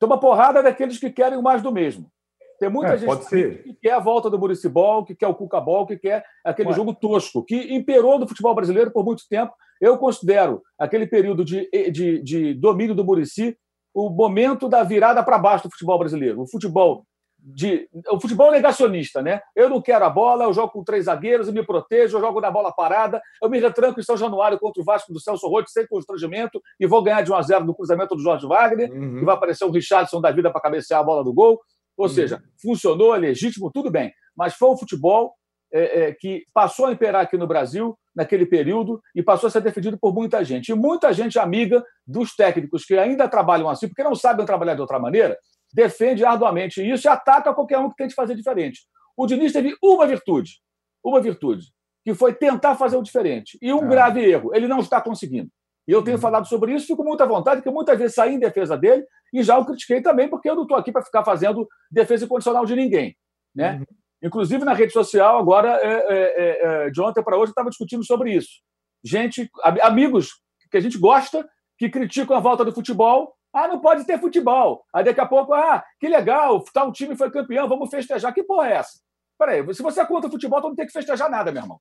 toma 0.00 0.18
porrada 0.18 0.62
daqueles 0.62 0.98
que 0.98 1.10
querem 1.10 1.40
mais 1.40 1.62
do 1.62 1.70
mesmo. 1.70 2.10
Tem 2.58 2.68
muita 2.68 2.94
é, 2.94 2.98
gente 2.98 3.62
que 3.62 3.74
quer 3.74 3.92
a 3.92 3.98
volta 3.98 4.28
do 4.28 4.38
Muricibol, 4.38 5.04
que 5.04 5.14
quer 5.14 5.26
o 5.28 5.34
Cucabol, 5.34 5.86
que 5.86 5.96
quer 5.96 6.24
aquele 6.44 6.72
jogo 6.72 6.94
tosco, 6.94 7.44
que 7.44 7.74
imperou 7.74 8.18
do 8.18 8.28
futebol 8.28 8.54
brasileiro 8.54 8.90
por 8.90 9.04
muito 9.04 9.26
tempo. 9.28 9.54
Eu 9.80 9.96
considero 9.96 10.62
aquele 10.78 11.06
período 11.06 11.42
de, 11.42 11.70
de, 11.90 12.22
de 12.22 12.54
domínio 12.54 12.94
do 12.94 13.04
Murici 13.04 13.56
o 13.94 14.10
momento 14.10 14.68
da 14.68 14.82
virada 14.82 15.22
para 15.22 15.38
baixo 15.38 15.64
do 15.64 15.70
futebol 15.70 15.98
brasileiro. 15.98 16.40
O 16.40 16.46
futebol 16.46 17.04
de 17.42 17.88
o 18.10 18.20
futebol 18.20 18.50
negacionista, 18.50 19.22
né? 19.22 19.40
Eu 19.56 19.68
não 19.68 19.80
quero 19.80 20.04
a 20.04 20.10
bola, 20.10 20.44
eu 20.44 20.52
jogo 20.52 20.72
com 20.72 20.84
três 20.84 21.06
zagueiros 21.06 21.48
e 21.48 21.52
me 21.52 21.64
protejo, 21.64 22.16
eu 22.16 22.20
jogo 22.20 22.40
na 22.40 22.50
bola 22.50 22.70
parada, 22.72 23.20
eu 23.42 23.48
me 23.48 23.58
retranco 23.58 23.98
em 23.98 24.02
São 24.02 24.16
Januário 24.16 24.58
contra 24.58 24.82
o 24.82 24.84
Vasco 24.84 25.12
do 25.12 25.20
Celso 25.20 25.48
Rotti 25.48 25.70
sem 25.70 25.86
constrangimento 25.86 26.60
e 26.78 26.86
vou 26.86 27.02
ganhar 27.02 27.22
de 27.22 27.32
1 27.32 27.34
a 27.34 27.42
0 27.42 27.64
no 27.64 27.74
cruzamento 27.74 28.14
do 28.14 28.22
Jorge 28.22 28.46
Wagner, 28.46 28.90
uhum. 28.92 29.18
e 29.20 29.24
vai 29.24 29.34
aparecer 29.34 29.64
o 29.64 29.70
Richardson 29.70 30.20
da 30.20 30.30
vida 30.30 30.50
para 30.50 30.60
cabecear 30.60 31.00
a 31.00 31.04
bola 31.04 31.24
do 31.24 31.32
gol. 31.32 31.58
Ou 31.96 32.06
uhum. 32.06 32.12
seja, 32.12 32.42
funcionou, 32.60 33.14
é 33.14 33.18
legítimo, 33.18 33.70
tudo 33.72 33.90
bem. 33.90 34.12
Mas 34.36 34.54
foi 34.54 34.70
um 34.70 34.76
futebol 34.76 35.34
é, 35.72 36.02
é, 36.02 36.14
que 36.14 36.44
passou 36.52 36.86
a 36.86 36.92
imperar 36.92 37.22
aqui 37.22 37.36
no 37.36 37.46
Brasil 37.46 37.96
naquele 38.14 38.44
período 38.44 39.00
e 39.14 39.22
passou 39.22 39.46
a 39.46 39.50
ser 39.50 39.60
defendido 39.60 39.98
por 39.98 40.12
muita 40.12 40.44
gente. 40.44 40.70
E 40.70 40.74
muita 40.74 41.12
gente 41.12 41.38
amiga 41.38 41.84
dos 42.06 42.34
técnicos 42.34 42.84
que 42.84 42.98
ainda 42.98 43.28
trabalham 43.28 43.68
assim, 43.68 43.88
porque 43.88 44.02
não 44.02 44.14
sabem 44.14 44.44
trabalhar 44.44 44.74
de 44.74 44.80
outra 44.80 44.98
maneira, 44.98 45.38
defende 45.72 46.24
arduamente 46.24 46.82
isso 46.82 47.06
e 47.06 47.08
ataca 47.08 47.54
qualquer 47.54 47.78
um 47.78 47.88
que 47.88 47.96
tente 47.96 48.14
fazer 48.14 48.34
diferente. 48.34 48.80
O 49.16 49.26
Diniz 49.26 49.52
teve 49.52 49.76
uma 49.82 50.06
virtude, 50.06 50.60
uma 51.04 51.20
virtude, 51.20 51.66
que 52.04 52.14
foi 52.14 52.34
tentar 52.34 52.74
fazer 52.74 52.96
o 52.96 53.02
diferente. 53.02 53.58
E 53.62 53.72
um 53.72 53.84
é. 53.84 53.88
grave 53.88 54.20
erro, 54.20 54.54
ele 54.54 54.66
não 54.66 54.80
está 54.80 55.00
conseguindo. 55.00 55.50
E 55.86 55.92
eu 55.92 56.02
tenho 56.02 56.16
uhum. 56.16 56.22
falado 56.22 56.46
sobre 56.46 56.74
isso, 56.74 56.86
fico 56.86 57.02
com 57.02 57.08
muita 57.08 57.26
vontade, 57.26 57.60
porque 57.60 57.74
muitas 57.74 57.98
vezes 57.98 58.14
saí 58.14 58.34
em 58.34 58.38
defesa 58.38 58.76
dele 58.76 59.04
e 59.32 59.42
já 59.42 59.58
o 59.58 59.64
critiquei 59.64 60.00
também, 60.00 60.28
porque 60.28 60.48
eu 60.48 60.54
não 60.54 60.62
estou 60.62 60.76
aqui 60.76 60.92
para 60.92 61.02
ficar 61.02 61.24
fazendo 61.24 61.68
defesa 61.90 62.24
incondicional 62.24 62.64
de 62.64 62.76
ninguém. 62.76 63.16
Né? 63.54 63.78
Uhum. 63.78 63.84
Inclusive 64.22 64.64
na 64.64 64.74
rede 64.74 64.92
social, 64.92 65.38
agora, 65.38 65.78
é, 65.82 66.06
é, 66.08 66.86
é, 66.86 66.90
de 66.90 67.00
ontem 67.00 67.22
para 67.22 67.36
hoje, 67.36 67.48
eu 67.48 67.52
estava 67.52 67.70
discutindo 67.70 68.04
sobre 68.04 68.34
isso. 68.34 68.60
Gente, 69.02 69.50
amigos 69.82 70.40
que 70.70 70.76
a 70.76 70.80
gente 70.80 70.98
gosta, 70.98 71.48
que 71.78 71.88
criticam 71.88 72.36
a 72.36 72.40
volta 72.40 72.64
do 72.64 72.72
futebol 72.72 73.34
ah, 73.52 73.66
não 73.66 73.80
pode 73.80 74.04
ter 74.04 74.18
futebol. 74.20 74.84
Aí 74.94 75.04
daqui 75.04 75.20
a 75.20 75.26
pouco, 75.26 75.52
ah, 75.52 75.84
que 75.98 76.08
legal, 76.08 76.62
tal 76.72 76.92
time 76.92 77.16
foi 77.16 77.30
campeão, 77.30 77.68
vamos 77.68 77.90
festejar. 77.90 78.32
Que 78.32 78.42
porra 78.42 78.68
é 78.68 78.76
essa? 78.76 79.00
Peraí, 79.38 79.74
se 79.74 79.82
você 79.82 80.00
é 80.00 80.06
contra 80.06 80.28
o 80.28 80.30
futebol, 80.30 80.60
tu 80.60 80.68
não 80.68 80.76
tem 80.76 80.86
que 80.86 80.92
festejar 80.92 81.28
nada, 81.28 81.50
meu 81.50 81.62
irmão. 81.62 81.80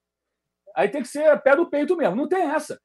Aí 0.76 0.88
tem 0.88 1.02
que 1.02 1.08
ser 1.08 1.40
pé 1.42 1.56
do 1.56 1.70
peito 1.70 1.96
mesmo. 1.96 2.16
Não 2.16 2.28
tem 2.28 2.42
essa. 2.42 2.80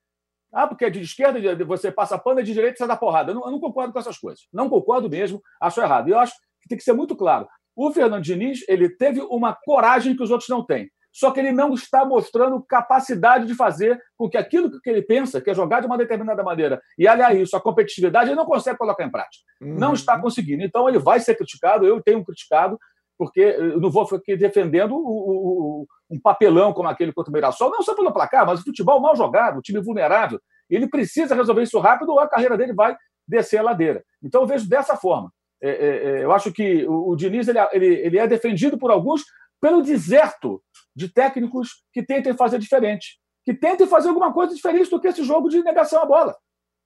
Ah, 0.52 0.66
porque 0.66 0.84
é 0.84 0.90
de 0.90 1.00
esquerda 1.00 1.64
você 1.64 1.90
passa 1.90 2.18
pano, 2.18 2.40
é 2.40 2.42
de 2.42 2.52
direita 2.52 2.76
você 2.76 2.86
dá 2.86 2.96
porrada. 2.96 3.30
Eu 3.30 3.36
não, 3.36 3.44
eu 3.44 3.52
não 3.52 3.60
concordo 3.60 3.92
com 3.92 3.98
essas 3.98 4.18
coisas. 4.18 4.46
Não 4.52 4.68
concordo 4.68 5.08
mesmo, 5.08 5.42
acho 5.60 5.80
errado. 5.80 6.08
E 6.08 6.12
eu 6.12 6.18
acho 6.18 6.34
que 6.60 6.68
tem 6.68 6.78
que 6.78 6.84
ser 6.84 6.92
muito 6.92 7.16
claro. 7.16 7.48
O 7.76 7.92
Fernando 7.92 8.22
Diniz 8.22 8.60
ele 8.68 8.88
teve 8.88 9.20
uma 9.20 9.54
coragem 9.54 10.16
que 10.16 10.22
os 10.22 10.30
outros 10.30 10.48
não 10.48 10.64
têm 10.64 10.90
só 11.14 11.30
que 11.30 11.38
ele 11.38 11.52
não 11.52 11.72
está 11.72 12.04
mostrando 12.04 12.60
capacidade 12.60 13.46
de 13.46 13.54
fazer 13.54 14.02
com 14.16 14.28
que 14.28 14.36
aquilo 14.36 14.68
que 14.80 14.90
ele 14.90 15.00
pensa, 15.00 15.40
que 15.40 15.48
é 15.48 15.54
jogar 15.54 15.78
de 15.78 15.86
uma 15.86 15.96
determinada 15.96 16.42
maneira, 16.42 16.82
e 16.98 17.06
aliás 17.06 17.38
isso, 17.38 17.56
a 17.56 17.60
competitividade, 17.60 18.30
ele 18.30 18.36
não 18.36 18.44
consegue 18.44 18.76
colocar 18.76 19.04
em 19.04 19.10
prática. 19.10 19.44
Uhum. 19.62 19.78
Não 19.78 19.92
está 19.92 20.20
conseguindo. 20.20 20.64
Então 20.64 20.88
ele 20.88 20.98
vai 20.98 21.20
ser 21.20 21.36
criticado, 21.36 21.86
eu 21.86 22.02
tenho 22.02 22.24
criticado, 22.24 22.76
porque 23.16 23.40
eu 23.40 23.80
não 23.80 23.92
vou 23.92 24.02
aqui 24.12 24.36
defendendo 24.36 24.96
o, 24.96 24.98
o, 24.98 25.86
um 26.10 26.20
papelão 26.20 26.72
como 26.72 26.88
aquele 26.88 27.12
contra 27.12 27.30
o 27.30 27.32
Mirassol, 27.32 27.70
não 27.70 27.80
só 27.80 27.94
pelo 27.94 28.12
placar, 28.12 28.44
mas 28.44 28.58
o 28.58 28.64
futebol 28.64 29.00
mal 29.00 29.14
jogado, 29.14 29.58
o 29.58 29.62
time 29.62 29.80
vulnerável. 29.80 30.40
Ele 30.68 30.88
precisa 30.88 31.36
resolver 31.36 31.62
isso 31.62 31.78
rápido 31.78 32.10
ou 32.10 32.18
a 32.18 32.28
carreira 32.28 32.58
dele 32.58 32.74
vai 32.74 32.96
descer 33.28 33.58
a 33.58 33.62
ladeira. 33.62 34.02
Então 34.20 34.40
eu 34.40 34.48
vejo 34.48 34.68
dessa 34.68 34.96
forma. 34.96 35.30
É, 35.66 35.70
é, 35.70 36.20
é 36.20 36.24
eu 36.24 36.32
acho 36.32 36.52
que 36.52 36.84
o, 36.86 37.10
o 37.10 37.16
Diniz 37.16 37.48
ele, 37.48 37.58
ele, 37.72 37.86
ele 37.86 38.18
é 38.18 38.26
defendido 38.26 38.78
por 38.78 38.90
alguns 38.90 39.22
pelo 39.60 39.82
deserto 39.82 40.62
de 40.94 41.08
técnicos 41.08 41.82
que 41.92 42.02
tentem 42.02 42.36
fazer 42.36 42.58
diferente, 42.58 43.18
que 43.44 43.54
tentem 43.54 43.86
fazer 43.86 44.08
alguma 44.08 44.32
coisa 44.32 44.54
diferente 44.54 44.90
do 44.90 45.00
que 45.00 45.08
esse 45.08 45.24
jogo 45.24 45.48
de 45.48 45.62
negação 45.62 46.02
à 46.02 46.06
bola, 46.06 46.36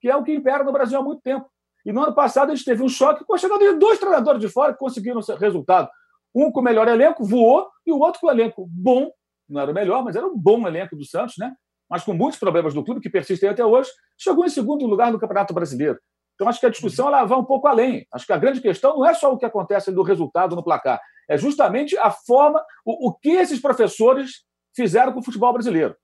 que 0.00 0.08
é 0.08 0.14
o 0.14 0.22
que 0.22 0.32
impera 0.32 0.62
no 0.62 0.72
Brasil 0.72 0.98
há 0.98 1.02
muito 1.02 1.20
tempo. 1.20 1.46
E 1.84 1.92
no 1.92 2.02
ano 2.02 2.14
passado 2.14 2.52
a 2.52 2.54
gente 2.54 2.64
teve 2.64 2.82
um 2.82 2.88
choque 2.88 3.24
com 3.24 3.34
a 3.34 3.38
chegada 3.38 3.72
de 3.72 3.78
dois 3.78 3.98
treinadores 3.98 4.40
de 4.40 4.48
fora 4.48 4.72
que 4.72 4.78
conseguiram 4.78 5.20
resultado. 5.38 5.88
Um 6.34 6.52
com 6.52 6.60
o 6.60 6.62
melhor 6.62 6.86
elenco, 6.86 7.24
voou, 7.24 7.68
e 7.86 7.92
o 7.92 7.98
outro 7.98 8.20
com 8.20 8.26
o 8.28 8.30
elenco 8.30 8.68
bom, 8.70 9.10
não 9.48 9.60
era 9.60 9.70
o 9.70 9.74
melhor, 9.74 10.04
mas 10.04 10.14
era 10.14 10.26
um 10.26 10.36
bom 10.38 10.66
elenco 10.68 10.94
do 10.94 11.04
Santos, 11.04 11.34
né? 11.38 11.54
mas 11.88 12.04
com 12.04 12.12
muitos 12.12 12.38
problemas 12.38 12.74
do 12.74 12.84
clube 12.84 13.00
que 13.00 13.08
persistem 13.08 13.48
até 13.48 13.64
hoje, 13.64 13.90
chegou 14.16 14.44
em 14.44 14.50
segundo 14.50 14.86
lugar 14.86 15.10
no 15.10 15.18
Campeonato 15.18 15.54
Brasileiro. 15.54 15.98
Então, 16.38 16.48
acho 16.48 16.60
que 16.60 16.66
a 16.66 16.70
discussão 16.70 17.08
ela 17.08 17.24
vai 17.24 17.36
um 17.36 17.44
pouco 17.44 17.66
além. 17.66 18.06
Acho 18.12 18.24
que 18.24 18.32
a 18.32 18.38
grande 18.38 18.60
questão 18.60 18.96
não 18.96 19.04
é 19.04 19.12
só 19.12 19.32
o 19.32 19.36
que 19.36 19.44
acontece 19.44 19.90
do 19.90 20.04
resultado 20.04 20.54
no 20.54 20.62
placar, 20.62 21.00
É 21.28 21.36
justamente 21.36 21.98
a 21.98 22.12
forma, 22.12 22.64
o, 22.84 23.08
o 23.08 23.12
que 23.12 23.30
esses 23.30 23.60
professores 23.60 24.44
fizeram 24.72 25.12
com 25.12 25.18
o 25.18 25.24
futebol 25.24 25.52
brasileiro. 25.52 25.96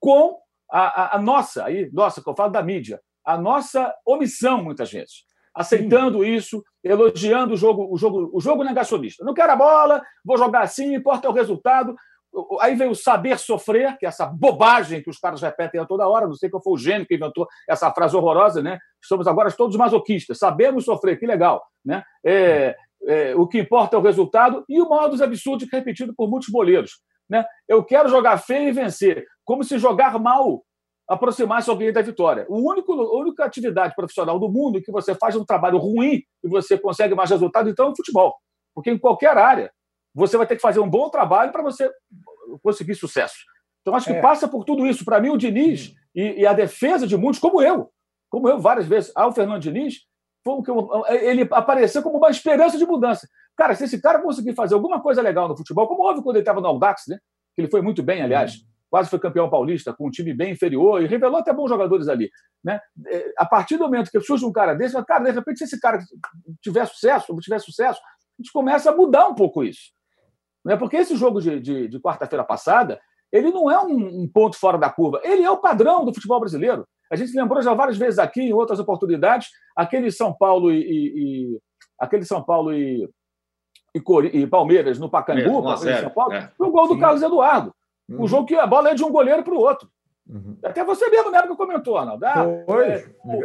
Com 0.00 0.38
a, 0.72 1.02
a, 1.02 1.16
a 1.16 1.18
nossa, 1.20 1.66
aí, 1.66 1.90
nossa, 1.92 2.22
que 2.22 2.30
eu 2.30 2.34
falo 2.34 2.50
da 2.50 2.62
mídia, 2.62 2.98
a 3.22 3.36
nossa 3.36 3.94
omissão, 4.06 4.64
muitas 4.64 4.90
vezes. 4.90 5.26
Aceitando 5.54 6.24
Sim. 6.24 6.34
isso, 6.34 6.64
elogiando 6.82 7.52
o 7.52 7.56
jogo, 7.56 7.86
o 7.92 7.98
jogo, 7.98 8.30
o 8.32 8.40
jogo 8.40 8.64
negacionista. 8.64 9.22
Não 9.22 9.34
quero 9.34 9.52
a 9.52 9.56
bola, 9.56 10.02
vou 10.24 10.38
jogar 10.38 10.62
assim, 10.62 10.94
importa 10.94 11.28
o 11.28 11.32
resultado. 11.32 11.94
Aí 12.60 12.74
veio 12.74 12.90
o 12.90 12.94
saber 12.94 13.38
sofrer, 13.38 13.96
que 13.98 14.06
é 14.06 14.08
essa 14.08 14.26
bobagem 14.26 15.02
que 15.02 15.10
os 15.10 15.18
caras 15.18 15.40
repetem 15.40 15.80
a 15.80 15.86
toda 15.86 16.08
hora. 16.08 16.26
Não 16.26 16.34
sei 16.34 16.50
qual 16.50 16.62
foi 16.62 16.72
o 16.72 16.78
gênio 16.78 17.06
que 17.06 17.14
inventou 17.14 17.46
essa 17.68 17.90
frase 17.92 18.16
horrorosa, 18.16 18.62
né? 18.62 18.78
Somos 19.02 19.26
agora 19.26 19.50
todos 19.52 19.76
masoquistas, 19.76 20.38
sabemos 20.38 20.84
sofrer, 20.84 21.18
que 21.18 21.26
legal. 21.26 21.64
Né? 21.84 22.02
É, 22.24 22.74
é, 23.06 23.34
o 23.36 23.46
que 23.46 23.58
importa 23.58 23.96
é 23.96 23.98
o 23.98 24.02
resultado 24.02 24.64
e 24.68 24.80
o 24.80 24.88
maior 24.88 25.08
dos 25.08 25.22
absurdos 25.22 25.68
repetido 25.70 26.14
por 26.16 26.28
muitos 26.28 26.48
boleiros. 26.48 27.00
Né? 27.28 27.44
Eu 27.68 27.84
quero 27.84 28.08
jogar 28.08 28.38
feio 28.38 28.68
e 28.68 28.72
vencer, 28.72 29.24
como 29.44 29.62
se 29.62 29.78
jogar 29.78 30.18
mal 30.18 30.62
aproximasse 31.08 31.68
alguém 31.68 31.92
da 31.92 32.00
vitória. 32.00 32.46
O 32.48 32.70
único, 32.70 32.92
a 32.92 33.18
única 33.18 33.44
atividade 33.44 33.94
profissional 33.94 34.38
do 34.38 34.48
mundo 34.48 34.78
em 34.78 34.82
que 34.82 34.90
você 34.90 35.14
faz 35.14 35.36
um 35.36 35.44
trabalho 35.44 35.78
ruim 35.78 36.22
e 36.42 36.48
você 36.48 36.78
consegue 36.78 37.14
mais 37.14 37.30
resultado, 37.30 37.68
então, 37.68 37.88
é 37.88 37.90
o 37.90 37.96
futebol. 37.96 38.34
Porque 38.74 38.90
em 38.90 38.98
qualquer 38.98 39.36
área, 39.36 39.70
você 40.14 40.36
vai 40.36 40.46
ter 40.46 40.56
que 40.56 40.62
fazer 40.62 40.80
um 40.80 40.88
bom 40.88 41.08
trabalho 41.10 41.52
para 41.52 41.62
você 41.62 41.90
conseguir 42.62 42.94
sucesso. 42.94 43.36
Então, 43.80 43.94
acho 43.94 44.06
que 44.06 44.12
é. 44.12 44.20
passa 44.20 44.48
por 44.48 44.64
tudo 44.64 44.86
isso. 44.86 45.04
Para 45.04 45.20
mim, 45.20 45.30
o 45.30 45.36
Diniz 45.36 45.94
e, 46.14 46.40
e, 46.40 46.46
a 46.46 46.52
defesa 46.52 47.06
de 47.06 47.16
muitos, 47.16 47.40
como 47.40 47.60
eu, 47.60 47.90
como 48.30 48.48
eu 48.48 48.58
várias 48.58 48.86
vezes, 48.86 49.12
ao 49.14 49.32
Fernando 49.32 49.60
Diniz, 49.60 50.02
foi 50.44 50.62
que 50.62 50.70
ele 51.26 51.48
apareceu 51.50 52.02
como 52.02 52.18
uma 52.18 52.30
esperança 52.30 52.78
de 52.78 52.86
mudança. 52.86 53.28
Cara, 53.56 53.74
se 53.74 53.84
esse 53.84 54.00
cara 54.00 54.20
conseguir 54.20 54.54
fazer 54.54 54.74
alguma 54.74 55.00
coisa 55.00 55.20
legal 55.20 55.48
no 55.48 55.56
futebol, 55.56 55.86
como 55.86 56.02
houve 56.02 56.22
quando 56.22 56.36
ele 56.36 56.42
estava 56.42 56.60
no 56.60 56.66
Audax, 56.66 57.04
né? 57.08 57.18
que 57.54 57.62
ele 57.62 57.70
foi 57.70 57.82
muito 57.82 58.02
bem, 58.02 58.22
aliás, 58.22 58.54
uhum 58.54 58.74
quase 58.94 59.10
foi 59.10 59.18
campeão 59.18 59.50
paulista, 59.50 59.92
com 59.92 60.06
um 60.06 60.10
time 60.10 60.32
bem 60.32 60.52
inferior, 60.52 61.02
e 61.02 61.06
revelou 61.08 61.40
até 61.40 61.52
bons 61.52 61.68
jogadores 61.68 62.06
ali. 62.06 62.30
Né? 62.62 62.78
É, 63.08 63.34
a 63.36 63.44
partir 63.44 63.76
do 63.76 63.82
momento 63.82 64.08
que 64.08 64.20
surge 64.20 64.44
um 64.44 64.52
cara 64.52 64.72
desse, 64.72 64.94
cara, 65.04 65.24
de 65.24 65.32
repente, 65.32 65.58
se 65.58 65.64
esse 65.64 65.80
cara 65.80 65.98
tiver 66.62 66.86
sucesso, 66.86 67.36
tiver 67.40 67.58
sucesso, 67.58 68.00
a 68.00 68.40
gente 68.40 68.52
começa 68.52 68.90
a 68.92 68.96
mudar 68.96 69.26
um 69.26 69.34
pouco 69.34 69.64
isso. 69.64 69.90
Né? 70.64 70.76
Porque 70.76 70.96
esse 70.96 71.16
jogo 71.16 71.40
de, 71.40 71.60
de, 71.60 71.88
de 71.88 72.00
quarta-feira 72.00 72.44
passada, 72.44 73.00
ele 73.30 73.50
não 73.50 73.70
é 73.70 73.78
um, 73.80 74.22
um, 74.22 74.28
ponto 74.28 74.56
fora 74.56 74.78
da 74.78 74.88
curva, 74.88 75.20
ele 75.24 75.42
é 75.42 75.50
o 75.50 75.58
padrão 75.58 76.04
do 76.04 76.14
futebol 76.14 76.40
brasileiro. 76.40 76.86
A 77.10 77.16
gente 77.16 77.36
lembrou 77.36 77.60
já 77.62 77.74
várias 77.74 77.98
vezes 77.98 78.18
aqui, 78.18 78.42
em 78.42 78.52
outras 78.52 78.78
oportunidades, 78.78 79.48
aquele 79.76 80.10
São 80.10 80.32
Paulo 80.32 80.72
e, 80.72 80.80
e, 80.80 81.52
e 81.52 81.58
aquele 81.98 82.24
São 82.24 82.42
Paulo 82.42 82.72
e, 82.72 83.08
e, 83.94 84.46
Palmeiras 84.46 84.98
no 84.98 85.10
Pacaembu, 85.10 85.68
é, 85.72 86.00
São 86.00 86.10
Paulo, 86.10 86.32
é. 86.32 86.50
o 86.58 86.70
gol 86.70 86.88
do 86.88 86.94
Sim. 86.94 87.00
Carlos 87.00 87.22
Eduardo. 87.22 87.74
Uhum. 88.08 88.24
Um 88.24 88.26
jogo 88.26 88.46
que 88.46 88.54
a 88.54 88.66
bola 88.66 88.90
é 88.90 88.94
de 88.94 89.04
um 89.04 89.10
goleiro 89.10 89.42
para 89.42 89.54
o 89.54 89.58
outro. 89.58 89.88
Uhum. 90.28 90.56
Até 90.62 90.82
você 90.82 91.08
mesmo 91.10 91.30
na 91.30 91.38
época 91.38 91.56
comentou, 91.56 91.98
Arnaldo. 91.98 92.24
Ah, 92.24 92.44
foi, 92.66 92.88
é, 92.88 92.98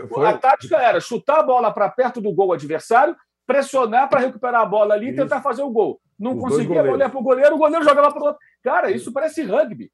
foi. 0.07 0.25
A 0.25 0.37
tática 0.37 0.77
era 0.77 0.99
chutar 0.99 1.39
a 1.39 1.43
bola 1.43 1.73
para 1.73 1.89
perto 1.89 2.21
do 2.21 2.33
gol 2.33 2.53
adversário, 2.53 3.15
pressionar 3.45 4.09
para 4.09 4.21
recuperar 4.21 4.61
a 4.61 4.65
bola 4.65 4.93
ali 4.93 5.09
e 5.09 5.15
tentar 5.15 5.41
fazer 5.41 5.61
o 5.61 5.69
gol. 5.69 5.99
Não 6.19 6.35
Os 6.35 6.39
conseguia, 6.39 6.83
olhar 6.83 7.09
para 7.09 7.19
o 7.19 7.23
goleiro, 7.23 7.55
o 7.55 7.57
goleiro 7.57 7.85
jogava 7.85 8.11
para 8.11 8.21
o 8.21 8.25
outro. 8.25 8.41
Cara, 8.61 8.91
isso 8.91 9.11
parece 9.11 9.41
rugby. 9.43 9.89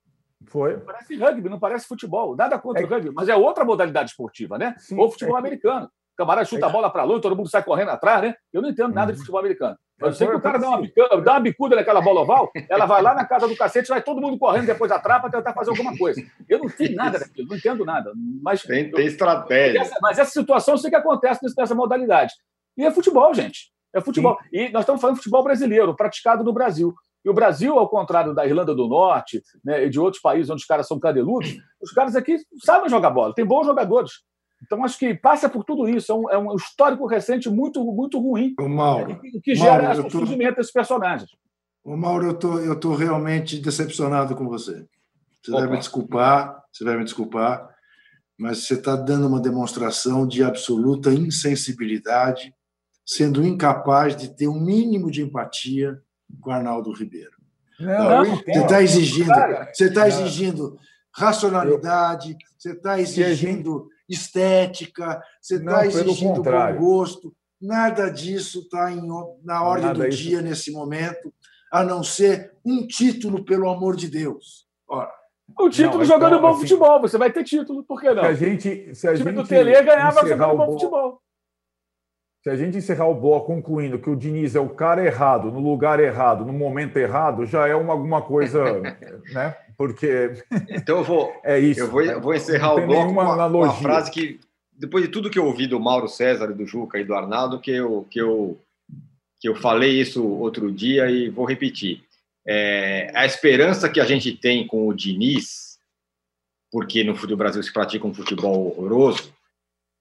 Foi. 0.47 0.77
Parece 0.77 1.15
rugby, 1.15 1.49
não 1.49 1.59
parece 1.59 1.87
futebol. 1.87 2.35
Nada 2.35 2.57
contra 2.57 2.81
é... 2.81 2.85
o 2.85 2.89
rugby, 2.89 3.11
mas 3.13 3.29
é 3.29 3.35
outra 3.35 3.63
modalidade 3.63 4.09
esportiva, 4.09 4.57
né? 4.57 4.75
Sim, 4.77 4.97
Ou 4.97 5.11
futebol 5.11 5.35
é... 5.35 5.39
americano. 5.39 5.85
O 5.85 6.17
camarada 6.17 6.45
chuta 6.45 6.65
a 6.65 6.69
bola 6.69 6.89
para 6.89 7.03
longe, 7.03 7.21
todo 7.21 7.35
mundo 7.35 7.49
sai 7.49 7.63
correndo 7.63 7.89
atrás, 7.89 8.21
né? 8.21 8.35
Eu 8.51 8.61
não 8.61 8.69
entendo 8.69 8.93
nada 8.93 9.11
de 9.11 9.17
uhum. 9.17 9.19
futebol 9.19 9.39
americano. 9.39 9.77
Eu 9.99 10.11
sei 10.11 10.27
que 10.27 10.35
o 10.35 10.41
cara 10.41 10.57
dá 10.59 10.69
uma, 10.69 10.81
bicuda, 10.81 11.21
dá 11.21 11.31
uma 11.33 11.39
bicuda 11.39 11.75
naquela 11.77 12.01
bola 12.01 12.21
oval, 12.21 12.51
ela 12.69 12.85
vai 12.85 13.01
lá 13.01 13.13
na 13.13 13.25
casa 13.25 13.47
do 13.47 13.55
cacete, 13.55 13.87
vai 13.87 14.01
todo 14.01 14.21
mundo 14.21 14.37
correndo 14.37 14.65
depois 14.65 14.89
da 14.89 14.99
trapa 14.99 15.29
tentar 15.29 15.53
fazer 15.53 15.69
alguma 15.69 15.97
coisa. 15.97 16.21
Eu 16.49 16.59
não 16.59 16.67
sei 16.67 16.93
nada 16.93 17.17
daquilo, 17.17 17.47
não 17.47 17.55
entendo 17.55 17.85
nada. 17.85 18.11
Mas, 18.41 18.61
tem, 18.61 18.91
tem 18.91 19.05
estratégia. 19.05 19.79
Essa, 19.79 19.97
mas 20.01 20.19
essa 20.19 20.31
situação 20.31 20.73
eu 20.73 20.77
sei 20.77 20.89
que 20.89 20.97
acontece 20.97 21.41
nessa 21.57 21.73
modalidade. 21.73 22.33
E 22.77 22.85
é 22.85 22.91
futebol, 22.91 23.33
gente. 23.33 23.71
É 23.95 24.01
futebol. 24.01 24.37
Sim. 24.43 24.49
E 24.51 24.69
nós 24.69 24.81
estamos 24.81 24.99
falando 24.99 25.15
de 25.15 25.23
futebol 25.23 25.43
brasileiro, 25.43 25.95
praticado 25.95 26.43
no 26.43 26.51
Brasil. 26.51 26.93
E 27.23 27.29
o 27.29 27.33
Brasil, 27.33 27.79
ao 27.79 27.89
contrário 27.89 28.35
da 28.35 28.45
Irlanda 28.45 28.75
do 28.75 28.87
Norte 28.87 29.41
né, 29.63 29.85
e 29.85 29.89
de 29.89 29.99
outros 29.99 30.21
países 30.21 30.49
onde 30.49 30.61
os 30.61 30.67
caras 30.67 30.87
são 30.87 30.99
cadeludos, 30.99 31.57
os 31.81 31.91
caras 31.91 32.15
aqui 32.15 32.37
sabem 32.63 32.89
jogar 32.89 33.09
bola, 33.09 33.33
tem 33.33 33.45
bons 33.45 33.65
jogadores. 33.65 34.11
Então, 34.63 34.83
acho 34.83 34.97
que 34.97 35.13
passa 35.13 35.49
por 35.49 35.63
tudo 35.63 35.87
isso. 35.87 36.11
É 36.11 36.15
um, 36.15 36.29
é 36.31 36.37
um 36.37 36.55
histórico 36.55 37.05
recente 37.07 37.49
muito, 37.49 37.83
muito 37.83 38.19
ruim. 38.19 38.53
O 38.59 38.69
Mauro, 38.69 39.19
que, 39.19 39.39
que 39.41 39.55
gera 39.55 39.99
o 39.99 40.03
tô... 40.03 40.11
surgimento 40.11 40.57
desses 40.57 40.71
personagens. 40.71 41.29
O 41.83 41.95
Mauro, 41.95 42.27
eu 42.27 42.33
tô, 42.33 42.59
estou 42.59 42.75
tô 42.75 42.95
realmente 42.95 43.59
decepcionado 43.59 44.35
com 44.35 44.47
você. 44.47 44.85
Você 45.43 45.51
Opa. 45.51 45.61
vai 45.61 45.69
me 45.69 45.77
desculpar, 45.77 46.63
você 46.71 46.83
vai 46.83 46.97
me 46.97 47.03
desculpar, 47.03 47.69
mas 48.37 48.65
você 48.65 48.73
está 48.73 48.95
dando 48.95 49.27
uma 49.27 49.39
demonstração 49.39 50.27
de 50.27 50.43
absoluta 50.43 51.13
insensibilidade, 51.13 52.53
sendo 53.05 53.45
incapaz 53.45 54.15
de 54.15 54.29
ter 54.29 54.47
um 54.47 54.59
mínimo 54.59 55.11
de 55.11 55.21
empatia 55.21 56.01
com 56.41 56.51
Arnaldo 56.51 56.91
Ribeiro. 56.91 57.35
Não, 57.79 58.23
não, 58.23 58.35
você 58.37 58.61
está 58.61 58.81
exigindo, 58.81 59.33
você 59.73 59.85
está 59.85 60.07
exigindo 60.07 60.79
racionalidade, 61.13 62.37
você 62.57 62.71
está 62.71 62.99
exigindo 62.99 63.87
estética, 64.07 65.21
você 65.41 65.55
está 65.55 65.85
exigindo 65.85 66.41
bom 66.41 66.75
gosto. 66.77 67.35
Nada 67.61 68.09
disso 68.09 68.59
está 68.59 68.89
na 69.43 69.63
ordem 69.63 69.87
Nada 69.87 69.99
do 69.99 70.07
isso. 70.07 70.17
dia 70.17 70.41
nesse 70.41 70.71
momento, 70.71 71.33
a 71.71 71.83
não 71.83 72.03
ser 72.03 72.53
um 72.65 72.85
título, 72.85 73.43
pelo 73.43 73.69
amor 73.69 73.95
de 73.95 74.07
Deus. 74.07 74.67
Ora, 74.87 75.11
o 75.57 75.69
título 75.69 75.99
não, 75.99 76.05
jogando 76.05 76.35
então, 76.35 76.41
bom 76.41 76.49
assim, 76.49 76.61
futebol, 76.61 77.01
você 77.01 77.17
vai 77.17 77.31
ter 77.31 77.43
título, 77.43 77.83
por 77.83 77.99
que 78.01 78.13
não? 78.13 78.23
Se 78.23 78.29
a 78.29 78.33
gente, 78.33 78.95
se 78.95 79.07
a 79.07 79.11
o 79.11 79.15
time 79.15 79.31
gente 79.31 79.41
do 79.41 79.47
Tele 79.47 79.81
ganhava 79.83 80.27
jogando 80.27 80.57
bom 80.57 80.71
futebol. 80.73 81.21
Se 82.45 82.51
a 82.51 82.55
gente 82.55 82.77
encerrar 82.77 83.07
o 83.07 83.15
boa 83.15 83.43
concluindo 83.43 83.97
que 83.97 84.07
o 84.07 84.15
Diniz 84.15 84.53
é 84.53 84.59
o 84.59 84.69
cara 84.69 85.03
errado, 85.03 85.51
no 85.51 85.59
lugar 85.59 85.99
errado, 85.99 86.45
no 86.45 86.53
momento 86.53 86.95
errado, 86.95 87.43
já 87.43 87.67
é 87.67 87.73
uma, 87.73 87.93
alguma 87.93 88.21
coisa, 88.21 88.61
né? 89.33 89.57
Porque. 89.75 90.43
Então 90.69 90.99
eu 90.99 91.03
vou. 91.03 91.33
é 91.43 91.57
isso. 91.57 91.79
Eu 91.79 91.89
vou, 91.89 92.03
eu 92.03 92.21
vou 92.21 92.35
encerrar 92.35 92.75
o 92.75 92.85
bloco 92.85 93.15
com 93.15 93.19
uma, 93.19 93.47
uma, 93.47 93.73
frase 93.73 94.11
que, 94.11 94.39
depois 94.71 95.03
de 95.03 95.09
tudo 95.09 95.31
que 95.31 95.39
eu 95.39 95.45
ouvi 95.47 95.65
do 95.65 95.79
Mauro 95.79 96.07
César, 96.07 96.53
do 96.53 96.67
Juca 96.67 96.99
e 96.99 97.03
do 97.03 97.15
Arnaldo, 97.15 97.59
que 97.59 97.71
eu, 97.71 98.05
que 98.11 98.21
eu, 98.21 98.61
que 99.39 99.49
eu 99.49 99.55
falei 99.55 99.99
isso 99.99 100.23
outro 100.23 100.71
dia 100.71 101.09
e 101.09 101.29
vou 101.29 101.45
repetir. 101.45 102.03
É, 102.47 103.11
a 103.15 103.25
esperança 103.25 103.89
que 103.89 103.99
a 103.99 104.05
gente 104.05 104.31
tem 104.33 104.67
com 104.67 104.87
o 104.87 104.93
Diniz, 104.93 105.79
porque 106.71 107.03
no 107.03 107.15
futebol 107.15 107.39
Brasil 107.39 107.63
se 107.63 107.73
pratica 107.73 108.05
um 108.05 108.13
futebol 108.13 108.67
horroroso, 108.67 109.33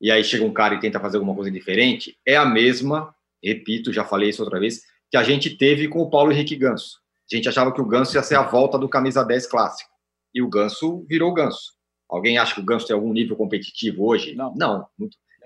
e 0.01 0.11
aí 0.11 0.22
chega 0.22 0.45
um 0.45 0.53
cara 0.53 0.74
e 0.74 0.80
tenta 0.80 1.01
fazer 1.01 1.16
alguma 1.16 1.34
coisa 1.34 1.51
diferente, 1.51 2.16
é 2.26 2.36
a 2.36 2.45
mesma, 2.45 3.14
repito, 3.42 3.92
já 3.92 4.05
falei 4.05 4.30
isso 4.30 4.42
outra 4.42 4.59
vez, 4.59 4.82
que 5.11 5.16
a 5.16 5.22
gente 5.22 5.51
teve 5.51 5.88
com 5.88 6.01
o 6.01 6.11
Paulo 6.11 6.32
Henrique 6.32 6.57
Ganso. 6.57 6.99
A 7.30 7.36
gente 7.36 7.49
achava 7.49 7.72
que 7.72 7.80
o 7.80 7.86
Ganso 7.86 8.16
ia 8.16 8.22
ser 8.22 8.36
a 8.36 8.42
volta 8.42 8.78
do 8.78 8.88
camisa 8.88 9.24
10 9.24 9.47
clássico. 9.47 9.90
E 10.34 10.42
o 10.42 10.49
Ganso 10.49 11.05
virou 11.09 11.30
o 11.30 11.34
Ganso. 11.34 11.72
Alguém 12.09 12.36
acha 12.36 12.55
que 12.55 12.61
o 12.61 12.64
Ganso 12.64 12.86
tem 12.86 12.95
algum 12.95 13.12
nível 13.12 13.36
competitivo 13.36 14.05
hoje? 14.07 14.34
Não. 14.34 14.55
Não. 14.55 14.88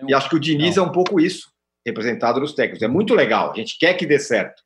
E 0.07 0.15
acho 0.15 0.29
que 0.29 0.37
o 0.37 0.41
Diniz 0.41 0.77
não. 0.77 0.85
é 0.85 0.87
um 0.89 0.93
pouco 0.93 1.21
isso, 1.21 1.51
representado 1.87 2.41
nos 2.41 2.53
técnicos. 2.53 2.83
É 2.83 2.89
muito 2.89 3.15
legal, 3.15 3.51
a 3.51 3.55
gente 3.55 3.79
quer 3.79 3.95
que 3.95 4.07
dê 4.07 4.19
certo. 4.19 4.63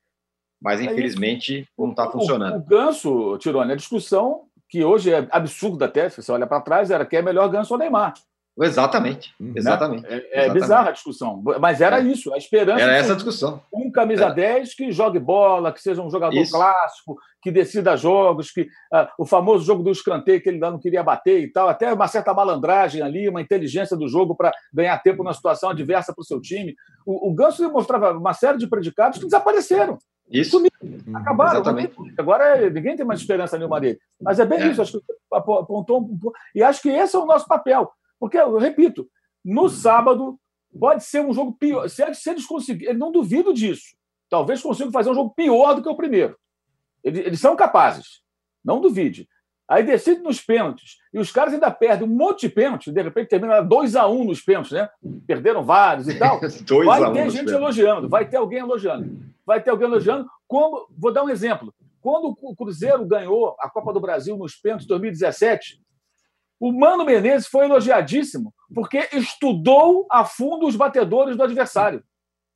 Mas, 0.61 0.79
é 0.79 0.85
infelizmente, 0.85 1.67
não 1.77 1.91
está 1.91 2.09
funcionando. 2.09 2.55
O, 2.55 2.59
o 2.59 2.63
Ganso, 2.63 3.37
Tirone, 3.37 3.73
a 3.73 3.75
discussão 3.75 4.47
que 4.69 4.83
hoje 4.83 5.11
é 5.11 5.27
absurda 5.29 5.85
até, 5.85 6.09
se 6.09 6.21
você 6.21 6.31
olha 6.31 6.47
para 6.47 6.61
trás, 6.61 6.89
era 6.89 7.05
quem 7.05 7.19
é 7.19 7.21
melhor 7.21 7.49
Ganso 7.49 7.73
ou 7.73 7.79
Neymar. 7.79 8.13
Exatamente, 8.61 9.33
uhum. 9.39 9.53
exatamente. 9.55 10.03
Né? 10.03 10.21
É, 10.31 10.45
é 10.45 10.49
bizarra 10.53 10.89
a 10.89 10.91
discussão, 10.91 11.41
mas 11.59 11.81
era 11.81 11.99
é. 11.99 12.03
isso, 12.03 12.31
a 12.33 12.37
esperança. 12.37 12.83
Era 12.83 12.95
essa 12.97 13.15
discussão. 13.15 13.61
Um 13.73 13.91
camisa 13.91 14.25
é. 14.25 14.33
10 14.33 14.75
que 14.75 14.91
jogue 14.91 15.17
bola, 15.17 15.71
que 15.71 15.81
seja 15.81 16.03
um 16.03 16.09
jogador 16.09 16.37
isso. 16.39 16.51
clássico, 16.51 17.17
que 17.41 17.51
decida 17.51 17.97
jogos, 17.97 18.51
que 18.51 18.61
uh, 18.61 19.07
o 19.17 19.25
famoso 19.25 19.65
jogo 19.65 19.81
do 19.81 19.89
escanteio 19.89 20.39
que 20.39 20.49
ele 20.49 20.59
não 20.59 20.77
queria 20.77 21.01
bater 21.01 21.41
e 21.41 21.51
tal, 21.51 21.67
até 21.67 21.91
uma 21.91 22.07
certa 22.07 22.31
malandragem 22.31 23.01
ali, 23.01 23.27
uma 23.27 23.41
inteligência 23.41 23.97
do 23.97 24.07
jogo 24.07 24.35
para 24.35 24.51
ganhar 24.71 25.01
tempo 25.01 25.23
numa 25.23 25.33
situação 25.33 25.71
adversa 25.71 26.13
para 26.13 26.21
o 26.21 26.25
seu 26.25 26.39
time. 26.39 26.75
O, 27.07 27.31
o 27.31 27.33
Ganso 27.33 27.65
demonstrava 27.65 28.11
uma 28.11 28.33
série 28.33 28.59
de 28.59 28.67
predicados 28.67 29.17
que 29.17 29.25
desapareceram. 29.25 29.97
Isso. 30.29 30.51
Sumiram, 30.51 30.77
uhum. 30.83 31.17
acabaram. 31.17 31.53
Exatamente. 31.53 31.95
Agora 32.19 32.69
ninguém 32.69 32.95
tem 32.95 33.05
mais 33.05 33.19
esperança 33.19 33.57
nenhuma 33.57 33.81
dele. 33.81 33.97
Mas 34.21 34.39
é 34.39 34.45
bem 34.45 34.61
é. 34.61 34.67
isso, 34.67 34.81
acho 34.81 34.99
que 34.99 35.03
apontou 35.33 36.01
um. 36.01 36.19
E 36.53 36.61
acho 36.61 36.83
que 36.83 36.89
esse 36.89 37.15
é 37.15 37.19
o 37.19 37.25
nosso 37.25 37.47
papel 37.47 37.91
porque, 38.23 38.37
eu 38.37 38.57
repito, 38.57 39.05
no 39.43 39.67
sábado 39.67 40.39
pode 40.79 41.03
ser 41.03 41.19
um 41.19 41.33
jogo 41.33 41.57
pior. 41.59 41.89
Se, 41.89 42.01
eles 42.29 42.45
conseguirem, 42.45 42.95
não 42.95 43.11
duvido 43.11 43.53
disso. 43.53 43.97
Talvez 44.29 44.61
consigam 44.61 44.93
fazer 44.93 45.09
um 45.09 45.13
jogo 45.13 45.33
pior 45.35 45.73
do 45.73 45.83
que 45.83 45.89
o 45.89 45.97
primeiro. 45.97 46.37
Eles, 47.03 47.25
eles 47.25 47.39
são 47.41 47.53
capazes. 47.53 48.21
Não 48.63 48.79
duvide. 48.79 49.27
Aí 49.67 49.83
decide 49.83 50.21
nos 50.21 50.39
pênaltis. 50.39 50.99
E 51.13 51.19
os 51.19 51.33
caras 51.33 51.53
ainda 51.53 51.69
perdem 51.69 52.07
um 52.07 52.15
monte 52.15 52.47
de 52.47 52.49
pênaltis. 52.53 52.93
De 52.93 53.01
repente 53.01 53.27
termina 53.27 53.59
2 53.59 53.93
a 53.97 54.07
1 54.07 54.21
um 54.21 54.23
nos 54.23 54.39
pênaltis, 54.39 54.71
né? 54.71 54.87
Perderam 55.27 55.61
vários 55.61 56.07
e 56.07 56.17
tal. 56.17 56.39
vai 56.85 57.11
ter 57.11 57.29
gente 57.29 57.51
elogiando, 57.51 58.07
vai 58.07 58.25
ter 58.25 58.37
alguém 58.37 58.59
elogiando. 58.59 59.19
Vai 59.45 59.61
ter 59.61 59.69
alguém 59.69 59.89
elogiando 59.89 60.29
como. 60.47 60.87
Vou 60.97 61.11
dar 61.11 61.25
um 61.25 61.29
exemplo. 61.29 61.75
Quando 61.99 62.37
o 62.41 62.55
Cruzeiro 62.55 63.05
ganhou 63.05 63.57
a 63.59 63.69
Copa 63.69 63.91
do 63.91 63.99
Brasil 63.99 64.37
nos 64.37 64.55
pênaltis 64.55 64.87
2017, 64.87 65.82
o 66.63 66.71
Mano 66.71 67.03
Menezes 67.03 67.45
foi 67.49 67.65
elogiadíssimo 67.65 68.53
porque 68.73 69.09
estudou 69.11 70.07
a 70.09 70.23
fundo 70.23 70.65
os 70.65 70.77
batedores 70.77 71.35
do 71.35 71.43
adversário. 71.43 72.01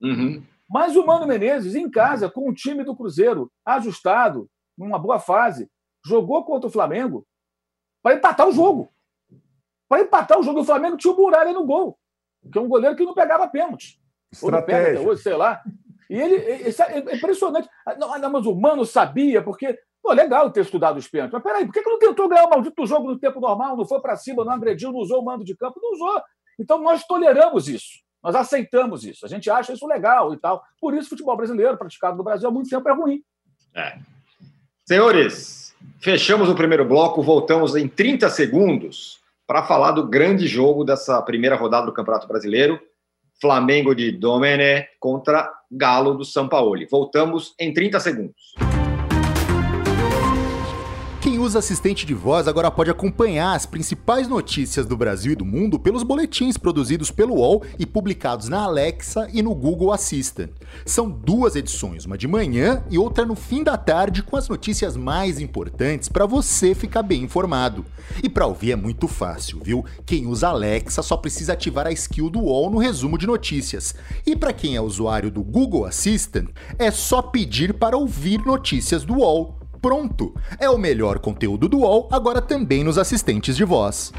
Uhum. 0.01 0.41
Mas 0.69 0.95
o 0.95 1.05
Mano 1.05 1.27
Menezes, 1.27 1.75
em 1.75 1.91
casa, 1.91 2.29
com 2.29 2.49
o 2.49 2.53
time 2.53 2.85
do 2.85 2.95
Cruzeiro 2.95 3.51
ajustado, 3.65 4.49
numa 4.77 4.97
boa 4.97 5.19
fase, 5.19 5.69
jogou 6.05 6.45
contra 6.45 6.69
o 6.69 6.71
Flamengo 6.71 7.27
para 8.01 8.15
empatar 8.15 8.47
o 8.47 8.53
jogo. 8.53 8.89
Para 9.89 10.03
empatar 10.03 10.39
o 10.39 10.43
jogo, 10.43 10.61
o 10.61 10.65
Flamengo 10.65 10.95
tinha 10.95 11.13
o 11.13 11.17
Muralha 11.17 11.51
no 11.51 11.65
gol, 11.65 11.99
que 12.49 12.57
é 12.57 12.61
um 12.61 12.69
goleiro 12.69 12.95
que 12.95 13.03
não 13.03 13.13
pegava 13.13 13.45
pênalti. 13.49 13.99
Estratégia. 14.31 15.01
Ou 15.01 15.07
hoje, 15.07 15.21
sei 15.21 15.35
lá. 15.35 15.61
E 16.09 16.15
ele, 16.15 16.35
é 16.35 17.13
impressionante. 17.13 17.67
Não, 17.99 18.17
não, 18.17 18.31
mas 18.31 18.45
o 18.45 18.55
Mano 18.55 18.85
sabia, 18.85 19.43
porque 19.43 19.77
Pô, 20.07 20.13
legal 20.13 20.49
ter 20.49 20.61
estudado 20.61 20.95
os 20.95 21.05
pênaltis. 21.05 21.33
Mas 21.33 21.43
peraí, 21.43 21.65
por 21.65 21.73
que, 21.73 21.83
que 21.83 21.89
não 21.89 21.99
tentou 21.99 22.29
ganhar 22.29 22.45
o 22.45 22.49
maldito 22.49 22.87
jogo 22.87 23.09
no 23.09 23.19
tempo 23.19 23.41
normal? 23.41 23.75
Não 23.75 23.85
foi 23.85 23.99
para 23.99 24.15
cima, 24.15 24.45
não 24.45 24.53
agrediu, 24.53 24.89
não 24.89 24.99
usou 24.99 25.21
o 25.21 25.25
mando 25.25 25.43
de 25.43 25.53
campo? 25.53 25.81
Não 25.83 25.91
usou. 25.91 26.21
Então 26.57 26.81
nós 26.81 27.05
toleramos 27.05 27.67
isso. 27.67 27.99
Nós 28.23 28.33
aceitamos 28.33 29.03
isso. 29.03 29.25
A 29.25 29.27
gente 29.27 29.49
acha 29.49 29.73
isso 29.73 29.85
legal 29.85 30.33
e 30.33 30.37
tal. 30.37 30.63
Por 30.79 30.93
isso, 30.93 31.07
o 31.07 31.09
futebol 31.09 31.35
brasileiro, 31.35 31.77
praticado 31.77 32.15
no 32.15 32.23
Brasil 32.23 32.47
há 32.47 32.51
muito 32.51 32.69
tempo, 32.69 32.87
é 32.87 32.93
ruim. 32.93 33.21
É. 33.75 33.97
Senhores, 34.85 35.75
fechamos 35.99 36.47
o 36.47 36.55
primeiro 36.55 36.85
bloco, 36.85 37.21
voltamos 37.21 37.75
em 37.75 37.85
30 37.85 38.29
segundos 38.29 39.19
para 39.45 39.63
falar 39.63 39.91
do 39.91 40.07
grande 40.07 40.47
jogo 40.47 40.85
dessa 40.85 41.21
primeira 41.21 41.57
rodada 41.57 41.85
do 41.85 41.93
Campeonato 41.93 42.29
Brasileiro. 42.29 42.79
Flamengo 43.41 43.93
de 43.93 44.13
Domené 44.13 44.87
contra 45.01 45.51
Galo 45.69 46.13
do 46.13 46.23
São 46.23 46.47
Paulo. 46.47 46.79
Voltamos 46.89 47.53
em 47.59 47.73
30 47.73 47.99
segundos. 47.99 48.55
Quem 51.27 51.39
usa 51.39 51.59
assistente 51.59 52.05
de 52.05 52.13
voz 52.13 52.47
agora 52.47 52.71
pode 52.71 52.89
acompanhar 52.89 53.53
as 53.53 53.65
principais 53.65 54.29
notícias 54.29 54.85
do 54.85 54.95
Brasil 54.95 55.33
e 55.33 55.35
do 55.35 55.43
mundo 55.43 55.77
pelos 55.77 56.01
boletins 56.01 56.55
produzidos 56.55 57.11
pelo 57.11 57.35
UOL 57.35 57.63
e 57.77 57.85
publicados 57.85 58.47
na 58.47 58.61
Alexa 58.61 59.27
e 59.33 59.41
no 59.41 59.53
Google 59.53 59.91
Assistant. 59.91 60.51
São 60.85 61.09
duas 61.09 61.57
edições, 61.57 62.05
uma 62.05 62.17
de 62.17 62.29
manhã 62.29 62.81
e 62.89 62.97
outra 62.97 63.25
no 63.25 63.35
fim 63.35 63.61
da 63.61 63.75
tarde, 63.75 64.23
com 64.23 64.37
as 64.37 64.47
notícias 64.47 64.95
mais 64.95 65.37
importantes 65.37 66.07
para 66.07 66.25
você 66.25 66.73
ficar 66.73 67.03
bem 67.03 67.23
informado. 67.23 67.85
E 68.23 68.29
para 68.29 68.47
ouvir 68.47 68.71
é 68.71 68.77
muito 68.77 69.05
fácil, 69.05 69.59
viu? 69.61 69.83
Quem 70.05 70.27
usa 70.27 70.47
Alexa 70.47 71.01
só 71.01 71.17
precisa 71.17 71.51
ativar 71.51 71.87
a 71.87 71.91
skill 71.91 72.29
do 72.29 72.39
UOL 72.39 72.69
no 72.69 72.77
resumo 72.77 73.17
de 73.17 73.27
notícias. 73.27 73.93
E 74.25 74.33
para 74.33 74.53
quem 74.53 74.77
é 74.77 74.81
usuário 74.81 75.29
do 75.29 75.43
Google 75.43 75.83
Assistant, 75.83 76.47
é 76.79 76.89
só 76.89 77.21
pedir 77.21 77.73
para 77.73 77.97
ouvir 77.97 78.45
notícias 78.45 79.03
do 79.03 79.15
UOL 79.15 79.56
Pronto! 79.81 80.33
É 80.59 80.69
o 80.69 80.77
melhor 80.77 81.19
conteúdo 81.19 81.67
do 81.67 81.79
UOL, 81.79 82.09
agora 82.11 82.41
também 82.41 82.83
nos 82.83 82.97
assistentes 82.97 83.55
de 83.55 83.63
voz. 83.63 84.11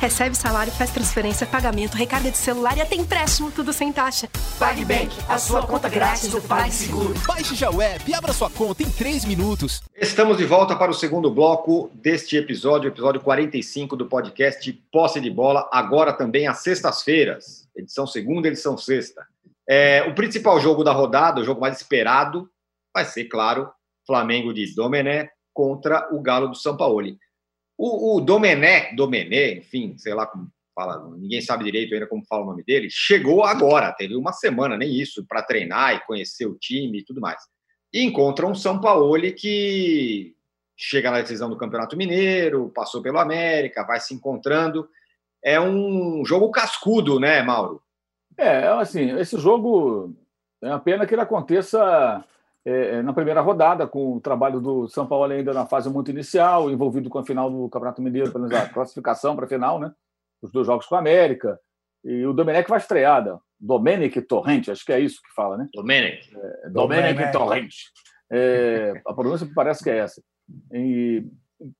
Recebe 0.00 0.34
salário, 0.34 0.72
faz 0.72 0.90
transferência, 0.90 1.46
pagamento, 1.46 1.94
recarga 1.94 2.30
de 2.30 2.38
celular 2.38 2.74
e 2.74 2.80
até 2.80 2.94
empréstimo, 2.94 3.50
tudo 3.50 3.70
sem 3.70 3.92
taxa. 3.92 4.30
PagBank, 4.58 5.14
a 5.28 5.36
sua 5.36 5.66
conta 5.66 5.90
grátis 5.90 6.30
do 6.30 6.40
PagSeguro. 6.40 7.12
Baixe 7.26 7.54
já 7.54 7.70
o 7.70 7.82
app 7.82 8.10
e 8.10 8.14
abra 8.14 8.32
sua 8.32 8.48
conta 8.48 8.82
em 8.82 8.88
3 8.88 9.26
minutos. 9.26 9.82
Estamos 9.94 10.38
de 10.38 10.46
volta 10.46 10.74
para 10.74 10.90
o 10.90 10.94
segundo 10.94 11.30
bloco 11.30 11.90
deste 11.92 12.38
episódio, 12.38 12.88
episódio 12.88 13.20
45 13.20 13.94
do 13.94 14.06
podcast 14.06 14.72
Posse 14.90 15.20
de 15.20 15.30
Bola, 15.30 15.68
agora 15.70 16.14
também 16.14 16.48
às 16.48 16.60
sextas-feiras, 16.60 17.68
edição 17.76 18.06
segunda, 18.06 18.48
edição 18.48 18.78
sexta. 18.78 19.26
É, 19.68 20.02
o 20.08 20.14
principal 20.14 20.58
jogo 20.60 20.82
da 20.82 20.92
rodada, 20.92 21.42
o 21.42 21.44
jogo 21.44 21.60
mais 21.60 21.76
esperado, 21.76 22.48
vai 22.92 23.04
ser, 23.04 23.24
claro, 23.24 23.70
Flamengo 24.06 24.52
de 24.52 24.74
Domené 24.74 25.30
contra 25.52 26.08
o 26.12 26.20
Galo 26.20 26.48
do 26.48 26.54
São 26.54 26.76
Paulo. 26.76 27.16
O, 27.76 28.16
o 28.16 28.20
Domené, 28.20 28.94
Domené, 28.94 29.54
enfim, 29.54 29.96
sei 29.96 30.14
lá 30.14 30.26
como 30.26 30.50
fala, 30.74 31.16
ninguém 31.16 31.40
sabe 31.40 31.64
direito 31.64 31.92
ainda 31.92 32.06
como 32.06 32.24
fala 32.24 32.42
o 32.42 32.46
nome 32.46 32.62
dele, 32.62 32.88
chegou 32.90 33.44
agora, 33.44 33.92
teve 33.92 34.16
uma 34.16 34.32
semana, 34.32 34.76
nem 34.76 34.94
isso, 34.94 35.26
para 35.26 35.42
treinar 35.42 35.94
e 35.94 36.06
conhecer 36.06 36.46
o 36.46 36.56
time 36.56 37.00
e 37.00 37.04
tudo 37.04 37.20
mais. 37.20 37.42
E 37.92 38.02
encontra 38.02 38.46
um 38.46 38.54
São 38.54 38.80
Paulo 38.80 39.20
que 39.32 40.34
chega 40.76 41.10
na 41.10 41.20
decisão 41.20 41.50
do 41.50 41.58
Campeonato 41.58 41.96
Mineiro, 41.96 42.70
passou 42.74 43.02
pelo 43.02 43.18
América, 43.18 43.84
vai 43.84 44.00
se 44.00 44.14
encontrando. 44.14 44.88
É 45.44 45.60
um 45.60 46.24
jogo 46.24 46.50
cascudo, 46.50 47.20
né, 47.20 47.42
Mauro? 47.42 47.82
É, 48.38 48.68
assim, 48.68 49.18
esse 49.18 49.38
jogo 49.38 50.14
é 50.62 50.68
uma 50.68 50.80
pena 50.80 51.06
que 51.06 51.14
ele 51.14 51.20
aconteça 51.20 52.24
é, 52.64 52.96
é, 52.96 53.02
na 53.02 53.12
primeira 53.12 53.40
rodada, 53.40 53.86
com 53.86 54.16
o 54.16 54.20
trabalho 54.20 54.60
do 54.60 54.88
São 54.88 55.06
Paulo 55.06 55.32
ainda 55.32 55.52
na 55.52 55.66
fase 55.66 55.88
muito 55.88 56.10
inicial, 56.10 56.70
envolvido 56.70 57.08
com 57.08 57.18
a 57.18 57.24
final 57.24 57.50
do 57.50 57.68
Campeonato 57.68 58.02
Mineiro, 58.02 58.30
pelo 58.30 58.46
menos 58.46 58.58
a 58.58 58.68
classificação 58.68 59.34
para 59.34 59.46
a 59.46 59.48
final, 59.48 59.78
né? 59.78 59.92
Os 60.42 60.50
dois 60.50 60.66
jogos 60.66 60.86
com 60.86 60.94
a 60.94 60.98
América. 60.98 61.58
E 62.04 62.24
o 62.24 62.32
Domenech 62.32 62.68
vai 62.68 62.78
estrear, 62.78 63.40
Domenic 63.58 64.22
Torrente, 64.22 64.70
acho 64.70 64.84
que 64.84 64.92
é 64.92 65.00
isso 65.00 65.20
que 65.22 65.34
fala, 65.34 65.56
né? 65.56 65.68
Domenic. 65.74 66.30
É, 66.34 66.68
Domenic 66.70 67.32
Torrente. 67.32 67.76
É, 68.32 68.92
a 69.06 69.12
pronúncia 69.12 69.48
parece 69.54 69.82
que 69.82 69.90
é 69.90 69.98
essa. 69.98 70.22
E 70.72 71.24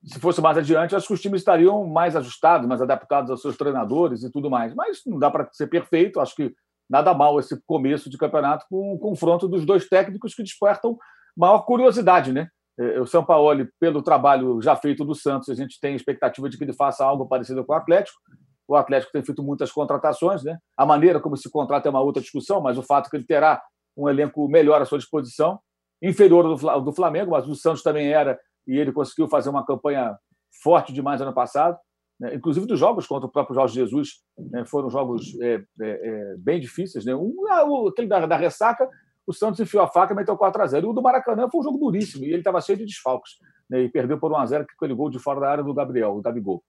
se 0.05 0.19
fosse 0.19 0.41
mais 0.41 0.59
adiante, 0.59 0.95
acho 0.95 1.07
que 1.07 1.15
os 1.15 1.21
times 1.21 1.41
estariam 1.41 1.87
mais 1.87 2.15
ajustados, 2.17 2.67
mais 2.67 2.83
adaptados 2.83 3.31
aos 3.31 3.41
seus 3.41 3.57
treinadores 3.57 4.23
e 4.23 4.31
tudo 4.31 4.51
mais. 4.51 4.75
Mas 4.75 5.01
não 5.07 5.19
dá 5.19 5.31
para 5.31 5.49
ser 5.53 5.69
perfeito. 5.69 6.21
Acho 6.21 6.35
que 6.35 6.55
nada 6.91 7.15
mal 7.15 7.39
esse 7.39 7.57
começo 7.65 8.11
de 8.11 8.19
campeonato 8.19 8.67
com 8.69 8.95
um 8.95 8.99
confronto 8.99 9.47
dos 9.47 9.65
dois 9.65 9.89
técnicos 9.89 10.35
que 10.35 10.43
despertam 10.43 10.99
maior 11.37 11.61
curiosidade, 11.61 12.33
né? 12.33 12.49
É, 12.79 13.01
o 13.01 13.07
São 13.07 13.25
Paulo, 13.25 13.69
pelo 13.79 14.03
trabalho 14.03 14.61
já 14.61 14.75
feito 14.75 15.05
do 15.05 15.15
Santos, 15.15 15.49
a 15.49 15.55
gente 15.55 15.79
tem 15.81 15.95
expectativa 15.95 16.49
de 16.49 16.59
que 16.59 16.65
ele 16.65 16.73
faça 16.73 17.05
algo 17.05 17.27
parecido 17.27 17.65
com 17.65 17.73
o 17.73 17.77
Atlético. 17.77 18.19
O 18.67 18.75
Atlético 18.75 19.13
tem 19.13 19.23
feito 19.23 19.43
muitas 19.43 19.71
contratações, 19.71 20.43
né? 20.43 20.59
A 20.77 20.85
maneira 20.85 21.21
como 21.21 21.37
se 21.37 21.49
contrata 21.49 21.89
é 21.89 21.91
uma 21.91 22.01
outra 22.01 22.21
discussão, 22.21 22.61
mas 22.61 22.77
o 22.77 22.83
fato 22.83 23.07
é 23.07 23.11
que 23.11 23.17
ele 23.17 23.27
terá 23.27 23.63
um 23.97 24.09
elenco 24.09 24.49
melhor 24.49 24.81
à 24.81 24.85
sua 24.85 24.99
disposição, 24.99 25.61
inferior 26.03 26.59
ao 26.69 26.81
do 26.81 26.93
Flamengo, 26.93 27.33
mas 27.33 27.47
o 27.47 27.55
Santos 27.55 27.83
também 27.83 28.13
era 28.13 28.39
e 28.67 28.79
ele 28.79 28.93
conseguiu 28.93 29.29
fazer 29.29 29.51
uma 29.51 29.65
campanha 29.65 30.17
forte 30.63 30.93
demais 30.93 31.21
ano 31.21 31.35
passado. 31.35 31.77
Né? 32.21 32.35
Inclusive 32.35 32.67
dos 32.67 32.79
jogos 32.79 33.07
contra 33.07 33.27
o 33.27 33.33
próprio 33.33 33.55
Jorge 33.55 33.75
Jesus, 33.75 34.23
né? 34.39 34.65
foram 34.67 34.91
jogos 34.91 35.41
é, 35.41 35.55
é, 35.55 35.63
é, 35.81 36.35
bem 36.37 36.61
difíceis. 36.61 37.05
Né? 37.05 37.15
Um, 37.15 37.35
ah, 37.49 37.65
aquele 37.89 38.07
da, 38.07 38.27
da, 38.27 38.37
ressaca, 38.37 38.87
o 39.27 39.33
Santos 39.33 39.59
enfiou 39.59 39.83
a 39.83 39.89
faca 39.89 40.13
e 40.13 40.17
meteu 40.17 40.37
4x0. 40.37 40.83
E 40.83 40.87
o 40.87 40.93
do 40.93 41.03
Maracanã 41.03 41.49
foi 41.51 41.61
um 41.61 41.65
jogo 41.65 41.79
duríssimo, 41.79 42.25
e 42.25 42.29
ele 42.29 42.39
estava 42.39 42.61
cheio 42.61 42.79
de 42.79 42.85
desfalques. 42.85 43.33
Né? 43.69 43.83
E 43.83 43.89
perdeu 43.89 44.19
por 44.19 44.31
1x0 44.33 44.67
com 44.67 44.73
aquele 44.77 44.95
gol 44.95 45.09
de 45.09 45.19
fora 45.19 45.41
da 45.41 45.51
área 45.51 45.65
do 45.65 45.73
Gabriel, 45.73 46.17
o 46.17 46.21
Gabigol. 46.21 46.63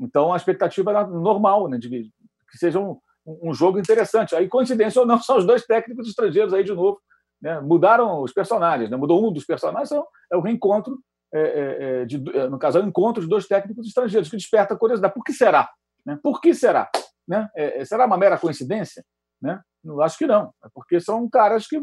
Então 0.00 0.32
a 0.32 0.36
expectativa 0.36 0.90
era 0.90 1.06
normal, 1.06 1.68
né? 1.68 1.76
de 1.76 1.88
que 1.88 2.58
seja 2.58 2.80
um, 2.80 2.98
um 3.26 3.52
jogo 3.52 3.78
interessante. 3.78 4.34
Aí, 4.34 4.48
coincidência 4.48 5.00
ou 5.00 5.06
não, 5.06 5.20
são 5.22 5.36
os 5.36 5.46
dois 5.46 5.66
técnicos 5.66 6.08
estrangeiros 6.08 6.54
aí 6.54 6.64
de 6.64 6.72
novo. 6.72 6.98
Né? 7.42 7.60
Mudaram 7.60 8.22
os 8.22 8.32
personagens, 8.32 8.88
né? 8.88 8.96
mudou 8.96 9.28
um 9.28 9.30
dos 9.30 9.44
personagens, 9.44 9.92
é 10.32 10.36
o 10.36 10.40
reencontro 10.40 10.98
é, 11.34 11.40
é, 11.40 12.02
é, 12.02 12.04
de, 12.04 12.18
no 12.48 12.58
caso, 12.58 12.78
é 12.78 12.82
o 12.82 12.86
encontro 12.86 13.20
de 13.20 13.28
dois 13.28 13.48
técnicos 13.48 13.88
estrangeiros, 13.88 14.30
que 14.30 14.36
desperta 14.36 14.76
curiosidade. 14.76 15.12
Por 15.12 15.24
que 15.24 15.32
será? 15.32 15.68
Né? 16.06 16.16
Por 16.22 16.40
que 16.40 16.54
será? 16.54 16.88
Né? 17.26 17.48
É, 17.56 17.84
será 17.84 18.06
uma 18.06 18.16
mera 18.16 18.38
coincidência? 18.38 19.04
Né? 19.42 19.60
Não, 19.82 20.00
acho 20.00 20.16
que 20.16 20.26
não. 20.26 20.52
É 20.64 20.68
porque 20.72 21.00
são 21.00 21.28
caras 21.28 21.66
que 21.66 21.82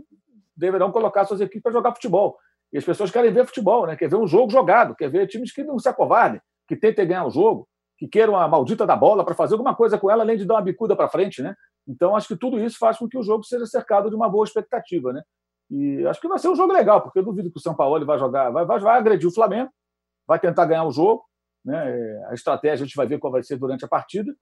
deverão 0.56 0.91
colocar 0.91 1.26
suas 1.26 1.41
equipes 1.41 1.64
para 1.64 1.74
jogar 1.74 1.93
futebol. 1.93 2.38
E 2.72 2.78
as 2.78 2.86
pessoas 2.86 3.12
querem 3.12 3.34
ver 3.34 3.45
futebol, 3.45 3.86
né? 3.86 3.97
quer 3.97 4.10
ver 4.10 4.16
um 4.16 4.26
jogo 4.28 4.49
jogado, 4.49 4.95
quer 4.95 5.10
ver 5.10 5.28
times 5.28 5.52
que 5.52 5.64
não 5.64 5.78
se 5.78 5.89
acovardem, 5.89 6.39
que 6.66 6.78
tentem 6.78 7.06
ganhar 7.06 7.26
o 7.26 7.30
jogo, 7.30 7.68
que 7.97 8.08
queiram 8.08 8.38
a 8.38 8.47
maldita 8.47 8.88
da 8.88 8.95
bola 8.95 9.26
para 9.26 9.36
fazer 9.36 9.56
alguma 9.56 9.76
coisa 9.76 9.97
com 9.97 10.10
ela, 10.10 10.24
além 10.24 10.38
de 10.38 10.45
dar 10.45 10.56
uma 10.56 10.62
bicuda 10.62 10.95
para 10.95 11.10
frente. 11.10 11.41
Né? 11.41 11.54
Então, 11.86 12.16
acho 12.16 12.30
que 12.30 12.38
tudo 12.38 12.58
isso 12.58 12.78
faz 12.80 12.97
com 12.97 13.10
que 13.10 13.18
o 13.18 13.24
jogo 13.24 13.43
seja 13.43 13.66
cercado 13.66 14.10
de 14.10 14.16
uma 14.16 14.30
boa 14.30 14.45
expectativa. 14.45 15.12
Né? 15.12 15.22
E 15.72 16.05
acho 16.05 16.19
que 16.19 16.28
vai 16.28 16.38
ser 16.38 16.49
um 16.49 16.55
jogo 16.55 16.74
legal, 16.74 17.01
porque 17.01 17.17
eu 17.17 17.24
duvido 17.24 17.49
que 17.49 17.57
o 17.57 17.61
São 17.61 17.74
Paulo 17.74 18.05
vai 18.05 18.19
jogar, 18.19 18.49
vai, 18.49 18.65
vai, 18.65 18.78
vai 18.78 18.97
agredir 18.97 19.30
o 19.30 19.34
Flamengo, 19.34 19.72
vai 20.28 20.38
tentar 20.38 20.65
ganhar 20.65 20.84
o 20.84 20.91
jogo. 20.91 21.24
Né? 21.63 22.26
A 22.28 22.34
estratégia 22.34 22.84
a 22.84 22.86
gente 22.86 22.95
vai 22.95 23.07
ver 23.07 23.19
qual 23.19 23.32
vai 23.32 23.41
ser 23.41 23.57
durante 23.57 23.86
a 23.86 23.88
partida. 23.88 24.36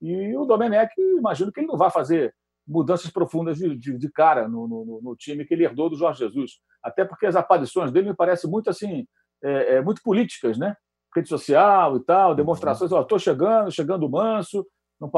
E 0.00 0.34
o 0.34 0.46
Domenech, 0.46 0.90
imagino 1.18 1.52
que 1.52 1.60
ele 1.60 1.66
não 1.66 1.76
vai 1.76 1.90
fazer 1.90 2.34
mudanças 2.66 3.10
profundas 3.10 3.58
de, 3.58 3.76
de, 3.76 3.98
de 3.98 4.10
cara 4.10 4.48
no, 4.48 4.66
no, 4.66 5.00
no, 5.02 5.16
time 5.16 5.44
que 5.44 5.52
ele 5.52 5.64
herdou 5.64 5.90
do 5.90 5.96
Jorge 5.96 6.20
Jesus. 6.20 6.52
Até 6.82 7.04
porque 7.04 7.26
as 7.26 7.36
aparições 7.36 7.92
dele 7.92 8.08
me 8.08 8.16
parecem 8.16 8.50
muito 8.50 8.70
assim, 8.70 9.06
é, 9.42 9.74
é, 9.74 9.82
muito 9.82 10.00
políticas, 10.02 10.56
né? 10.56 10.74
Rede 11.14 11.28
social 11.28 11.96
e 11.96 12.04
tal, 12.04 12.34
demonstrações, 12.34 12.90
estou 12.90 13.18
chegando, 13.18 13.70
chegando 13.70 14.08
manso. 14.08 14.66
Não, 14.98 15.10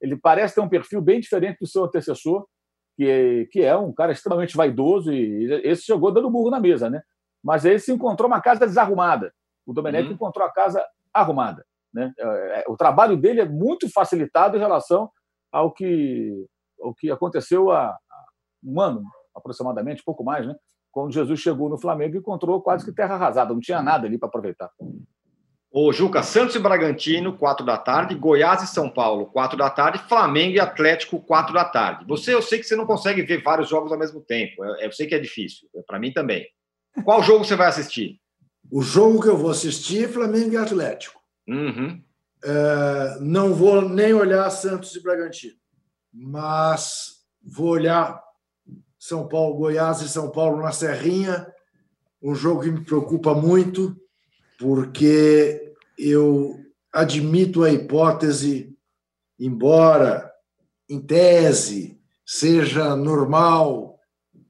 ele 0.00 0.16
parece 0.16 0.54
ter 0.56 0.60
um 0.60 0.68
perfil 0.68 1.00
bem 1.00 1.20
diferente 1.20 1.58
do 1.60 1.66
seu 1.68 1.84
antecessor 1.84 2.46
que, 2.96 3.48
que 3.50 3.62
é 3.62 3.76
um 3.76 3.92
cara 3.92 4.12
extremamente 4.12 4.56
vaidoso 4.56 5.12
e 5.12 5.52
esse 5.64 5.82
chegou 5.82 6.12
dando 6.12 6.30
burro 6.30 6.50
na 6.50 6.60
mesa, 6.60 6.88
né? 6.88 7.02
Mas 7.42 7.64
esse 7.64 7.92
encontrou 7.92 8.28
uma 8.28 8.40
casa 8.40 8.66
desarrumada. 8.66 9.32
O 9.66 9.72
Domenech 9.72 10.08
uhum. 10.08 10.14
encontrou 10.14 10.46
a 10.46 10.50
casa 10.50 10.84
arrumada. 11.12 11.64
Né? 11.92 12.12
É, 12.18 12.60
é, 12.60 12.64
o 12.68 12.76
trabalho 12.76 13.16
dele 13.16 13.40
é 13.40 13.48
muito 13.48 13.90
facilitado 13.90 14.56
em 14.56 14.60
relação 14.60 15.10
ao 15.52 15.72
que, 15.72 16.46
ao 16.80 16.94
que 16.94 17.10
aconteceu 17.10 17.70
há 17.70 17.96
um 18.62 18.80
ano, 18.80 19.02
aproximadamente, 19.34 20.02
pouco 20.04 20.24
mais, 20.24 20.46
né? 20.46 20.54
Quando 20.90 21.12
Jesus 21.12 21.40
chegou 21.40 21.68
no 21.68 21.78
Flamengo, 21.78 22.16
encontrou 22.16 22.62
quase 22.62 22.84
que 22.84 22.92
terra 22.92 23.14
arrasada, 23.14 23.52
não 23.52 23.60
tinha 23.60 23.82
nada 23.82 24.06
ali 24.06 24.16
para 24.16 24.28
aproveitar. 24.28 24.70
Ô, 25.76 25.92
Juca, 25.92 26.22
Santos 26.22 26.54
e 26.54 26.60
Bragantino, 26.60 27.36
4 27.36 27.66
da 27.66 27.76
tarde, 27.76 28.14
Goiás 28.14 28.62
e 28.62 28.66
São 28.68 28.88
Paulo, 28.88 29.26
4 29.26 29.58
da 29.58 29.68
tarde, 29.68 29.98
Flamengo 30.08 30.54
e 30.54 30.60
Atlético, 30.60 31.18
4 31.18 31.52
da 31.52 31.64
tarde. 31.64 32.04
Você, 32.06 32.32
eu 32.32 32.40
sei 32.40 32.60
que 32.60 32.64
você 32.64 32.76
não 32.76 32.86
consegue 32.86 33.22
ver 33.22 33.42
vários 33.42 33.70
jogos 33.70 33.90
ao 33.90 33.98
mesmo 33.98 34.20
tempo, 34.20 34.64
eu, 34.64 34.76
eu 34.76 34.92
sei 34.92 35.08
que 35.08 35.16
é 35.16 35.18
difícil, 35.18 35.68
para 35.84 35.98
mim 35.98 36.12
também. 36.12 36.46
Qual 37.04 37.20
jogo 37.24 37.44
você 37.44 37.56
vai 37.56 37.66
assistir? 37.66 38.20
O 38.70 38.82
jogo 38.82 39.20
que 39.20 39.28
eu 39.28 39.36
vou 39.36 39.50
assistir 39.50 40.04
é 40.04 40.08
Flamengo 40.08 40.52
e 40.52 40.56
Atlético. 40.56 41.20
Uhum. 41.48 42.00
É, 42.44 43.18
não 43.20 43.52
vou 43.52 43.82
nem 43.82 44.14
olhar 44.14 44.48
Santos 44.50 44.94
e 44.94 45.02
Bragantino, 45.02 45.56
mas 46.12 47.16
vou 47.42 47.70
olhar 47.70 48.22
São 48.96 49.26
Paulo, 49.26 49.56
Goiás 49.56 50.02
e 50.02 50.08
São 50.08 50.30
Paulo 50.30 50.62
na 50.62 50.70
Serrinha, 50.70 51.52
um 52.22 52.32
jogo 52.32 52.62
que 52.62 52.70
me 52.70 52.84
preocupa 52.84 53.34
muito, 53.34 53.96
porque 54.56 55.63
eu 55.98 56.58
admito 56.92 57.62
a 57.62 57.70
hipótese, 57.70 58.76
embora 59.38 60.32
em 60.88 61.00
tese 61.00 62.00
seja 62.24 62.94
normal, 62.96 63.98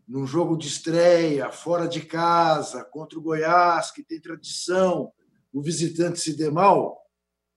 num 0.06 0.26
jogo 0.26 0.56
de 0.56 0.68
estreia, 0.68 1.50
fora 1.50 1.88
de 1.88 2.02
casa, 2.02 2.84
contra 2.84 3.18
o 3.18 3.22
Goiás, 3.22 3.90
que 3.90 4.02
tem 4.02 4.20
tradição, 4.20 5.10
o 5.52 5.62
visitante 5.62 6.20
se 6.20 6.36
der 6.36 6.52
mal. 6.52 7.00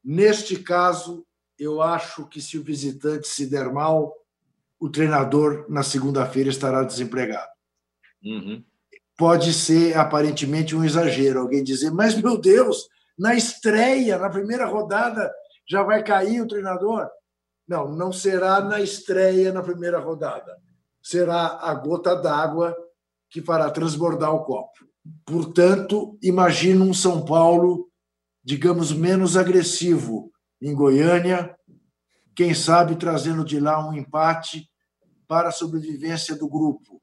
Neste 0.03 0.57
caso, 0.57 1.25
eu 1.59 1.81
acho 1.81 2.27
que 2.27 2.41
se 2.41 2.57
o 2.57 2.63
visitante 2.63 3.27
se 3.27 3.47
der 3.47 3.71
mal, 3.71 4.13
o 4.79 4.89
treinador 4.89 5.65
na 5.69 5.83
segunda-feira 5.83 6.49
estará 6.49 6.83
desempregado. 6.83 7.49
Uhum. 8.23 8.63
Pode 9.17 9.51
ser 9.53 9.97
aparentemente 9.97 10.75
um 10.75 10.83
exagero 10.83 11.39
alguém 11.39 11.63
dizer, 11.63 11.91
mas 11.91 12.15
meu 12.15 12.37
Deus, 12.37 12.87
na 13.17 13.35
estreia, 13.35 14.17
na 14.17 14.29
primeira 14.29 14.65
rodada, 14.65 15.31
já 15.67 15.83
vai 15.83 16.03
cair 16.03 16.41
o 16.41 16.47
treinador? 16.47 17.09
Não, 17.67 17.89
não 17.89 18.13
será 18.13 18.61
na 18.61 18.79
estreia, 18.79 19.51
na 19.51 19.61
primeira 19.61 19.99
rodada. 19.99 20.55
Será 21.01 21.59
a 21.61 21.73
gota 21.73 22.15
d'água 22.15 22.75
que 23.29 23.41
fará 23.41 23.69
transbordar 23.69 24.33
o 24.33 24.43
copo. 24.43 24.87
Portanto, 25.25 26.17
imagino 26.21 26.85
um 26.85 26.93
São 26.93 27.25
Paulo, 27.25 27.89
digamos, 28.43 28.93
menos 28.93 29.35
agressivo 29.35 30.31
em 30.61 30.73
Goiânia, 30.73 31.55
quem 32.35 32.53
sabe 32.53 32.95
trazendo 32.95 33.43
de 33.43 33.59
lá 33.59 33.85
um 33.85 33.93
empate 33.93 34.69
para 35.27 35.49
a 35.49 35.51
sobrevivência 35.51 36.35
do 36.35 36.47
grupo. 36.47 37.01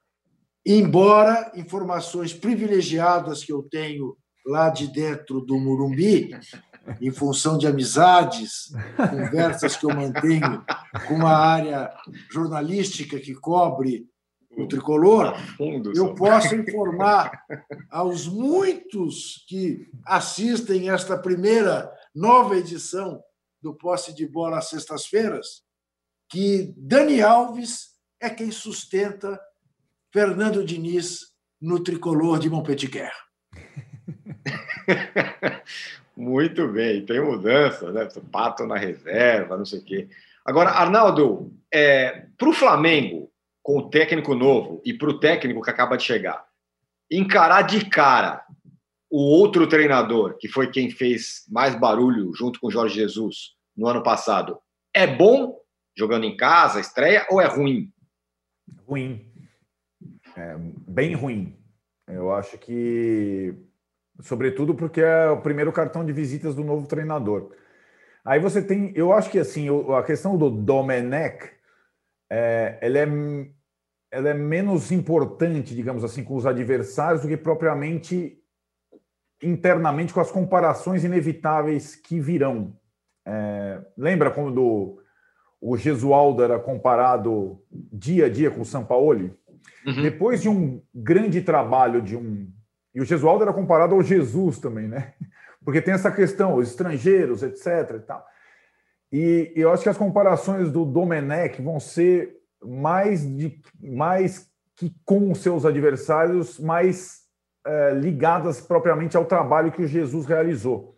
Embora 0.65 1.53
informações 1.55 2.33
privilegiadas 2.33 3.45
que 3.45 3.53
eu 3.53 3.63
tenho 3.63 4.17
lá 4.45 4.69
de 4.69 4.87
dentro 4.89 5.41
do 5.41 5.59
Murumbi, 5.59 6.31
em 7.01 7.11
função 7.11 7.57
de 7.57 7.67
amizades, 7.67 8.73
conversas 9.11 9.77
que 9.77 9.87
eu 9.87 9.95
mantenho 9.95 10.65
com 11.07 11.15
uma 11.15 11.35
área 11.35 11.93
jornalística 12.31 13.19
que 13.19 13.35
cobre 13.35 14.07
o 14.57 14.69
tricolor, 14.69 15.35
eu 15.97 16.15
posso 16.15 16.55
informar 16.55 17.43
aos 17.91 18.27
muitos 18.27 19.45
que 19.49 19.89
assistem 20.05 20.91
esta 20.91 21.19
primeira 21.19 21.91
nova 22.15 22.57
edição 22.57 23.21
do 23.61 23.75
Posse 23.75 24.15
de 24.15 24.29
Bola 24.29 24.59
às 24.59 24.69
sextas-feiras 24.69 25.65
que 26.29 26.75
Dani 26.77 27.23
Alves 27.23 27.95
é 28.21 28.31
quem 28.31 28.51
sustenta 28.51 29.41
Fernando 30.13 30.65
Diniz 30.65 31.33
no 31.61 31.83
tricolor 31.83 32.39
de 32.39 32.51
Montpellier. 32.51 33.13
Muito 36.17 36.69
bem, 36.69 37.05
tem 37.05 37.21
mudança, 37.21 37.91
né? 37.91 38.09
Pato 38.31 38.67
na 38.67 38.77
reserva, 38.77 39.57
não 39.57 39.65
sei 39.65 39.81
o 39.81 39.85
quê. 39.85 40.09
Agora, 40.45 40.71
Arnaldo, 40.71 41.53
é, 41.73 42.27
para 42.37 42.49
o 42.49 42.53
Flamengo, 42.53 43.31
com 43.63 43.79
o 43.79 43.89
técnico 43.89 44.35
novo, 44.35 44.81
e 44.85 44.93
para 44.93 45.09
o 45.09 45.19
técnico 45.19 45.63
que 45.63 45.71
acaba 45.71 45.97
de 45.97 46.05
chegar, 46.05 46.45
encarar 47.11 47.63
de 47.63 47.85
cara 47.89 48.45
o 49.11 49.19
outro 49.19 49.67
treinador, 49.67 50.37
que 50.39 50.49
foi 50.49 50.71
quem 50.71 50.91
fez 50.91 51.45
mais 51.49 51.75
barulho 51.75 52.35
junto 52.35 52.61
com 52.61 52.67
o 52.67 52.71
Jorge 52.71 52.97
Jesus 52.97 53.55
no 53.77 53.89
ano 53.89 54.03
passado, 54.03 54.59
é 54.93 55.07
bom 55.07 55.59
jogando 55.97 56.25
em 56.25 56.37
casa, 56.37 56.81
estreia, 56.81 57.27
ou 57.31 57.41
é 57.41 57.47
ruim? 57.47 57.93
Ruim. 58.87 59.25
É, 60.37 60.57
bem 60.59 61.15
ruim. 61.15 61.57
Eu 62.09 62.33
acho 62.33 62.59
que 62.59 63.55
sobretudo 64.21 64.75
porque 64.75 65.01
é 65.01 65.29
o 65.29 65.41
primeiro 65.41 65.73
cartão 65.73 66.05
de 66.05 66.13
visitas 66.13 66.55
do 66.55 66.65
novo 66.65 66.87
treinador. 66.87 67.51
Aí 68.25 68.41
você 68.41 68.63
tem, 68.63 68.93
eu 68.95 69.13
acho 69.13 69.31
que 69.31 69.39
assim, 69.39 69.69
a 69.97 70.03
questão 70.03 70.37
do 70.37 70.51
Domenech, 70.51 71.51
é, 72.31 72.79
ela, 72.81 72.99
é, 72.99 73.09
ela 74.11 74.29
é 74.31 74.35
menos 74.35 74.91
importante, 74.91 75.75
digamos 75.75 76.03
assim, 76.03 76.25
com 76.25 76.35
os 76.35 76.47
adversários 76.47 77.23
do 77.23 77.29
que 77.29 77.37
propriamente 77.37 78.41
internamente 79.43 80.15
com 80.15 80.21
as 80.21 80.31
comparações 80.31 81.05
inevitáveis 81.05 81.95
que 81.95 82.19
virão. 82.19 82.75
É, 83.27 83.81
lembra 83.97 84.31
quando 84.31 84.99
o 85.61 85.77
Gesualdo 85.77 86.43
era 86.43 86.59
comparado 86.59 87.63
dia 87.71 88.27
a 88.27 88.29
dia 88.29 88.51
com 88.51 88.63
o 88.63 88.67
Sampaoli? 88.67 89.35
Uhum. 89.87 90.03
Depois 90.03 90.41
de 90.41 90.49
um 90.49 90.83
grande 90.95 91.43
trabalho 91.43 92.01
de 92.01 92.17
um 92.17 92.51
e 92.95 93.01
o 93.01 93.05
Gesualdo 93.05 93.43
era 93.43 93.53
comparado 93.53 93.95
ao 93.95 94.03
Jesus 94.03 94.59
também, 94.59 94.87
né? 94.87 95.15
Porque 95.65 95.83
tem 95.83 95.95
essa 95.95 96.13
questão, 96.13 96.57
os 96.57 96.69
estrangeiros, 96.69 97.43
etc. 97.43 97.67
E, 97.97 97.99
tal. 98.01 98.27
e 99.11 99.53
eu 99.57 99.73
acho 99.73 99.83
que 99.83 99.89
as 99.89 99.97
comparações 99.97 100.71
do 100.71 100.85
Domenech 100.85 101.61
vão 101.63 101.81
ser 101.81 102.37
mais, 102.63 103.27
de, 103.27 103.61
mais 103.81 104.51
que 104.77 104.95
com 105.05 105.35
seus 105.35 105.65
adversários, 105.65 106.59
mais 106.59 107.23
é, 107.67 107.95
ligadas 107.95 108.61
propriamente 108.61 109.17
ao 109.17 109.25
trabalho 109.25 109.73
que 109.73 109.83
o 109.83 109.87
Jesus 109.87 110.27
realizou. 110.27 110.95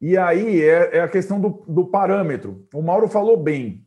E 0.00 0.16
aí 0.16 0.62
é, 0.62 0.98
é 0.98 1.00
a 1.00 1.08
questão 1.08 1.40
do, 1.40 1.64
do 1.66 1.86
parâmetro. 1.86 2.66
O 2.74 2.82
Mauro 2.82 3.08
falou 3.08 3.42
bem, 3.42 3.86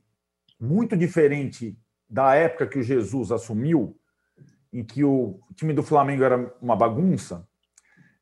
muito 0.60 0.98
diferente 0.98 1.78
da 2.10 2.34
época 2.34 2.68
que 2.68 2.80
o 2.80 2.84
Jesus 2.84 3.32
assumiu, 3.32 3.99
em 4.72 4.84
que 4.84 5.04
o 5.04 5.40
time 5.56 5.74
do 5.74 5.84
Flamengo 5.84 6.24
era 6.24 6.54
uma 6.62 6.76
bagunça, 6.76 7.48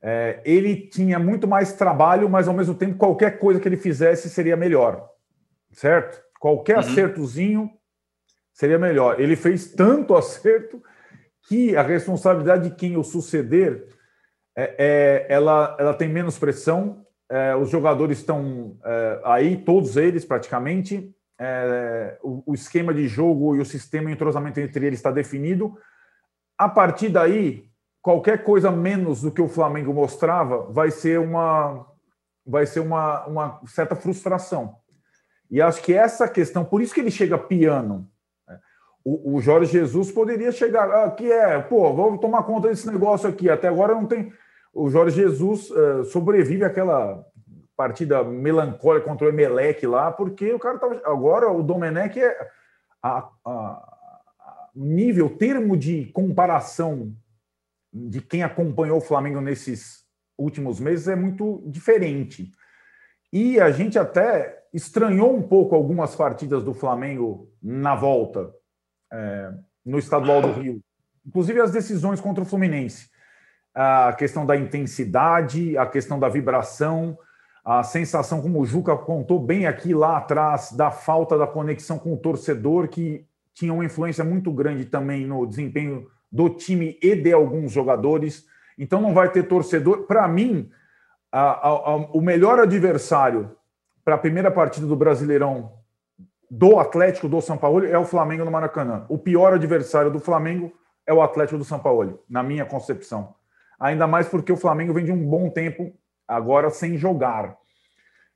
é, 0.02 0.42
ele 0.46 0.88
tinha 0.88 1.18
muito 1.18 1.48
mais 1.48 1.74
trabalho, 1.74 2.30
mas 2.30 2.48
ao 2.48 2.54
mesmo 2.54 2.76
tempo 2.76 2.98
qualquer 2.98 3.40
coisa 3.40 3.60
que 3.60 3.68
ele 3.68 3.78
fizesse 3.78 4.30
seria 4.30 4.56
melhor, 4.56 5.10
certo? 5.72 6.22
Qualquer 6.40 6.76
uhum. 6.76 6.80
acertozinho 6.80 7.72
seria 8.54 8.78
melhor. 8.78 9.20
Ele 9.20 9.36
fez 9.36 9.74
tanto 9.74 10.16
acerto 10.18 10.82
que 11.48 11.76
a 11.76 11.82
responsabilidade 11.82 12.70
de 12.70 12.76
quem 12.76 12.98
o 12.98 13.04
suceder 13.04 13.88
é, 14.56 14.76
é 14.78 15.26
ela, 15.30 15.76
ela 15.80 15.94
tem 15.94 16.08
menos 16.08 16.38
pressão. 16.38 17.06
É, 17.30 17.56
os 17.56 17.70
jogadores 17.70 18.20
estão 18.20 18.78
é, 18.86 19.22
aí, 19.26 19.58
todos 19.58 19.98
eles 19.98 20.24
praticamente. 20.24 21.14
É, 21.40 22.18
o, 22.24 22.44
o 22.48 22.54
esquema 22.54 22.94
de 22.94 23.08
jogo 23.08 23.56
e 23.56 23.60
o 23.60 23.66
sistema 23.66 24.08
de 24.08 24.14
entrosamento 24.14 24.60
entre 24.60 24.86
eles 24.88 25.00
está 25.00 25.12
definido 25.12 25.78
a 26.58 26.68
partir 26.68 27.10
daí, 27.10 27.68
qualquer 28.02 28.44
coisa 28.44 28.72
menos 28.72 29.22
do 29.22 29.32
que 29.32 29.42
o 29.42 29.50
Flamengo 29.50 29.94
mostrava 29.94 30.64
vai 30.72 30.90
ser 30.90 31.20
uma, 31.20 31.86
vai 32.46 32.66
ser 32.66 32.80
uma, 32.80 33.26
uma 33.26 33.62
certa 33.68 33.96
frustração. 33.96 34.76
E 35.50 35.62
acho 35.62 35.82
que 35.82 35.94
essa 35.94 36.28
questão, 36.28 36.64
por 36.66 36.82
isso 36.82 36.94
que 36.94 37.00
ele 37.00 37.12
chega 37.12 37.38
piano. 37.38 38.10
Né? 38.48 38.60
O, 39.04 39.36
o 39.36 39.42
Jorge 39.42 39.72
Jesus 39.72 40.12
poderia 40.12 40.52
chegar, 40.52 40.90
ah, 40.90 41.12
que 41.12 41.32
é, 41.32 41.60
pô, 41.60 41.94
vamos 41.94 42.20
tomar 42.20 42.44
conta 42.44 42.70
desse 42.70 42.88
negócio 42.88 43.30
aqui. 43.30 43.50
Até 43.50 43.68
agora 43.68 43.94
não 43.94 44.06
tem. 44.06 44.32
O 44.74 44.90
Jorge 44.90 45.16
Jesus 45.16 45.70
uh, 45.72 46.04
sobrevive 46.06 46.64
àquela 46.64 47.26
partida 47.76 48.24
melancólica 48.24 49.08
contra 49.08 49.28
o 49.28 49.30
Emelec 49.30 49.86
lá, 49.86 50.12
porque 50.12 50.54
o 50.54 50.60
cara 50.60 50.78
tava. 50.78 51.02
Agora 51.06 51.52
o 51.52 51.64
Domenech 51.64 52.20
é. 52.20 52.50
A, 53.02 53.30
a, 53.46 53.97
nível, 54.78 55.30
termo 55.30 55.76
de 55.76 56.06
comparação 56.08 57.16
de 57.92 58.22
quem 58.22 58.44
acompanhou 58.44 58.98
o 58.98 59.02
Flamengo 59.02 59.42
nesses 59.42 60.06
últimos 60.38 60.80
meses 60.80 61.08
é 61.08 61.16
muito 61.16 61.64
diferente. 61.66 62.52
E 63.34 63.60
a 63.60 63.72
gente 63.72 63.98
até 63.98 64.64
estranhou 64.74 65.36
um 65.36 65.42
pouco 65.42 65.76
algumas 65.76 66.16
partidas 66.16 66.64
do 66.64 66.74
Flamengo 66.74 67.52
na 67.62 67.96
volta, 67.96 68.54
é, 69.12 69.52
no 69.86 69.98
estadual 69.98 70.42
do 70.42 70.52
Rio, 70.52 70.82
inclusive 71.26 71.60
as 71.60 71.72
decisões 71.72 72.22
contra 72.22 72.44
o 72.44 72.46
Fluminense. 72.46 73.10
A 73.74 74.14
questão 74.14 74.46
da 74.46 74.56
intensidade, 74.56 75.78
a 75.78 75.86
questão 75.86 76.20
da 76.20 76.30
vibração, 76.30 77.18
a 77.66 77.84
sensação, 77.84 78.42
como 78.42 78.62
o 78.62 78.66
Juca 78.66 78.96
contou 78.96 79.40
bem 79.40 79.66
aqui 79.68 79.94
lá 79.94 80.18
atrás, 80.18 80.72
da 80.72 80.90
falta 80.90 81.38
da 81.38 81.46
conexão 81.46 82.00
com 82.00 82.14
o 82.14 82.18
torcedor, 82.18 82.88
que 82.88 83.28
tinha 83.58 83.74
uma 83.74 83.84
influência 83.84 84.24
muito 84.24 84.52
grande 84.52 84.86
também 84.86 85.26
no 85.26 85.44
desempenho 85.48 86.08
do 86.32 86.48
time 86.48 86.96
e 87.02 87.16
de 87.16 87.34
alguns 87.34 87.72
jogadores. 87.72 88.46
Então 88.78 89.02
não 89.02 89.16
vai 89.16 89.32
ter 89.32 89.48
torcedor. 89.48 90.04
Para 90.04 90.28
mim, 90.28 90.70
a, 91.32 91.42
a, 91.42 91.70
a, 91.70 91.96
o 91.96 92.22
melhor 92.22 92.60
adversário 92.60 93.52
para 94.06 94.14
a 94.14 94.20
primeira 94.20 94.52
partida 94.52 94.86
do 94.86 94.96
Brasileirão 94.96 95.74
do 96.52 96.78
Atlético 96.80 97.28
do 97.28 97.42
São 97.42 97.58
Paulo 97.58 97.84
é 97.84 97.98
o 97.98 98.06
Flamengo 98.06 98.46
no 98.46 98.52
Maracanã. 98.52 99.08
O 99.10 99.18
pior 99.18 99.54
adversário 99.54 100.12
do 100.12 100.20
Flamengo 100.20 100.72
é 101.08 101.12
o 101.12 101.22
Atlético 101.22 101.58
do 101.58 101.66
São 101.66 101.80
Paulo, 101.80 102.24
na 102.30 102.44
minha 102.44 102.64
concepção. 102.64 103.34
Ainda 103.80 104.06
mais 104.06 104.28
porque 104.28 104.52
o 104.52 104.58
Flamengo 104.58 104.94
vem 104.94 105.04
de 105.04 105.12
um 105.12 105.28
bom 105.28 105.50
tempo 105.50 105.92
agora 106.28 106.70
sem 106.70 106.96
jogar. 106.96 107.58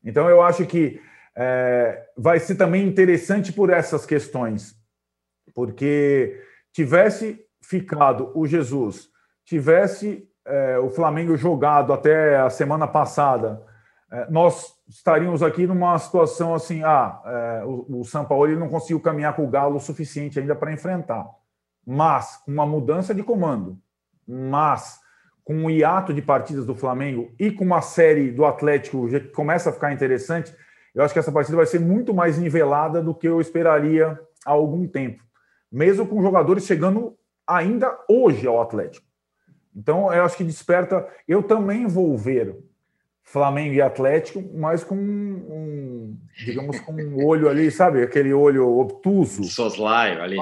Então 0.03 0.27
eu 0.27 0.41
acho 0.41 0.65
que 0.65 0.99
é, 1.35 2.07
vai 2.17 2.39
ser 2.39 2.55
também 2.55 2.87
interessante 2.87 3.53
por 3.53 3.69
essas 3.69 4.03
questões, 4.03 4.80
porque 5.53 6.41
tivesse 6.71 7.45
ficado 7.61 8.31
o 8.35 8.45
Jesus, 8.45 9.09
tivesse 9.45 10.27
é, 10.45 10.77
o 10.79 10.89
Flamengo 10.89 11.35
jogado 11.35 11.93
até 11.93 12.37
a 12.39 12.49
semana 12.49 12.87
passada, 12.87 13.63
é, 14.11 14.29
nós 14.29 14.73
estaríamos 14.89 15.41
aqui 15.41 15.65
numa 15.65 15.97
situação 15.97 16.53
assim: 16.53 16.83
ah, 16.83 17.21
é, 17.25 17.63
o, 17.65 17.99
o 17.99 18.03
São 18.03 18.25
Paulo 18.25 18.47
ele 18.47 18.59
não 18.59 18.69
conseguiu 18.69 18.99
caminhar 18.99 19.35
com 19.35 19.45
o 19.45 19.49
Galo 19.49 19.77
o 19.77 19.79
suficiente 19.79 20.39
ainda 20.39 20.55
para 20.55 20.73
enfrentar, 20.73 21.25
mas 21.85 22.37
com 22.37 22.51
uma 22.51 22.65
mudança 22.65 23.13
de 23.13 23.23
comando, 23.23 23.77
mas 24.27 24.99
com 25.43 25.55
um 25.55 25.69
hiato 25.69 26.13
de 26.13 26.21
partidas 26.21 26.65
do 26.65 26.75
Flamengo 26.75 27.31
e 27.39 27.51
com 27.51 27.63
uma 27.63 27.81
série 27.81 28.31
do 28.31 28.45
Atlético 28.45 29.07
que 29.07 29.19
começa 29.19 29.69
a 29.69 29.73
ficar 29.73 29.91
interessante, 29.91 30.53
eu 30.93 31.03
acho 31.03 31.13
que 31.13 31.19
essa 31.19 31.31
partida 31.31 31.57
vai 31.57 31.65
ser 31.65 31.79
muito 31.79 32.13
mais 32.13 32.37
nivelada 32.37 33.01
do 33.01 33.13
que 33.15 33.27
eu 33.27 33.39
esperaria 33.41 34.19
há 34.45 34.51
algum 34.51 34.87
tempo, 34.87 35.23
mesmo 35.71 36.05
com 36.05 36.21
jogadores 36.21 36.65
chegando 36.65 37.15
ainda 37.47 37.97
hoje 38.09 38.45
ao 38.47 38.61
Atlético. 38.61 39.05
Então, 39.75 40.13
eu 40.13 40.23
acho 40.23 40.37
que 40.37 40.43
desperta. 40.43 41.07
Eu 41.27 41.41
também 41.41 41.87
vou 41.87 42.17
ver 42.17 42.57
Flamengo 43.23 43.73
e 43.73 43.81
Atlético, 43.81 44.43
mas 44.53 44.83
com 44.83 44.95
um, 44.95 46.17
digamos, 46.45 46.79
com 46.81 46.91
um 46.93 47.25
olho 47.25 47.47
ali, 47.47 47.71
sabe? 47.71 48.03
Aquele 48.03 48.33
olho 48.33 48.67
obtuso. 48.77 49.43
Soslaio 49.45 50.21
ali. 50.21 50.37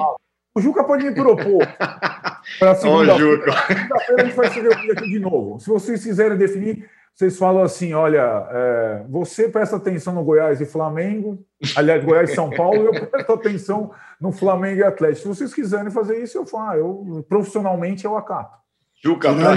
O 0.52 0.60
Juca 0.60 0.82
pode 0.82 1.04
me 1.04 1.14
propor 1.14 1.64
para 2.58 2.74
segunda-feira. 2.74 3.52
Segunda-feira 3.66 4.22
a 4.22 4.24
gente 4.24 4.34
vai 4.34 4.50
se 4.50 4.60
reunir 4.60 4.90
aqui 4.90 5.08
de 5.08 5.20
novo. 5.20 5.60
Se 5.60 5.68
vocês 5.68 6.02
quiserem 6.02 6.36
definir, 6.36 6.90
vocês 7.20 7.36
falam 7.36 7.62
assim: 7.62 7.92
olha, 7.92 8.48
é, 8.50 9.04
você 9.06 9.46
presta 9.46 9.76
atenção 9.76 10.14
no 10.14 10.24
Goiás 10.24 10.58
e 10.58 10.64
Flamengo, 10.64 11.44
aliás, 11.76 12.02
Goiás 12.02 12.30
e 12.30 12.34
São 12.34 12.48
Paulo, 12.48 12.86
eu 12.86 12.92
presto 13.08 13.32
atenção 13.32 13.90
no 14.18 14.32
Flamengo 14.32 14.80
e 14.80 14.84
Atlético. 14.84 15.20
Se 15.20 15.28
vocês 15.28 15.52
quiserem 15.52 15.90
fazer 15.90 16.22
isso, 16.22 16.38
eu 16.38 16.46
falo, 16.46 16.78
eu 16.78 17.26
profissionalmente 17.28 18.06
eu 18.06 18.16
acato. 18.16 18.56
Juca, 19.04 19.34
para 19.34 19.54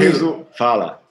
fala. 0.58 1.02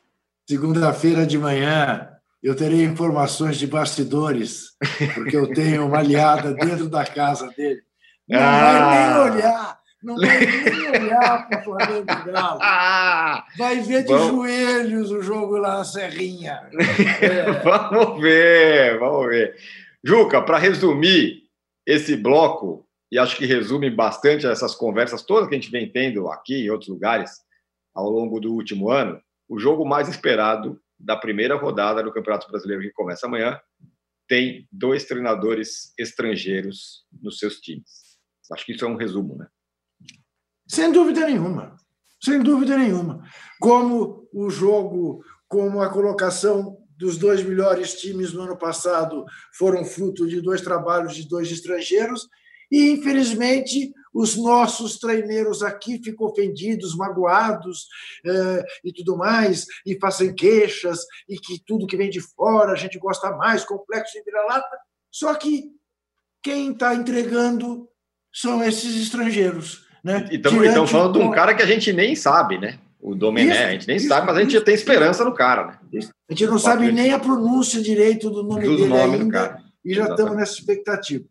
Segunda-feira 0.46 1.26
de 1.26 1.38
manhã, 1.38 2.10
eu 2.42 2.54
terei 2.54 2.84
informações 2.84 3.56
de 3.56 3.66
bastidores, 3.66 4.72
porque 5.14 5.36
eu 5.36 5.54
tenho 5.54 5.86
uma 5.86 6.00
aliada 6.00 6.52
dentro 6.52 6.86
da 6.86 7.06
casa 7.06 7.48
dele. 7.56 7.80
Não 8.28 8.38
ah. 8.38 8.60
vai 8.60 9.30
nem 9.30 9.36
olhar, 9.36 9.78
não 10.02 10.16
vai 10.16 10.40
nem 10.40 10.88
olhar 10.88 11.48
para 11.48 11.60
o 11.60 11.64
Flamengo 11.64 12.06
Galo. 12.06 12.58
Vai 13.56 13.80
ver 13.80 14.04
de 14.04 14.08
joelhos 14.08 15.10
o 15.10 15.22
jogo 15.22 15.56
lá 15.56 15.78
na 15.78 15.84
Serrinha. 15.84 16.68
É. 17.20 17.52
vamos 17.62 18.20
ver, 18.20 18.98
vamos 18.98 19.28
ver. 19.28 19.56
Juca, 20.04 20.42
para 20.42 20.58
resumir 20.58 21.44
esse 21.86 22.16
bloco, 22.16 22.86
e 23.10 23.18
acho 23.18 23.36
que 23.36 23.46
resume 23.46 23.90
bastante 23.90 24.46
essas 24.46 24.74
conversas 24.74 25.22
todas 25.22 25.48
que 25.48 25.54
a 25.54 25.58
gente 25.58 25.70
vem 25.70 25.90
tendo 25.90 26.28
aqui 26.28 26.64
em 26.64 26.70
outros 26.70 26.88
lugares 26.88 27.30
ao 27.94 28.08
longo 28.08 28.40
do 28.40 28.52
último 28.52 28.90
ano, 28.90 29.20
o 29.48 29.58
jogo 29.58 29.84
mais 29.84 30.08
esperado 30.08 30.80
da 30.98 31.16
primeira 31.16 31.56
rodada 31.56 32.02
do 32.02 32.12
Campeonato 32.12 32.48
Brasileiro, 32.50 32.82
que 32.82 32.90
começa 32.90 33.26
amanhã, 33.26 33.60
tem 34.28 34.66
dois 34.72 35.04
treinadores 35.04 35.92
estrangeiros 35.98 37.04
nos 37.20 37.38
seus 37.38 37.60
times. 37.60 38.16
Acho 38.50 38.64
que 38.64 38.72
isso 38.72 38.84
é 38.84 38.88
um 38.88 38.96
resumo, 38.96 39.36
né? 39.36 39.46
Sem 40.72 40.90
dúvida 40.90 41.26
nenhuma. 41.26 41.76
Sem 42.24 42.42
dúvida 42.42 42.78
nenhuma. 42.78 43.22
Como 43.60 44.26
o 44.32 44.48
jogo, 44.48 45.22
como 45.46 45.82
a 45.82 45.90
colocação 45.90 46.78
dos 46.96 47.18
dois 47.18 47.42
melhores 47.42 48.00
times 48.00 48.32
no 48.32 48.40
ano 48.40 48.56
passado 48.56 49.22
foram 49.54 49.84
fruto 49.84 50.26
de 50.26 50.40
dois 50.40 50.62
trabalhos 50.62 51.14
de 51.14 51.28
dois 51.28 51.52
estrangeiros, 51.52 52.26
e, 52.70 52.90
infelizmente, 52.90 53.92
os 54.14 54.34
nossos 54.34 54.98
treineiros 54.98 55.62
aqui 55.62 56.02
ficam 56.02 56.26
ofendidos, 56.26 56.96
magoados 56.96 57.86
eh, 58.24 58.64
e 58.82 58.94
tudo 58.94 59.14
mais, 59.14 59.66
e 59.84 59.98
fazem 60.00 60.34
queixas, 60.34 61.00
e 61.28 61.36
que 61.36 61.62
tudo 61.66 61.86
que 61.86 61.98
vem 61.98 62.08
de 62.08 62.22
fora 62.22 62.72
a 62.72 62.76
gente 62.76 62.98
gosta 62.98 63.30
mais, 63.32 63.62
complexo 63.62 64.14
de 64.14 64.24
vira-lata. 64.24 64.78
Só 65.10 65.34
que 65.34 65.70
quem 66.42 66.72
está 66.72 66.94
entregando 66.94 67.86
são 68.32 68.64
esses 68.64 68.96
estrangeiros. 68.96 69.91
Né? 70.02 70.28
E 70.30 70.36
estamos 70.36 70.90
falando 70.90 71.18
de 71.18 71.24
um 71.24 71.30
cara 71.30 71.54
que 71.54 71.62
a 71.62 71.66
gente 71.66 71.92
nem 71.92 72.16
sabe, 72.16 72.58
né? 72.58 72.78
O 73.00 73.14
Domené, 73.14 73.52
isso, 73.52 73.62
a 73.62 73.70
gente 73.72 73.86
nem 73.88 73.96
isso, 73.96 74.08
sabe, 74.08 74.26
mas 74.26 74.36
a 74.36 74.40
gente 74.40 74.54
isso, 74.54 74.64
tem 74.64 74.74
esperança 74.74 75.24
no 75.24 75.34
cara, 75.34 75.66
né? 75.66 75.78
A 76.28 76.32
gente 76.32 76.46
não 76.46 76.58
sabe 76.58 76.92
nem 76.92 77.12
a 77.12 77.18
pronúncia 77.18 77.82
direito 77.82 78.30
do 78.30 78.44
nome 78.44 78.64
do 78.64 78.76
dele 78.76 78.94
ainda, 78.94 79.60
e 79.84 79.92
já 79.92 80.02
Exatamente. 80.02 80.10
estamos 80.10 80.36
nessa 80.36 80.52
expectativa. 80.52 81.24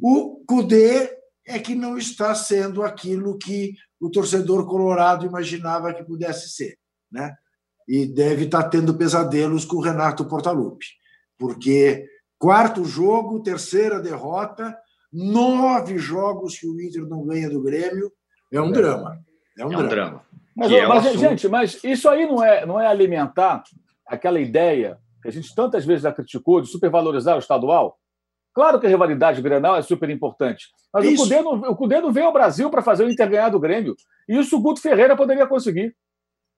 O 0.00 0.42
Cudê 0.46 1.10
é 1.46 1.58
que 1.58 1.74
não 1.74 1.96
está 1.96 2.34
sendo 2.34 2.82
aquilo 2.82 3.38
que 3.38 3.74
o 4.00 4.10
torcedor 4.10 4.66
colorado 4.66 5.24
imaginava 5.24 5.94
que 5.94 6.02
pudesse 6.02 6.50
ser, 6.50 6.76
né? 7.10 7.34
E 7.88 8.06
deve 8.06 8.44
estar 8.44 8.64
tendo 8.64 8.94
pesadelos 8.94 9.64
com 9.64 9.76
o 9.76 9.82
Renato 9.82 10.24
Portaluppi, 10.24 10.86
porque 11.38 12.06
quarto 12.38 12.84
jogo, 12.84 13.42
terceira 13.42 14.00
derrota, 14.00 14.76
nove 15.12 15.98
jogos 15.98 16.58
que 16.58 16.66
o 16.66 16.80
Inter 16.80 17.06
não 17.06 17.26
ganha 17.26 17.50
do 17.50 17.62
Grêmio, 17.62 18.10
é 18.50 18.60
um 18.60 18.70
é. 18.70 18.72
drama. 18.72 19.20
É 19.58 19.66
um, 19.66 19.72
é 19.72 19.76
um 19.76 19.86
drama. 19.86 19.88
drama. 19.88 20.22
Mas, 20.56 20.72
é 20.72 20.86
mas 20.86 21.04
gente, 21.18 21.48
mas 21.48 21.84
isso 21.84 22.08
aí 22.08 22.26
não 22.26 22.42
é, 22.42 22.66
não 22.66 22.80
é 22.80 22.86
alimentar 22.86 23.62
aquela 24.06 24.40
ideia 24.40 24.98
que 25.22 25.28
a 25.28 25.32
gente 25.32 25.54
tantas 25.54 25.84
vezes 25.84 26.02
já 26.02 26.12
criticou 26.12 26.60
de 26.60 26.68
supervalorizar 26.68 27.36
o 27.36 27.38
estadual? 27.38 27.98
Claro 28.54 28.78
que 28.78 28.86
a 28.86 28.88
rivalidade 28.88 29.40
Grenal 29.40 29.76
é 29.76 29.82
super 29.82 30.10
importante, 30.10 30.66
mas 30.92 31.06
o 31.06 31.16
Cudê, 31.16 31.40
não, 31.40 31.52
o 31.52 31.76
Cudê 31.76 32.00
não 32.00 32.12
veio 32.12 32.26
ao 32.26 32.32
Brasil 32.32 32.68
para 32.68 32.82
fazer 32.82 33.04
o 33.04 33.10
Inter 33.10 33.30
ganhar 33.30 33.48
do 33.48 33.60
Grêmio. 33.60 33.96
E 34.28 34.38
isso 34.38 34.56
o 34.56 34.60
Guto 34.60 34.80
Ferreira 34.80 35.16
poderia 35.16 35.46
conseguir. 35.46 35.96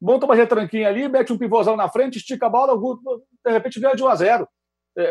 Monta 0.03 0.27
uma 0.27 0.35
retranquinha 0.35 0.89
ali, 0.89 1.09
mete 1.09 1.33
um 1.33 1.39
pivôzão 1.39 1.77
na 1.77 1.89
frente, 1.89 2.19
estica 2.19 2.47
a 2.47 2.51
bola, 2.51 2.73
o 2.73 2.81
Guto, 2.81 3.23
de 3.45 3.53
repente, 3.53 3.79
ganha 3.79 3.95
de 3.95 4.03
1 4.03 4.09
a 4.09 4.15
0 4.17 4.43
é, 4.43 4.49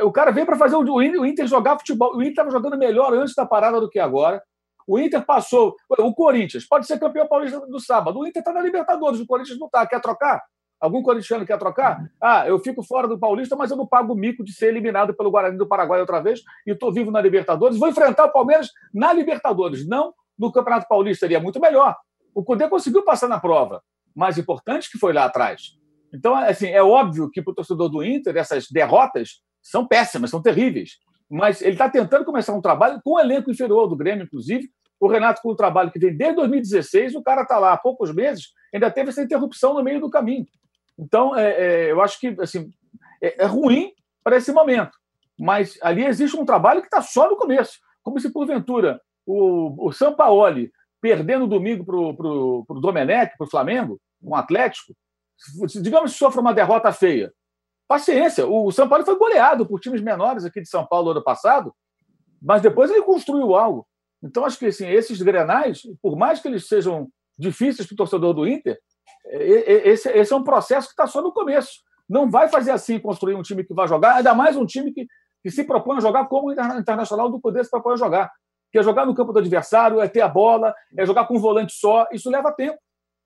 O 0.03 0.11
cara 0.11 0.31
veio 0.31 0.45
para 0.45 0.55
fazer 0.55 0.75
o 0.75 1.25
Inter 1.25 1.47
jogar 1.47 1.77
futebol. 1.77 2.15
O 2.15 2.21
Inter 2.21 2.31
estava 2.31 2.51
jogando 2.51 2.77
melhor 2.77 3.13
antes 3.13 3.35
da 3.35 3.45
parada 3.45 3.79
do 3.79 3.89
que 3.89 3.99
agora. 3.99 4.41
O 4.87 4.99
Inter 4.99 5.25
passou. 5.25 5.75
O 5.99 6.13
Corinthians 6.13 6.65
pode 6.65 6.85
ser 6.87 6.99
campeão 6.99 7.27
paulista 7.27 7.59
do 7.67 7.79
sábado. 7.79 8.19
O 8.19 8.27
Inter 8.27 8.41
está 8.41 8.53
na 8.53 8.61
Libertadores, 8.61 9.19
o 9.19 9.25
Corinthians 9.25 9.59
não 9.59 9.67
está. 9.67 9.85
Quer 9.85 10.01
trocar? 10.01 10.41
Algum 10.83 11.01
corintiano 11.01 11.45
quer 11.45 11.57
trocar? 11.57 12.11
Ah, 12.21 12.45
eu 12.45 12.59
fico 12.59 12.83
fora 12.83 13.07
do 13.07 13.17
Paulista, 13.17 13.55
mas 13.55 13.71
eu 13.71 13.77
não 13.77 13.87
pago 13.87 14.11
o 14.11 14.17
mico 14.17 14.43
de 14.43 14.51
ser 14.51 14.67
eliminado 14.67 15.13
pelo 15.13 15.31
Guarani 15.31 15.57
do 15.57 15.65
Paraguai 15.65 16.01
outra 16.01 16.21
vez 16.21 16.41
e 16.67 16.71
estou 16.71 16.91
vivo 16.91 17.09
na 17.09 17.21
Libertadores. 17.21 17.79
Vou 17.79 17.87
enfrentar 17.87 18.25
o 18.25 18.33
Palmeiras 18.33 18.69
na 18.93 19.13
Libertadores, 19.13 19.87
não 19.87 20.13
no 20.37 20.51
Campeonato 20.51 20.85
Paulista. 20.89 21.21
Seria 21.21 21.39
muito 21.39 21.57
melhor. 21.57 21.95
O 22.35 22.43
Cudê 22.43 22.67
conseguiu 22.67 23.01
passar 23.01 23.29
na 23.29 23.39
prova. 23.39 23.81
Mais 24.13 24.37
importante 24.37 24.91
que 24.91 24.97
foi 24.97 25.13
lá 25.13 25.23
atrás. 25.23 25.77
Então, 26.13 26.35
assim, 26.35 26.67
é 26.67 26.83
óbvio 26.83 27.29
que 27.31 27.41
para 27.41 27.51
o 27.51 27.55
torcedor 27.55 27.87
do 27.87 28.03
Inter, 28.03 28.35
essas 28.35 28.67
derrotas 28.69 29.41
são 29.63 29.87
péssimas, 29.87 30.29
são 30.29 30.41
terríveis. 30.41 30.97
Mas 31.29 31.61
ele 31.61 31.71
está 31.71 31.89
tentando 31.89 32.25
começar 32.25 32.53
um 32.53 32.61
trabalho 32.61 33.01
com 33.03 33.13
o 33.13 33.19
elenco 33.19 33.49
inferior 33.49 33.87
do 33.87 33.95
Grêmio, 33.95 34.25
inclusive. 34.25 34.69
O 34.99 35.07
Renato, 35.07 35.41
com 35.41 35.49
o 35.49 35.55
trabalho 35.55 35.91
que 35.91 35.97
vem 35.97 36.15
desde 36.15 36.35
2016, 36.35 37.15
o 37.15 37.23
cara 37.23 37.41
está 37.41 37.57
lá 37.57 37.73
há 37.73 37.77
poucos 37.77 38.13
meses, 38.13 38.49
ainda 38.73 38.91
teve 38.91 39.09
essa 39.09 39.23
interrupção 39.23 39.73
no 39.73 39.83
meio 39.83 39.99
do 39.99 40.09
caminho. 40.09 40.45
Então, 40.97 41.35
é, 41.35 41.51
é, 41.51 41.91
eu 41.91 42.01
acho 42.01 42.19
que 42.19 42.35
assim, 42.39 42.69
é, 43.21 43.43
é 43.43 43.45
ruim 43.45 43.91
para 44.23 44.37
esse 44.37 44.51
momento. 44.51 44.91
Mas 45.39 45.77
ali 45.81 46.05
existe 46.05 46.37
um 46.37 46.45
trabalho 46.45 46.81
que 46.81 46.87
está 46.87 47.01
só 47.01 47.29
no 47.29 47.35
começo. 47.35 47.79
Como 48.03 48.19
se, 48.19 48.31
porventura, 48.31 49.01
o, 49.25 49.87
o 49.87 49.91
Sampaoli 49.91 50.71
perdendo 51.01 51.47
domingo 51.47 51.83
para 51.83 51.97
o 51.97 52.79
Domenech, 52.79 53.35
para 53.37 53.45
o 53.45 53.49
Flamengo, 53.49 53.99
um 54.21 54.35
Atlético, 54.35 54.93
digamos 55.81 56.13
que 56.13 56.17
sofra 56.17 56.39
uma 56.39 56.53
derrota 56.53 56.93
feia. 56.93 57.33
Paciência, 57.87 58.47
o 58.47 58.71
São 58.71 58.87
Paulo 58.87 59.05
foi 59.05 59.17
goleado 59.17 59.65
por 59.65 59.79
times 59.79 60.01
menores 60.01 60.45
aqui 60.45 60.61
de 60.61 60.69
São 60.69 60.85
Paulo 60.85 61.05
no 61.05 61.11
ano 61.11 61.23
passado, 61.23 61.73
mas 62.41 62.61
depois 62.61 62.89
ele 62.89 63.01
construiu 63.01 63.55
algo. 63.55 63.87
Então, 64.23 64.45
acho 64.45 64.57
que 64.57 64.65
assim, 64.67 64.87
esses 64.87 65.21
grenais, 65.21 65.81
por 66.01 66.15
mais 66.15 66.39
que 66.39 66.47
eles 66.47 66.67
sejam 66.67 67.09
difíceis 67.37 67.87
para 67.87 67.93
o 67.93 67.97
torcedor 67.97 68.33
do 68.33 68.47
Inter, 68.47 68.79
esse, 69.25 70.09
esse 70.09 70.33
é 70.33 70.35
um 70.35 70.43
processo 70.43 70.87
que 70.87 70.93
está 70.93 71.07
só 71.07 71.21
no 71.21 71.31
começo. 71.31 71.81
Não 72.09 72.29
vai 72.29 72.47
fazer 72.47 72.71
assim 72.71 72.99
construir 72.99 73.35
um 73.35 73.41
time 73.41 73.63
que 73.63 73.73
vai 73.73 73.87
jogar, 73.87 74.15
ainda 74.15 74.33
mais 74.33 74.55
um 74.55 74.65
time 74.65 74.93
que, 74.93 75.07
que 75.41 75.49
se 75.49 75.63
propõe 75.63 75.97
a 75.97 76.01
jogar 76.01 76.25
como 76.27 76.49
o 76.49 76.79
Internacional 76.79 77.29
do 77.29 77.39
Poder 77.39 77.63
se 77.63 77.71
propõe 77.71 77.93
a 77.93 77.97
jogar. 77.97 78.31
Que 78.71 78.79
é 78.79 78.83
jogar 78.83 79.05
no 79.05 79.13
campo 79.13 79.31
do 79.31 79.39
adversário, 79.39 80.01
é 80.01 80.07
ter 80.07 80.21
a 80.21 80.27
bola, 80.27 80.73
é 80.97 81.05
jogar 81.05 81.25
com 81.25 81.37
um 81.37 81.39
volante 81.39 81.73
só. 81.73 82.07
Isso 82.11 82.29
leva 82.29 82.51
tempo. 82.51 82.77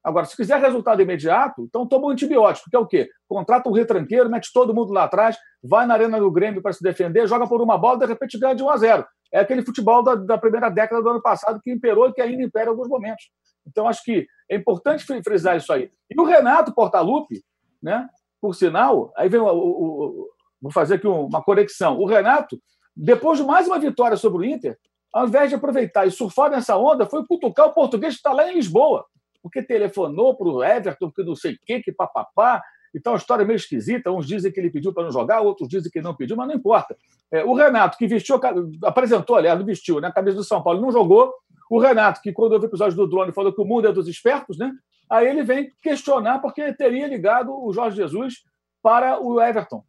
Agora, 0.03 0.25
se 0.25 0.35
quiser 0.35 0.59
resultado 0.59 1.01
imediato, 1.01 1.63
então 1.63 1.85
toma 1.85 2.07
um 2.07 2.09
antibiótico, 2.11 2.69
que 2.69 2.75
é 2.75 2.79
o 2.79 2.85
quê? 2.85 3.09
Contrata 3.27 3.67
um 3.67 3.73
retranqueiro, 3.73 4.29
mete 4.29 4.51
todo 4.53 4.73
mundo 4.73 4.93
lá 4.93 5.03
atrás, 5.03 5.37
vai 5.61 5.85
na 5.85 5.93
arena 5.93 6.19
do 6.19 6.31
Grêmio 6.31 6.61
para 6.61 6.71
se 6.71 6.81
defender, 6.81 7.27
joga 7.27 7.47
por 7.47 7.61
uma 7.61 7.77
bola 7.77 7.99
de 7.99 8.05
repente 8.05 8.39
ganha 8.39 8.55
de 8.55 8.63
1 8.63 8.69
a 8.69 8.77
0. 8.77 9.05
É 9.33 9.39
aquele 9.39 9.61
futebol 9.65 10.01
da, 10.01 10.15
da 10.15 10.37
primeira 10.37 10.69
década 10.69 11.01
do 11.01 11.09
ano 11.09 11.21
passado 11.21 11.59
que 11.61 11.71
imperou 11.71 12.07
e 12.07 12.13
que 12.13 12.21
ainda 12.21 12.41
impera 12.41 12.67
em 12.67 12.69
alguns 12.69 12.87
momentos. 12.87 13.25
Então, 13.67 13.87
acho 13.87 14.01
que 14.03 14.25
é 14.49 14.55
importante 14.55 15.05
frisar 15.21 15.57
isso 15.57 15.73
aí. 15.73 15.91
E 16.09 16.19
o 16.19 16.23
Renato 16.23 16.73
Portaluppi, 16.73 17.43
né, 17.83 18.07
por 18.39 18.55
sinal, 18.55 19.11
aí 19.17 19.27
vem 19.27 19.41
o, 19.41 19.45
o, 19.45 19.51
o 19.51 20.29
vou 20.61 20.71
fazer 20.71 20.95
aqui 20.95 21.07
uma 21.07 21.43
conexão. 21.43 21.99
O 21.99 22.05
Renato, 22.05 22.57
depois 22.95 23.37
de 23.37 23.45
mais 23.45 23.67
uma 23.67 23.79
vitória 23.79 24.17
sobre 24.17 24.39
o 24.39 24.49
Inter, 24.49 24.77
ao 25.13 25.27
invés 25.27 25.49
de 25.49 25.55
aproveitar 25.55 26.05
e 26.05 26.11
surfar 26.11 26.49
nessa 26.49 26.77
onda, 26.77 27.05
foi 27.05 27.25
cutucar 27.25 27.67
o 27.67 27.73
português 27.73 28.13
que 28.13 28.19
está 28.19 28.33
lá 28.33 28.49
em 28.49 28.55
Lisboa, 28.55 29.05
porque 29.41 29.61
telefonou 29.61 30.35
para 30.35 30.47
o 30.47 30.63
Everton, 30.63 31.11
que 31.11 31.23
não 31.23 31.35
sei 31.35 31.53
o 31.53 31.59
quê, 31.65 31.81
que 31.81 31.91
papapá. 31.91 32.61
Então, 32.93 33.13
a 33.13 33.17
história 33.17 33.45
meio 33.45 33.57
esquisita. 33.57 34.11
Uns 34.11 34.27
dizem 34.27 34.51
que 34.51 34.59
ele 34.59 34.69
pediu 34.69 34.93
para 34.93 35.03
não 35.03 35.11
jogar, 35.11 35.41
outros 35.41 35.69
dizem 35.69 35.91
que 35.91 36.01
não 36.01 36.15
pediu, 36.15 36.35
mas 36.35 36.47
não 36.47 36.55
importa. 36.55 36.97
É, 37.31 37.43
o 37.43 37.53
Renato, 37.53 37.97
que 37.97 38.07
vestiu, 38.07 38.39
apresentou, 38.83 39.35
aliás, 39.35 39.61
vestiu, 39.63 39.99
né, 39.99 40.07
a 40.07 40.11
camisa 40.11 40.37
do 40.37 40.43
São 40.43 40.63
Paulo, 40.63 40.81
não 40.81 40.91
jogou. 40.91 41.33
O 41.69 41.79
Renato, 41.79 42.21
que 42.21 42.31
quando 42.31 42.53
houve 42.53 42.65
o 42.65 42.69
episódio 42.69 42.95
do 42.95 43.07
drone 43.07 43.33
falou 43.33 43.53
que 43.53 43.61
o 43.61 43.65
mundo 43.65 43.87
é 43.87 43.91
dos 43.91 44.07
espertos, 44.07 44.57
né? 44.57 44.71
Aí 45.09 45.27
ele 45.27 45.43
vem 45.43 45.71
questionar 45.81 46.39
porque 46.39 46.73
teria 46.73 47.07
ligado 47.07 47.51
o 47.53 47.71
Jorge 47.71 47.97
Jesus 47.97 48.43
para 48.81 49.21
o 49.21 49.41
Everton. 49.41 49.83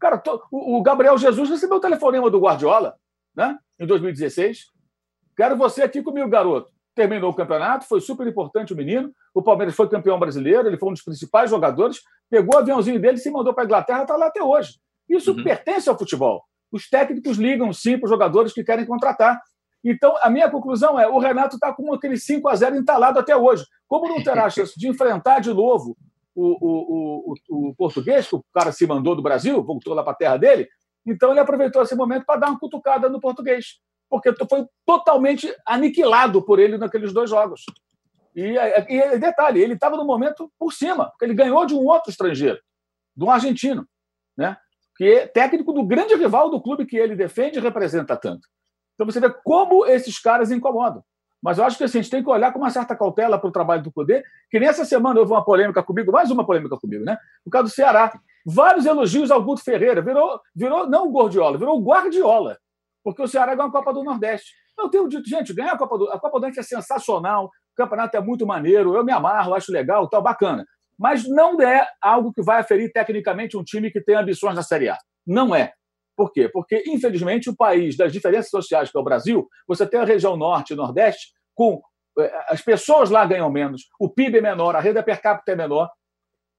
Cara, 0.00 0.22
o 0.50 0.82
Gabriel 0.82 1.16
Jesus 1.16 1.48
recebeu 1.48 1.78
o 1.78 1.80
telefonema 1.80 2.30
do 2.30 2.40
Guardiola, 2.40 2.94
né? 3.34 3.56
Em 3.78 3.86
2016. 3.86 4.66
Quero 5.36 5.56
você 5.56 5.82
aqui 5.82 6.02
comigo, 6.02 6.28
garoto. 6.28 6.73
Terminou 6.94 7.30
o 7.30 7.34
campeonato, 7.34 7.86
foi 7.86 8.00
super 8.00 8.26
importante 8.26 8.72
o 8.72 8.76
menino. 8.76 9.12
O 9.34 9.42
Palmeiras 9.42 9.74
foi 9.74 9.88
campeão 9.88 10.18
brasileiro, 10.18 10.68
ele 10.68 10.78
foi 10.78 10.90
um 10.90 10.92
dos 10.92 11.02
principais 11.02 11.50
jogadores. 11.50 12.00
Pegou 12.30 12.54
o 12.54 12.58
aviãozinho 12.58 13.00
dele, 13.00 13.18
se 13.18 13.30
mandou 13.30 13.52
para 13.52 13.64
a 13.64 13.66
Inglaterra, 13.66 14.02
está 14.02 14.16
lá 14.16 14.26
até 14.26 14.42
hoje. 14.42 14.78
Isso 15.08 15.32
uhum. 15.32 15.42
pertence 15.42 15.88
ao 15.88 15.98
futebol. 15.98 16.42
Os 16.70 16.88
técnicos 16.88 17.36
ligam 17.36 17.72
sim 17.72 17.98
para 17.98 18.06
os 18.06 18.10
jogadores 18.10 18.52
que 18.52 18.64
querem 18.64 18.86
contratar. 18.86 19.40
Então, 19.84 20.14
a 20.22 20.30
minha 20.30 20.50
conclusão 20.50 20.98
é: 20.98 21.06
o 21.06 21.18
Renato 21.18 21.56
está 21.56 21.72
com 21.72 21.92
aquele 21.92 22.16
5 22.16 22.48
a 22.48 22.54
0 22.54 22.76
entalado 22.76 23.18
até 23.18 23.36
hoje. 23.36 23.64
Como 23.86 24.08
não 24.08 24.22
terá 24.22 24.48
chance 24.50 24.78
de 24.78 24.88
enfrentar 24.88 25.40
de 25.40 25.52
novo 25.52 25.96
o, 26.34 26.44
o, 26.44 27.34
o, 27.48 27.68
o 27.68 27.74
português, 27.74 28.28
que 28.28 28.34
o 28.34 28.44
cara 28.52 28.72
se 28.72 28.86
mandou 28.86 29.14
do 29.14 29.22
Brasil, 29.22 29.62
voltou 29.62 29.94
lá 29.94 30.02
para 30.02 30.12
a 30.12 30.16
terra 30.16 30.36
dele, 30.36 30.68
então 31.06 31.30
ele 31.30 31.40
aproveitou 31.40 31.82
esse 31.82 31.94
momento 31.94 32.24
para 32.24 32.40
dar 32.40 32.48
uma 32.48 32.58
cutucada 32.58 33.08
no 33.08 33.20
português, 33.20 33.78
porque 34.20 34.32
foi 34.48 34.64
totalmente 34.86 35.52
aniquilado 35.66 36.40
por 36.40 36.60
ele 36.60 36.78
naqueles 36.78 37.12
dois 37.12 37.28
jogos. 37.28 37.62
E, 38.36 38.54
e 38.88 39.18
detalhe, 39.18 39.60
ele 39.60 39.74
estava 39.74 39.96
no 39.96 40.04
momento 40.04 40.48
por 40.56 40.72
cima, 40.72 41.06
porque 41.10 41.24
ele 41.24 41.34
ganhou 41.34 41.66
de 41.66 41.74
um 41.74 41.84
outro 41.84 42.10
estrangeiro, 42.10 42.60
de 43.16 43.24
um 43.24 43.30
argentino, 43.30 43.84
né? 44.36 44.56
que 44.96 45.04
é 45.04 45.26
técnico 45.26 45.72
do 45.72 45.84
grande 45.84 46.14
rival 46.14 46.48
do 46.48 46.62
clube 46.62 46.86
que 46.86 46.96
ele 46.96 47.16
defende 47.16 47.58
e 47.58 47.60
representa 47.60 48.16
tanto. 48.16 48.46
Então 48.94 49.04
você 49.04 49.18
vê 49.18 49.28
como 49.42 49.84
esses 49.84 50.20
caras 50.20 50.52
incomodam. 50.52 51.02
Mas 51.42 51.58
eu 51.58 51.64
acho 51.64 51.76
que 51.76 51.82
assim, 51.82 51.98
a 51.98 52.02
gente 52.02 52.10
tem 52.12 52.22
que 52.22 52.30
olhar 52.30 52.52
com 52.52 52.60
uma 52.60 52.70
certa 52.70 52.94
cautela 52.94 53.36
para 53.36 53.48
o 53.48 53.52
trabalho 53.52 53.82
do 53.82 53.90
poder, 53.90 54.24
que 54.48 54.60
nessa 54.60 54.84
semana 54.84 55.18
houve 55.18 55.32
uma 55.32 55.44
polêmica 55.44 55.82
comigo, 55.82 56.12
mais 56.12 56.30
uma 56.30 56.46
polêmica 56.46 56.76
comigo, 56.76 57.04
né? 57.04 57.18
No 57.44 57.50
caso 57.50 57.64
do 57.64 57.70
Ceará. 57.70 58.16
Vários 58.46 58.86
elogios 58.86 59.32
ao 59.32 59.42
Guto 59.42 59.64
Ferreira. 59.64 60.00
Virou, 60.00 60.40
virou 60.54 60.88
não 60.88 61.08
o 61.08 61.10
Gordiola, 61.10 61.58
virou 61.58 61.76
o 61.76 61.82
Guardiola. 61.82 62.56
Porque 63.04 63.22
o 63.22 63.28
Ceará 63.28 63.54
ganhou 63.54 63.68
a 63.68 63.72
Copa 63.72 63.92
do 63.92 64.02
Nordeste. 64.02 64.50
Eu 64.78 64.88
tenho 64.88 65.06
dito, 65.06 65.28
gente, 65.28 65.52
ganhar 65.52 65.74
a 65.74 65.78
Copa 65.78 65.98
do, 65.98 66.10
a 66.10 66.18
Copa 66.18 66.38
do 66.38 66.42
Nordeste 66.42 66.60
é 66.60 66.80
sensacional, 66.80 67.44
o 67.46 67.50
campeonato 67.76 68.16
é 68.16 68.20
muito 68.20 68.46
maneiro, 68.46 68.96
eu 68.96 69.04
me 69.04 69.12
amarro, 69.12 69.54
acho 69.54 69.70
legal, 69.70 70.08
tal, 70.08 70.22
bacana. 70.22 70.64
Mas 70.98 71.28
não 71.28 71.60
é 71.60 71.86
algo 72.00 72.32
que 72.32 72.42
vai 72.42 72.60
aferir 72.60 72.90
tecnicamente 72.92 73.56
um 73.56 73.62
time 73.62 73.90
que 73.90 74.00
tem 74.00 74.16
ambições 74.16 74.54
na 74.54 74.62
Série 74.62 74.88
A. 74.88 74.96
Não 75.26 75.54
é. 75.54 75.72
Por 76.16 76.32
quê? 76.32 76.48
Porque, 76.48 76.82
infelizmente, 76.86 77.50
o 77.50 77.56
país 77.56 77.96
das 77.96 78.12
diferenças 78.12 78.50
sociais, 78.50 78.90
que 78.90 78.96
é 78.96 79.00
o 79.00 79.04
Brasil, 79.04 79.46
você 79.66 79.86
tem 79.86 80.00
a 80.00 80.04
região 80.04 80.36
norte 80.36 80.72
e 80.72 80.76
nordeste, 80.76 81.32
com 81.54 81.82
eh, 82.18 82.32
as 82.48 82.62
pessoas 82.62 83.10
lá 83.10 83.26
ganham 83.26 83.50
menos, 83.50 83.82
o 83.98 84.08
PIB 84.08 84.38
é 84.38 84.40
menor, 84.40 84.76
a 84.76 84.80
renda 84.80 85.02
per 85.02 85.20
capita 85.20 85.52
é 85.52 85.56
menor. 85.56 85.90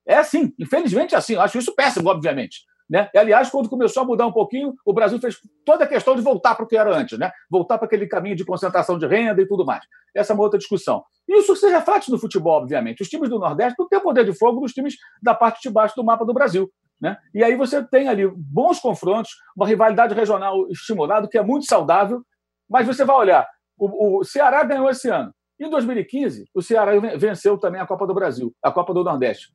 É 0.06 0.18
assim, 0.18 0.54
infelizmente 0.60 1.16
é 1.16 1.18
assim. 1.18 1.34
Eu 1.34 1.42
acho 1.42 1.58
isso 1.58 1.74
péssimo, 1.74 2.10
obviamente. 2.10 2.66
Né? 2.90 3.10
E, 3.14 3.18
aliás, 3.18 3.50
quando 3.50 3.68
começou 3.68 4.04
a 4.04 4.06
mudar 4.06 4.28
um 4.28 4.32
pouquinho, 4.32 4.74
o 4.86 4.94
Brasil 4.94 5.20
fez 5.20 5.38
toda 5.66 5.84
a 5.84 5.88
questão 5.88 6.16
de 6.16 6.22
voltar 6.22 6.54
para 6.56 6.66
o 6.66 6.68
que 6.68 6.78
era 6.78 6.96
antes, 6.96 7.18
né? 7.18 7.32
voltar 7.50 7.78
para 7.78 7.88
aquele 7.88 8.08
caminho 8.08 8.36
de 8.36 8.46
concentração 8.46 8.98
de 8.98 9.08
renda 9.08 9.42
e 9.42 9.48
tudo 9.48 9.66
mais. 9.66 9.84
Essa 10.16 10.34
é 10.34 10.36
uma 10.36 10.44
outra 10.44 10.60
discussão. 10.60 11.04
E 11.28 11.40
isso 11.40 11.56
se 11.56 11.68
reflete 11.68 12.12
no 12.12 12.20
futebol, 12.20 12.62
obviamente. 12.62 13.02
Os 13.02 13.10
times 13.10 13.30
do 13.30 13.40
Nordeste 13.40 13.76
não 13.80 13.88
têm 13.88 14.00
poder 14.00 14.24
de 14.24 14.38
fogo 14.38 14.62
dos 14.62 14.72
times 14.72 14.96
da 15.22 15.34
parte 15.34 15.62
de 15.64 15.74
baixo 15.74 15.96
do 15.96 16.04
mapa 16.04 16.24
do 16.24 16.34
Brasil. 16.34 16.72
Né? 17.02 17.18
E 17.34 17.44
aí 17.44 17.56
você 17.56 17.84
tem 17.84 18.08
ali 18.08 18.28
bons 18.28 18.80
confrontos, 18.80 19.32
uma 19.56 19.68
rivalidade 19.68 20.14
regional 20.14 20.68
estimulada, 20.70 21.28
que 21.28 21.38
é 21.38 21.44
muito 21.44 21.66
saudável, 21.66 22.22
mas 22.70 22.88
você 22.88 23.04
vai 23.04 23.16
olhar, 23.16 23.48
o, 23.78 24.20
o 24.20 24.24
Ceará 24.24 24.64
ganhou 24.64 24.90
esse 24.90 25.10
ano. 25.10 25.34
Em 25.60 25.70
2015, 25.70 26.50
o 26.54 26.62
Ceará 26.62 26.92
venceu 27.18 27.58
também 27.58 27.80
a 27.80 27.86
Copa 27.86 28.06
do 28.06 28.14
Brasil, 28.14 28.54
a 28.62 28.72
Copa 28.72 28.94
do 28.94 29.04
Nordeste. 29.04 29.48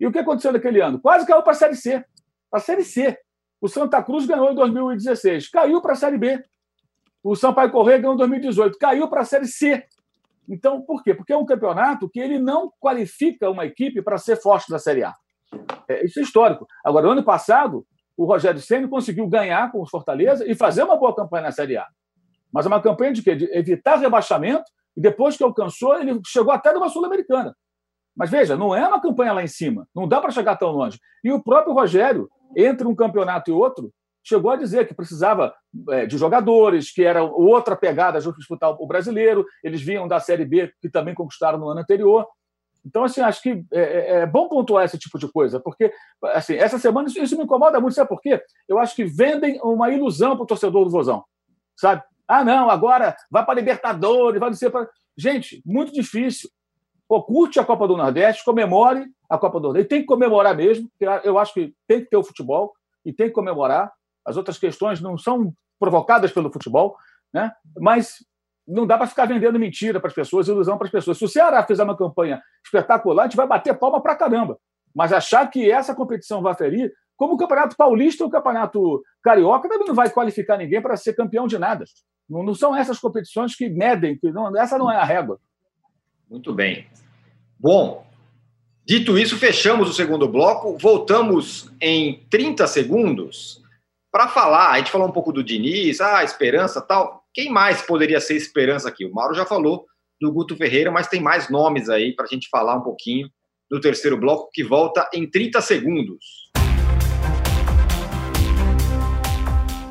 E 0.00 0.06
o 0.06 0.12
que 0.12 0.18
aconteceu 0.18 0.52
naquele 0.52 0.80
ano? 0.80 1.00
Quase 1.00 1.26
caiu 1.26 1.42
para 1.42 1.52
a 1.52 1.56
Série 1.56 1.76
C. 1.76 2.04
Para 2.50 2.60
a 2.60 2.62
Série 2.62 2.84
C. 2.84 3.18
O 3.60 3.68
Santa 3.68 4.02
Cruz 4.02 4.26
ganhou 4.26 4.50
em 4.50 4.54
2016, 4.54 5.48
caiu 5.48 5.80
para 5.80 5.94
a 5.94 5.96
Série 5.96 6.18
B. 6.18 6.42
O 7.22 7.34
Sampaio 7.34 7.70
Correia 7.70 7.98
ganhou 7.98 8.14
em 8.14 8.18
2018, 8.18 8.78
caiu 8.78 9.08
para 9.08 9.22
a 9.22 9.24
Série 9.24 9.46
C. 9.46 9.82
Então, 10.48 10.82
por 10.82 11.02
quê? 11.02 11.14
Porque 11.14 11.32
é 11.32 11.36
um 11.36 11.46
campeonato 11.46 12.08
que 12.08 12.20
ele 12.20 12.38
não 12.38 12.70
qualifica 12.78 13.48
uma 13.48 13.64
equipe 13.64 14.02
para 14.02 14.18
ser 14.18 14.36
forte 14.36 14.70
na 14.70 14.78
Série 14.78 15.04
A. 15.04 15.14
É, 15.88 16.04
isso 16.04 16.20
é 16.20 16.22
histórico. 16.22 16.66
Agora, 16.84 17.06
no 17.06 17.12
ano 17.12 17.24
passado, 17.24 17.86
o 18.16 18.24
Rogério 18.24 18.60
Senna 18.60 18.88
conseguiu 18.88 19.26
ganhar 19.26 19.72
com 19.72 19.80
o 19.80 19.88
Fortaleza 19.88 20.46
e 20.46 20.54
fazer 20.54 20.82
uma 20.82 20.96
boa 20.96 21.14
campanha 21.14 21.44
na 21.44 21.52
Série 21.52 21.76
A. 21.76 21.86
Mas 22.52 22.66
é 22.66 22.68
uma 22.68 22.82
campanha 22.82 23.12
de 23.12 23.22
quê? 23.22 23.34
De 23.34 23.46
evitar 23.56 23.96
rebaixamento, 23.96 24.64
e 24.96 25.00
depois 25.00 25.36
que 25.36 25.42
alcançou, 25.42 25.98
ele 25.98 26.20
chegou 26.26 26.52
até 26.52 26.72
numa 26.72 26.88
Sul-Americana. 26.88 27.56
Mas 28.16 28.30
veja, 28.30 28.56
não 28.56 28.74
é 28.74 28.86
uma 28.86 29.00
campanha 29.00 29.32
lá 29.32 29.42
em 29.42 29.48
cima, 29.48 29.88
não 29.94 30.06
dá 30.06 30.20
para 30.20 30.30
chegar 30.30 30.56
tão 30.56 30.70
longe. 30.70 30.98
E 31.22 31.32
o 31.32 31.42
próprio 31.42 31.74
Rogério, 31.74 32.28
entre 32.56 32.86
um 32.86 32.94
campeonato 32.94 33.50
e 33.50 33.54
outro, 33.54 33.92
chegou 34.22 34.50
a 34.50 34.56
dizer 34.56 34.86
que 34.86 34.94
precisava 34.94 35.54
é, 35.90 36.06
de 36.06 36.16
jogadores, 36.16 36.90
que 36.92 37.02
era 37.02 37.22
outra 37.22 37.76
pegada 37.76 38.20
de 38.20 38.32
disputar 38.36 38.70
o 38.70 38.86
brasileiro, 38.86 39.44
eles 39.62 39.82
vinham 39.82 40.08
da 40.08 40.18
Série 40.18 40.44
B, 40.44 40.72
que 40.80 40.88
também 40.88 41.14
conquistaram 41.14 41.58
no 41.58 41.68
ano 41.68 41.80
anterior. 41.80 42.26
Então, 42.86 43.04
assim, 43.04 43.20
acho 43.20 43.42
que 43.42 43.64
é, 43.72 43.80
é, 43.80 44.10
é, 44.20 44.26
bom 44.26 44.48
pontuar 44.48 44.84
esse 44.84 44.98
tipo 44.98 45.18
de 45.18 45.30
coisa, 45.30 45.58
porque, 45.58 45.92
assim, 46.24 46.54
essa 46.54 46.78
semana 46.78 47.08
isso, 47.08 47.36
me 47.36 47.44
incomoda 47.44 47.80
muito, 47.80 47.94
sabe 47.94 48.08
por 48.08 48.20
quê? 48.20 48.42
Eu 48.68 48.78
acho 48.78 48.94
que 48.94 49.04
vendem 49.04 49.58
uma 49.62 49.90
ilusão 49.90 50.36
para 50.36 50.44
o 50.44 50.46
torcedor 50.46 50.84
do 50.84 50.90
Vozão, 50.90 51.24
sabe? 51.76 52.02
Ah, 52.28 52.44
não, 52.44 52.70
agora 52.70 53.16
vai 53.30 53.44
para 53.44 53.54
Libertadores, 53.54 54.40
vai 54.40 54.50
descer 54.50 54.70
para. 54.70 54.88
Gente, 55.16 55.62
muito 55.64 55.92
difícil. 55.92 56.48
Pô, 57.08 57.22
curte 57.22 57.60
a 57.60 57.64
Copa 57.64 57.86
do 57.86 57.96
Nordeste, 57.96 58.44
comemore 58.44 59.06
a 59.28 59.38
Copa 59.38 59.58
do 59.60 59.64
Nordeste. 59.64 59.88
Tem 59.88 60.00
que 60.00 60.06
comemorar 60.06 60.56
mesmo, 60.56 60.90
eu 61.22 61.38
acho 61.38 61.54
que 61.54 61.74
tem 61.86 62.00
que 62.00 62.10
ter 62.10 62.16
o 62.16 62.24
futebol 62.24 62.72
e 63.04 63.12
tem 63.12 63.28
que 63.28 63.34
comemorar. 63.34 63.92
As 64.24 64.36
outras 64.36 64.58
questões 64.58 65.00
não 65.00 65.18
são 65.18 65.52
provocadas 65.78 66.32
pelo 66.32 66.50
futebol, 66.50 66.96
né? 67.32 67.52
mas 67.78 68.24
não 68.66 68.86
dá 68.86 68.96
para 68.96 69.06
ficar 69.06 69.26
vendendo 69.26 69.58
mentira 69.58 70.00
para 70.00 70.08
as 70.08 70.14
pessoas, 70.14 70.48
ilusão 70.48 70.78
para 70.78 70.86
as 70.86 70.92
pessoas. 70.92 71.18
Se 71.18 71.24
o 71.24 71.28
Ceará 71.28 71.62
fizer 71.66 71.82
uma 71.82 71.96
campanha 71.96 72.42
espetacular, 72.64 73.24
a 73.24 73.26
gente 73.26 73.36
vai 73.36 73.46
bater 73.46 73.78
palma 73.78 74.00
para 74.00 74.16
caramba. 74.16 74.58
Mas 74.94 75.12
achar 75.12 75.50
que 75.50 75.70
essa 75.70 75.94
competição 75.94 76.40
vai 76.40 76.54
ferir, 76.54 76.92
como 77.16 77.34
o 77.34 77.36
Campeonato 77.36 77.76
Paulista 77.76 78.24
ou 78.24 78.28
o 78.28 78.32
Campeonato 78.32 79.02
Carioca, 79.22 79.68
também 79.68 79.86
não 79.86 79.94
vai 79.94 80.08
qualificar 80.10 80.56
ninguém 80.56 80.80
para 80.80 80.96
ser 80.96 81.14
campeão 81.14 81.46
de 81.46 81.58
nada. 81.58 81.84
Não, 82.28 82.42
não, 82.42 82.54
são 82.54 82.74
essas 82.74 82.98
competições 82.98 83.54
que 83.54 83.68
medem, 83.68 84.16
que 84.18 84.30
não, 84.32 84.56
essa 84.56 84.78
não 84.78 84.90
é 84.90 84.96
a 84.96 85.04
régua. 85.04 85.38
Muito 86.34 86.52
bem. 86.52 86.84
Bom, 87.56 88.04
dito 88.84 89.16
isso, 89.16 89.38
fechamos 89.38 89.88
o 89.88 89.92
segundo 89.92 90.26
bloco. 90.26 90.76
Voltamos 90.76 91.70
em 91.80 92.26
30 92.28 92.66
segundos 92.66 93.62
para 94.10 94.26
falar. 94.26 94.72
A 94.72 94.78
gente 94.78 94.90
falou 94.90 95.06
um 95.06 95.12
pouco 95.12 95.30
do 95.32 95.44
Diniz, 95.44 96.00
ah, 96.00 96.24
esperança 96.24 96.80
tal. 96.80 97.22
Quem 97.32 97.52
mais 97.52 97.82
poderia 97.82 98.20
ser 98.20 98.34
esperança 98.34 98.88
aqui? 98.88 99.04
O 99.04 99.14
Mauro 99.14 99.32
já 99.32 99.46
falou 99.46 99.86
do 100.20 100.32
Guto 100.32 100.56
Ferreira, 100.56 100.90
mas 100.90 101.06
tem 101.06 101.20
mais 101.20 101.48
nomes 101.48 101.88
aí 101.88 102.12
para 102.12 102.24
a 102.24 102.28
gente 102.28 102.48
falar 102.48 102.74
um 102.78 102.82
pouquinho 102.82 103.30
do 103.70 103.80
terceiro 103.80 104.18
bloco, 104.18 104.50
que 104.52 104.64
volta 104.64 105.08
em 105.14 105.30
30 105.30 105.60
segundos. 105.60 106.50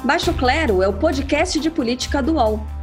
Baixo 0.04 0.34
Clero 0.34 0.84
é 0.84 0.90
o 0.90 0.94
podcast 0.94 1.58
de 1.58 1.72
política 1.72 2.22
do 2.22 2.34
UOL. 2.34 2.83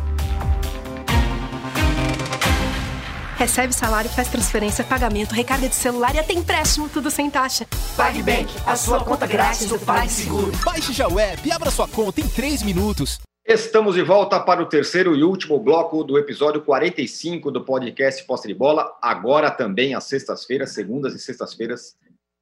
Recebe 3.41 3.73
salário, 3.73 4.07
faz 4.07 4.29
transferência, 4.29 4.83
pagamento, 4.83 5.33
recarga 5.33 5.67
de 5.67 5.73
celular 5.73 6.13
e 6.13 6.19
até 6.19 6.31
empréstimo, 6.31 6.87
tudo 6.87 7.09
sem 7.09 7.27
taxa. 7.27 7.65
PagBank, 7.97 8.47
a 8.67 8.75
sua 8.75 9.03
conta 9.03 9.25
grátis 9.25 9.67
do 9.67 9.79
PagSeguro. 9.79 10.51
Baixe 10.63 10.93
já 10.93 11.07
o 11.07 11.19
app 11.19 11.41
e 11.43 11.51
abra 11.51 11.71
sua 11.71 11.87
conta 11.87 12.21
em 12.21 12.27
3 12.27 12.61
minutos. 12.61 13.17
Estamos 13.43 13.95
de 13.95 14.03
volta 14.03 14.39
para 14.39 14.61
o 14.61 14.67
terceiro 14.67 15.15
e 15.15 15.23
último 15.23 15.57
bloco 15.57 16.03
do 16.03 16.19
episódio 16.19 16.61
45 16.61 17.49
do 17.49 17.65
podcast 17.65 18.23
Posse 18.27 18.47
de 18.47 18.53
Bola. 18.53 18.95
Agora 19.01 19.49
também 19.49 19.95
às 19.95 20.03
sextas-feiras, 20.03 20.75
segundas 20.75 21.15
e 21.15 21.19
sextas-feiras, 21.19 21.95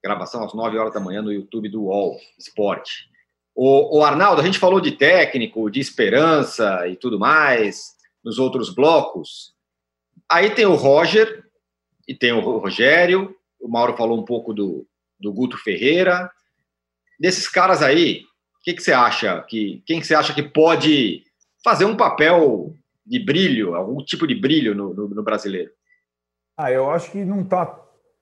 gravação 0.04 0.44
às 0.44 0.52
9 0.52 0.76
horas 0.76 0.92
da 0.92 1.00
manhã 1.00 1.22
no 1.22 1.32
YouTube 1.32 1.70
do 1.70 1.84
UOL 1.84 2.18
Esporte. 2.38 3.08
O, 3.54 4.00
o 4.00 4.04
Arnaldo, 4.04 4.42
a 4.42 4.44
gente 4.44 4.58
falou 4.58 4.82
de 4.82 4.92
técnico, 4.92 5.70
de 5.70 5.80
esperança 5.80 6.86
e 6.88 6.94
tudo 6.94 7.18
mais 7.18 7.94
nos 8.22 8.38
outros 8.38 8.68
blocos. 8.68 9.58
Aí 10.30 10.50
tem 10.50 10.64
o 10.64 10.76
Roger 10.76 11.44
e 12.06 12.14
tem 12.14 12.32
o 12.32 12.40
Rogério. 12.40 13.34
O 13.60 13.68
Mauro 13.68 13.96
falou 13.96 14.18
um 14.18 14.24
pouco 14.24 14.54
do, 14.54 14.86
do 15.18 15.32
Guto 15.32 15.58
Ferreira. 15.58 16.30
Desses 17.18 17.48
caras 17.48 17.82
aí, 17.82 18.20
o 18.20 18.62
que, 18.62 18.74
que 18.74 18.82
você 18.82 18.92
acha? 18.92 19.42
Que, 19.42 19.82
quem 19.84 20.00
que 20.00 20.06
você 20.06 20.14
acha 20.14 20.32
que 20.32 20.42
pode 20.42 21.24
fazer 21.64 21.84
um 21.84 21.96
papel 21.96 22.72
de 23.04 23.18
brilho, 23.18 23.74
algum 23.74 24.04
tipo 24.04 24.24
de 24.26 24.34
brilho 24.34 24.72
no, 24.72 24.94
no, 24.94 25.08
no 25.08 25.22
brasileiro? 25.22 25.72
Ah, 26.56 26.70
eu 26.70 26.88
acho 26.90 27.10
que 27.10 27.24
não 27.24 27.40
está 27.42 27.78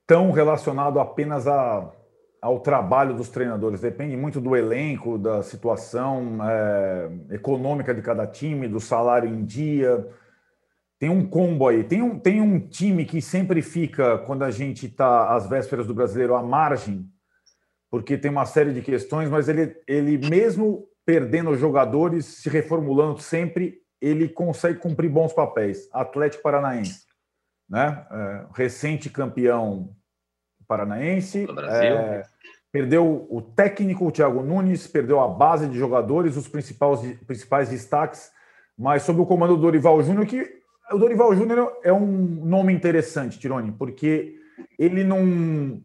tão 0.06 0.30
relacionado 0.30 0.98
apenas 0.98 1.46
a, 1.46 1.92
ao 2.40 2.61
trabalho 2.61 3.14
dos 3.14 3.28
treinadores. 3.28 3.82
Depende 3.82 4.16
muito 4.16 4.40
do 4.40 4.56
elenco, 4.56 5.18
da 5.18 5.42
situação 5.42 6.38
é, 6.42 7.34
econômica 7.34 7.94
de 7.94 8.00
cada 8.00 8.26
time, 8.26 8.66
do 8.66 8.80
salário 8.80 9.28
em 9.28 9.44
dia 9.44 10.09
tem 10.99 11.09
um 11.09 11.26
combo 11.28 11.68
aí. 11.68 11.84
Tem 11.84 12.03
um, 12.03 12.18
tem 12.18 12.40
um 12.40 12.59
time 12.59 13.05
que 13.05 13.22
sempre 13.22 13.62
fica, 13.62 14.18
quando 14.18 14.42
a 14.42 14.51
gente 14.51 14.86
está 14.86 15.34
às 15.34 15.49
vésperas 15.49 15.86
do 15.86 15.94
brasileiro, 15.94 16.34
à 16.34 16.42
margem, 16.42 17.09
porque 17.90 18.18
tem 18.18 18.30
uma 18.30 18.44
série 18.44 18.72
de 18.72 18.82
questões, 18.82 19.30
mas 19.30 19.49
ele, 19.49 19.76
ele 19.86 20.18
mesmo 20.28 20.86
perdendo 21.07 21.57
jogadores, 21.57 22.26
se 22.26 22.51
reformulando 22.51 23.18
sempre, 23.20 23.78
ele 24.01 24.28
consegue 24.28 24.78
cumprir 24.78 25.09
bons 25.09 25.32
papéis. 25.32 25.88
Atlético 25.92 26.42
Paranaense, 26.42 27.07
né? 27.68 28.07
É, 28.11 28.46
recente 28.55 29.09
campeão 29.09 29.94
paranaense. 30.66 31.46
É, 31.70 32.22
perdeu 32.70 33.26
o 33.30 33.40
técnico, 33.40 34.07
o 34.07 34.12
Thiago 34.12 34.42
Nunes, 34.42 34.86
perdeu 34.86 35.18
a 35.18 35.26
base 35.26 35.66
de 35.66 35.78
jogadores, 35.78 36.36
os 36.36 36.46
principais, 36.46 37.01
principais 37.26 37.70
destaques, 37.70 38.30
mas 38.76 39.03
sob 39.03 39.20
o 39.20 39.26
comando 39.26 39.57
do 39.57 39.62
Dorival 39.62 40.03
Júnior, 40.03 40.26
que 40.26 40.59
o 40.93 40.99
Dorival 40.99 41.34
Júnior 41.34 41.78
é 41.82 41.93
um 41.93 42.07
nome 42.07 42.72
interessante, 42.72 43.39
Tirone, 43.39 43.72
porque 43.72 44.36
ele 44.78 45.05
não, 45.05 45.82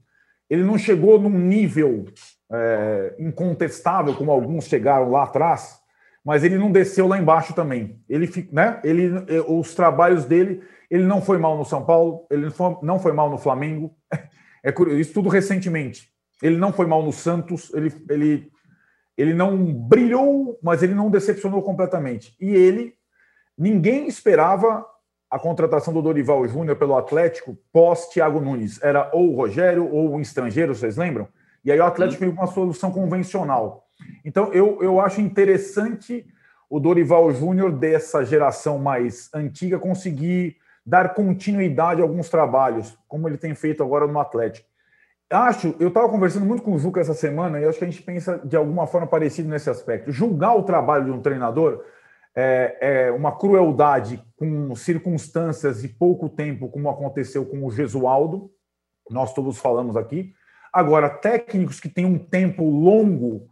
ele 0.50 0.64
não 0.64 0.78
chegou 0.78 1.20
num 1.20 1.30
nível 1.30 2.06
é, 2.52 3.16
incontestável, 3.20 4.16
como 4.16 4.32
alguns 4.32 4.66
chegaram 4.66 5.12
lá 5.12 5.24
atrás, 5.24 5.80
mas 6.24 6.44
ele 6.44 6.58
não 6.58 6.72
desceu 6.72 7.08
lá 7.08 7.18
embaixo 7.18 7.54
também. 7.54 8.00
Ele, 8.08 8.30
né, 8.52 8.80
ele, 8.84 9.12
é, 9.28 9.42
os 9.48 9.76
trabalhos 9.76 10.26
dele, 10.26 10.64
ele 10.90 11.04
não 11.04 11.22
foi 11.22 11.38
mal 11.38 11.58
no 11.58 11.66
São 11.66 11.86
Paulo, 11.86 12.26
ele 12.30 12.48
não 12.82 13.00
foi 13.00 13.12
mal 13.12 13.30
no 13.30 13.38
Flamengo, 13.38 13.94
é 14.64 14.72
curioso, 14.72 15.00
isso 15.00 15.14
tudo 15.14 15.30
recentemente. 15.30 16.10
Ele 16.42 16.58
não 16.58 16.72
foi 16.72 16.86
mal 16.86 17.04
no 17.04 17.12
Santos, 17.12 17.74
ele, 17.74 17.94
ele, 18.10 18.52
ele 19.18 19.34
não 19.34 19.58
brilhou, 19.74 20.60
mas 20.62 20.84
ele 20.84 20.94
não 20.94 21.10
decepcionou 21.10 21.62
completamente. 21.62 22.36
E 22.40 22.50
ele, 22.50 22.94
ninguém 23.58 24.08
esperava 24.08 24.86
a 25.34 25.40
contratação 25.40 25.92
do 25.92 26.00
Dorival 26.00 26.48
Júnior 26.48 26.76
pelo 26.76 26.96
Atlético 26.96 27.58
pós 27.72 28.08
Thiago 28.10 28.40
Nunes. 28.40 28.80
Era 28.84 29.10
ou 29.12 29.32
o 29.32 29.36
Rogério 29.36 29.92
ou 29.92 30.14
o 30.14 30.22
estrangeiro, 30.22 30.76
vocês 30.76 30.96
lembram? 30.96 31.28
E 31.66 31.72
aí 31.72 31.80
o 31.80 31.84
Atlético 31.84 32.20
veio 32.20 32.36
com 32.36 32.42
uma 32.42 32.52
solução 32.52 32.92
convencional. 32.92 33.88
Então 34.24 34.54
eu, 34.54 34.78
eu 34.80 35.02
acho 35.02 35.22
interessante 35.22 36.24
o 36.70 36.80
Dorival 36.80 37.32
Júnior 37.32 37.72
dessa 37.72 38.24
geração 38.24 38.78
mais 38.78 39.32
antiga 39.34 39.80
conseguir 39.80 40.58
dar 40.86 41.16
continuidade 41.16 42.00
a 42.00 42.04
alguns 42.04 42.30
trabalhos, 42.30 42.96
como 43.08 43.28
ele 43.28 43.38
tem 43.38 43.56
feito 43.56 43.82
agora 43.82 44.06
no 44.06 44.20
Atlético. 44.20 44.68
Acho, 45.32 45.76
eu 45.80 45.88
estava 45.88 46.08
conversando 46.10 46.46
muito 46.46 46.62
com 46.62 46.74
o 46.74 46.78
Juca 46.78 47.02
essa 47.02 47.16
semana 47.16 47.60
e 47.60 47.66
acho 47.66 47.80
que 47.80 47.86
a 47.86 47.90
gente 47.90 48.04
pensa 48.04 48.40
de 48.44 48.56
alguma 48.56 48.86
forma 48.86 49.08
parecido 49.08 49.50
nesse 49.50 49.68
aspecto. 49.68 50.12
Julgar 50.12 50.56
o 50.56 50.62
trabalho 50.62 51.06
de 51.06 51.12
um 51.12 51.22
treinador 51.22 51.84
é, 52.36 52.78
é, 52.82 53.12
uma 53.12 53.38
crueldade 53.38 54.24
com 54.36 54.76
circunstâncias 54.76 55.84
e 55.84 55.88
pouco 55.88 56.28
tempo, 56.28 56.70
como 56.70 56.90
aconteceu 56.90 57.46
com 57.46 57.66
o 57.66 57.72
Gesualdo, 57.72 58.52
nós 59.10 59.34
todos 59.34 59.58
falamos 59.58 59.96
aqui. 59.96 60.34
Agora, 60.72 61.10
técnicos 61.10 61.80
que 61.80 61.90
têm 61.90 62.06
um 62.06 62.18
tempo 62.18 62.64
longo 62.64 63.48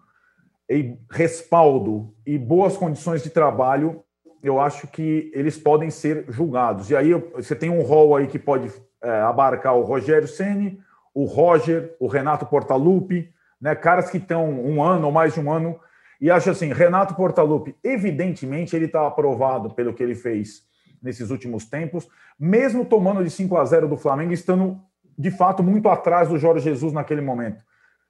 e 0.70 0.98
respaldo 1.12 2.16
e 2.26 2.38
boas 2.38 2.76
condições 2.76 3.22
de 3.22 3.30
trabalho, 3.30 4.04
eu 4.42 4.60
acho 4.60 4.88
que 4.88 5.32
eles 5.36 5.58
podem 5.58 5.92
ser 5.92 6.26
julgados. 6.30 6.90
E 6.90 6.96
aí 6.96 7.14
você 7.14 7.56
tem 7.56 7.70
um 7.70 7.84
rol 7.84 8.16
aí 8.16 8.26
que 8.26 8.40
pode 8.40 8.72
é, 9.04 9.10
abarcar 9.22 9.76
o 9.76 9.84
Rogério 9.84 10.28
Ceni, 10.28 10.80
o 11.14 11.26
Roger, 11.26 11.96
o 12.00 12.08
Renato 12.08 12.46
Portaluppi, 12.46 13.32
né, 13.60 13.76
caras 13.76 14.10
que 14.10 14.18
estão 14.18 14.50
um 14.50 14.82
ano 14.82 15.06
ou 15.06 15.12
mais 15.12 15.36
de 15.36 15.40
um 15.40 15.52
ano 15.52 15.80
e 16.22 16.30
acho 16.30 16.52
assim, 16.52 16.72
Renato 16.72 17.16
Portaluppi, 17.16 17.76
evidentemente, 17.84 18.76
ele 18.76 18.86
está 18.86 19.08
aprovado 19.08 19.72
pelo 19.72 19.92
que 19.92 20.04
ele 20.04 20.14
fez 20.14 20.62
nesses 21.02 21.32
últimos 21.32 21.66
tempos, 21.66 22.08
mesmo 22.40 22.86
tomando 22.86 23.24
de 23.24 23.32
5 23.32 23.58
a 23.58 23.66
0 23.66 23.88
do 23.88 23.98
Flamengo, 23.98 24.32
estando 24.32 24.80
de 25.18 25.32
fato 25.32 25.64
muito 25.64 25.90
atrás 25.90 26.30
do 26.30 26.38
Jorge 26.38 26.64
Jesus 26.64 26.94
naquele 26.94 27.22
momento. 27.22 27.64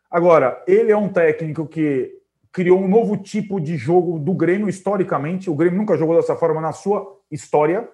Agora, 0.09 0.61
ele 0.67 0.91
é 0.91 0.97
um 0.97 1.07
técnico 1.07 1.65
que 1.65 2.11
criou 2.51 2.81
um 2.81 2.87
novo 2.87 3.15
tipo 3.15 3.61
de 3.61 3.77
jogo 3.77 4.19
do 4.19 4.33
Grêmio 4.33 4.67
historicamente. 4.67 5.49
O 5.49 5.55
Grêmio 5.55 5.79
nunca 5.79 5.97
jogou 5.97 6.17
dessa 6.17 6.35
forma 6.35 6.59
na 6.59 6.73
sua 6.73 7.17
história. 7.31 7.87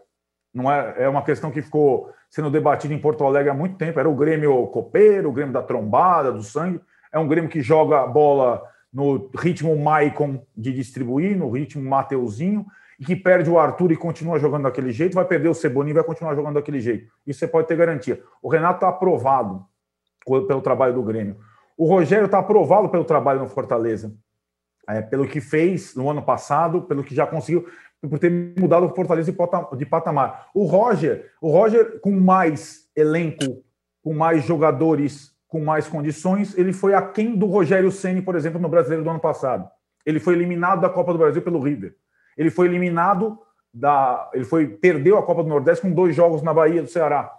Não 0.52 0.72
é, 0.72 0.96
é 0.98 1.08
uma 1.08 1.22
questão 1.22 1.52
que 1.52 1.62
ficou 1.62 2.12
sendo 2.28 2.50
debatida 2.50 2.92
em 2.92 3.00
Porto 3.00 3.24
Alegre 3.24 3.52
há 3.52 3.54
muito 3.54 3.78
tempo. 3.78 4.00
Era 4.00 4.10
o 4.10 4.16
Grêmio 4.16 4.66
copeiro, 4.68 5.30
o 5.30 5.32
Grêmio 5.32 5.54
da 5.54 5.62
trombada, 5.62 6.32
do 6.32 6.42
sangue. 6.42 6.82
É 7.14 7.20
um 7.20 7.28
Grêmio 7.28 7.52
que 7.52 7.62
joga 7.62 8.08
bola 8.08 8.64
no 8.98 9.30
ritmo 9.38 9.78
Maicon 9.78 10.44
de 10.58 10.74
distribuir, 10.74 11.38
no 11.38 11.52
ritmo 11.52 11.88
Mateuzinho, 11.88 12.66
e 13.00 13.06
que 13.06 13.16
perde 13.16 13.48
o 13.48 13.60
Arthur 13.60 13.92
e 13.92 13.96
continua 13.96 14.40
jogando 14.40 14.64
daquele 14.64 14.92
jeito, 14.92 15.14
vai 15.14 15.24
perder 15.24 15.50
o 15.50 15.54
Cebolinha 15.54 15.92
e 15.92 15.94
vai 15.94 16.04
continuar 16.04 16.34
jogando 16.34 16.56
daquele 16.56 16.80
jeito. 16.80 17.08
Isso 17.28 17.38
você 17.38 17.48
pode 17.48 17.68
ter 17.68 17.78
garantia. 17.78 18.24
O 18.42 18.50
Renato 18.50 18.78
está 18.78 18.90
aprovado 18.90 19.64
pelo 20.26 20.62
trabalho 20.62 20.96
do 20.96 21.04
Grêmio. 21.04 21.38
O 21.78 21.88
Rogério 21.88 22.26
está 22.26 22.40
aprovado 22.40 22.90
pelo 22.90 23.04
trabalho 23.04 23.42
no 23.42 23.48
Fortaleza. 23.48 24.16
É, 24.90 25.00
pelo 25.00 25.28
que 25.28 25.40
fez 25.40 25.94
no 25.94 26.10
ano 26.10 26.24
passado, 26.24 26.82
pelo 26.82 27.04
que 27.04 27.14
já 27.14 27.28
conseguiu, 27.28 27.68
por 28.02 28.18
ter 28.18 28.32
mudado 28.58 28.88
o 28.88 28.96
Fortaleza 28.96 29.32
de 29.78 29.86
patamar. 29.86 30.48
O 30.56 30.66
Roger, 30.66 31.32
o 31.40 31.52
Roger 31.52 32.00
com 32.00 32.10
mais 32.20 32.90
elenco, 32.96 33.64
com 34.02 34.16
mais 34.16 34.44
jogadores 34.44 35.37
com 35.58 35.66
mais 35.66 35.88
condições, 35.88 36.56
ele 36.56 36.72
foi 36.72 36.94
aquém 36.94 37.36
do 37.36 37.48
Rogério 37.48 37.92
Ceni, 37.92 38.22
por 38.22 38.36
exemplo, 38.36 38.62
no 38.62 38.70
Brasileiro 38.70 39.04
do 39.04 39.10
ano 39.10 39.20
passado. 39.20 39.68
Ele 40.06 40.20
foi 40.20 40.36
eliminado 40.36 40.82
da 40.82 40.90
Copa 40.90 41.12
do 41.12 41.18
Brasil 41.18 41.42
pelo 41.42 41.60
River. 41.60 41.96
Ele 42.38 42.52
foi 42.52 42.68
eliminado 42.68 43.40
da, 43.74 44.30
ele 44.34 44.46
foi 44.46 44.68
perdeu 44.68 45.18
a 45.18 45.24
Copa 45.24 45.42
do 45.42 45.50
Nordeste 45.50 45.82
com 45.82 45.92
dois 45.92 46.16
jogos 46.16 46.44
na 46.44 46.54
Bahia 46.54 46.84
do 46.84 46.88
Ceará. 46.88 47.34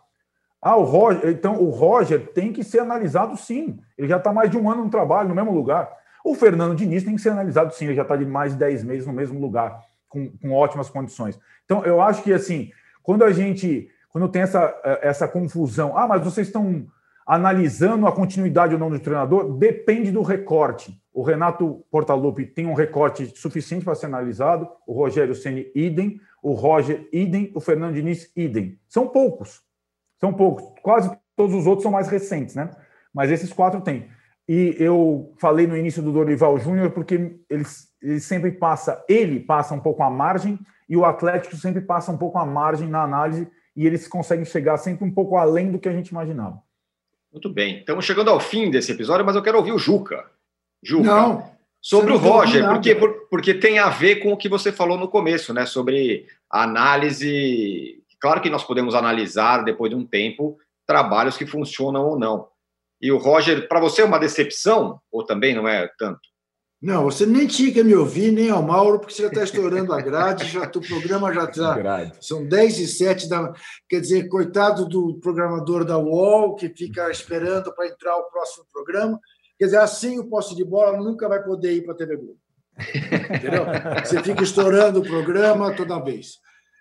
Ah, 0.60 0.76
o 0.76 0.82
Roger, 0.82 1.30
então 1.30 1.62
o 1.62 1.70
Roger 1.70 2.32
tem 2.32 2.52
que 2.52 2.64
ser 2.64 2.80
analisado 2.80 3.36
sim. 3.36 3.78
Ele 3.96 4.08
já 4.08 4.16
está 4.16 4.32
mais 4.32 4.50
de 4.50 4.58
um 4.58 4.68
ano 4.68 4.84
no 4.84 4.90
trabalho, 4.90 5.28
no 5.28 5.34
mesmo 5.34 5.52
lugar. 5.52 5.88
O 6.24 6.34
Fernando 6.34 6.74
Diniz 6.74 7.04
tem 7.04 7.14
que 7.14 7.22
ser 7.22 7.30
analisado 7.30 7.72
sim, 7.72 7.84
ele 7.86 7.94
já 7.94 8.02
está 8.02 8.16
de 8.16 8.26
mais 8.26 8.52
de 8.52 8.58
10 8.58 8.82
meses 8.82 9.06
no 9.06 9.12
mesmo 9.12 9.40
lugar, 9.40 9.80
com, 10.08 10.28
com 10.38 10.52
ótimas 10.52 10.90
condições. 10.90 11.38
Então, 11.64 11.84
eu 11.84 12.02
acho 12.02 12.24
que 12.24 12.32
assim, 12.32 12.72
quando 13.00 13.22
a 13.22 13.30
gente, 13.30 13.88
quando 14.10 14.28
tem 14.28 14.42
essa, 14.42 14.74
essa 15.00 15.28
confusão, 15.28 15.96
ah, 15.96 16.08
mas 16.08 16.24
vocês 16.24 16.48
estão 16.48 16.88
analisando 17.28 18.06
a 18.06 18.12
continuidade 18.12 18.72
ou 18.72 18.80
não 18.80 18.88
do 18.88 18.98
treinador, 18.98 19.52
depende 19.58 20.10
do 20.10 20.22
recorte. 20.22 20.98
O 21.12 21.22
Renato 21.22 21.84
Portaluppi 21.90 22.46
tem 22.46 22.66
um 22.66 22.72
recorte 22.72 23.30
suficiente 23.38 23.84
para 23.84 23.94
ser 23.94 24.06
analisado, 24.06 24.66
o 24.86 24.94
Rogério 24.94 25.34
Ceni 25.34 25.70
idem, 25.74 26.18
o 26.42 26.52
Roger 26.54 27.06
idem, 27.12 27.52
o 27.54 27.60
Fernando 27.60 27.96
Diniz 27.96 28.32
idem. 28.34 28.80
São 28.88 29.06
poucos. 29.08 29.60
São 30.18 30.32
poucos. 30.32 30.64
Quase 30.82 31.14
todos 31.36 31.54
os 31.54 31.66
outros 31.66 31.82
são 31.82 31.92
mais 31.92 32.08
recentes, 32.08 32.54
né? 32.54 32.70
Mas 33.12 33.30
esses 33.30 33.52
quatro 33.52 33.82
têm. 33.82 34.08
E 34.48 34.74
eu 34.78 35.34
falei 35.36 35.66
no 35.66 35.76
início 35.76 36.02
do 36.02 36.10
Dorival 36.10 36.58
Júnior 36.58 36.92
porque 36.92 37.14
ele, 37.50 37.62
ele 38.00 38.20
sempre 38.20 38.52
passa, 38.52 39.04
ele 39.06 39.40
passa 39.40 39.74
um 39.74 39.80
pouco 39.80 40.02
a 40.02 40.08
margem 40.08 40.58
e 40.88 40.96
o 40.96 41.04
Atlético 41.04 41.56
sempre 41.56 41.82
passa 41.82 42.10
um 42.10 42.16
pouco 42.16 42.38
a 42.38 42.46
margem 42.46 42.88
na 42.88 43.02
análise 43.02 43.46
e 43.76 43.86
eles 43.86 44.08
conseguem 44.08 44.46
chegar 44.46 44.78
sempre 44.78 45.04
um 45.04 45.10
pouco 45.12 45.36
além 45.36 45.70
do 45.70 45.78
que 45.78 45.90
a 45.90 45.92
gente 45.92 46.08
imaginava. 46.08 46.66
Muito 47.32 47.48
bem. 47.48 47.78
Estamos 47.78 48.04
chegando 48.04 48.30
ao 48.30 48.40
fim 48.40 48.70
desse 48.70 48.92
episódio, 48.92 49.24
mas 49.24 49.36
eu 49.36 49.42
quero 49.42 49.58
ouvir 49.58 49.72
o 49.72 49.78
Juca. 49.78 50.30
Juca. 50.82 51.04
Não. 51.04 51.58
Sobre 51.80 52.12
o 52.12 52.16
Roger, 52.16 52.68
porque, 52.68 52.94
porque 53.30 53.54
tem 53.54 53.78
a 53.78 53.88
ver 53.88 54.16
com 54.16 54.32
o 54.32 54.36
que 54.36 54.48
você 54.48 54.72
falou 54.72 54.98
no 54.98 55.08
começo, 55.08 55.54
né? 55.54 55.64
Sobre 55.64 56.26
análise. 56.50 58.02
Claro 58.20 58.40
que 58.40 58.50
nós 58.50 58.64
podemos 58.64 58.96
analisar, 58.96 59.62
depois 59.62 59.90
de 59.90 59.96
um 59.96 60.04
tempo, 60.04 60.58
trabalhos 60.86 61.36
que 61.36 61.46
funcionam 61.46 62.04
ou 62.04 62.18
não. 62.18 62.48
E 63.00 63.12
o 63.12 63.18
Roger, 63.18 63.68
para 63.68 63.78
você 63.78 64.02
é 64.02 64.04
uma 64.04 64.18
decepção? 64.18 65.00
Ou 65.10 65.24
também 65.24 65.54
não 65.54 65.68
é 65.68 65.88
tanto? 65.98 66.20
Não, 66.80 67.04
você 67.04 67.26
nem 67.26 67.46
tinha 67.46 67.72
que 67.72 67.82
me 67.82 67.94
ouvir, 67.94 68.30
nem 68.30 68.50
ao 68.50 68.62
Mauro, 68.62 69.00
porque 69.00 69.12
você 69.12 69.22
já 69.22 69.28
está 69.28 69.42
estourando 69.42 69.92
a 69.92 70.00
grade, 70.00 70.44
já, 70.46 70.62
o 70.62 70.80
programa 70.80 71.34
já 71.34 71.44
está. 71.44 72.12
São 72.20 72.46
10 72.46 72.78
e 72.78 72.86
7 72.86 73.28
da. 73.28 73.52
Quer 73.88 74.00
dizer, 74.00 74.28
coitado 74.28 74.88
do 74.88 75.18
programador 75.18 75.84
da 75.84 75.98
UOL, 75.98 76.54
que 76.54 76.68
fica 76.68 77.10
esperando 77.10 77.74
para 77.74 77.88
entrar 77.88 78.16
o 78.16 78.30
próximo 78.30 78.64
programa. 78.72 79.18
Quer 79.58 79.64
dizer, 79.64 79.78
assim 79.78 80.20
o 80.20 80.28
posse 80.28 80.54
de 80.54 80.64
bola 80.64 80.96
nunca 80.96 81.28
vai 81.28 81.42
poder 81.42 81.72
ir 81.72 81.82
para 81.82 81.94
a 81.94 81.96
TV 81.96 82.16
Globo. 82.16 82.38
Entendeu? 82.78 83.64
Você 84.04 84.22
fica 84.22 84.44
estourando 84.44 85.00
o 85.00 85.04
programa 85.04 85.74
toda 85.74 85.98
vez. 85.98 86.34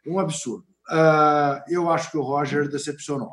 Um 0.06 0.20
absurdo. 0.20 0.64
Uh, 0.92 1.60
eu 1.70 1.90
acho 1.90 2.12
que 2.12 2.18
o 2.18 2.22
Roger 2.22 2.70
decepcionou. 2.70 3.32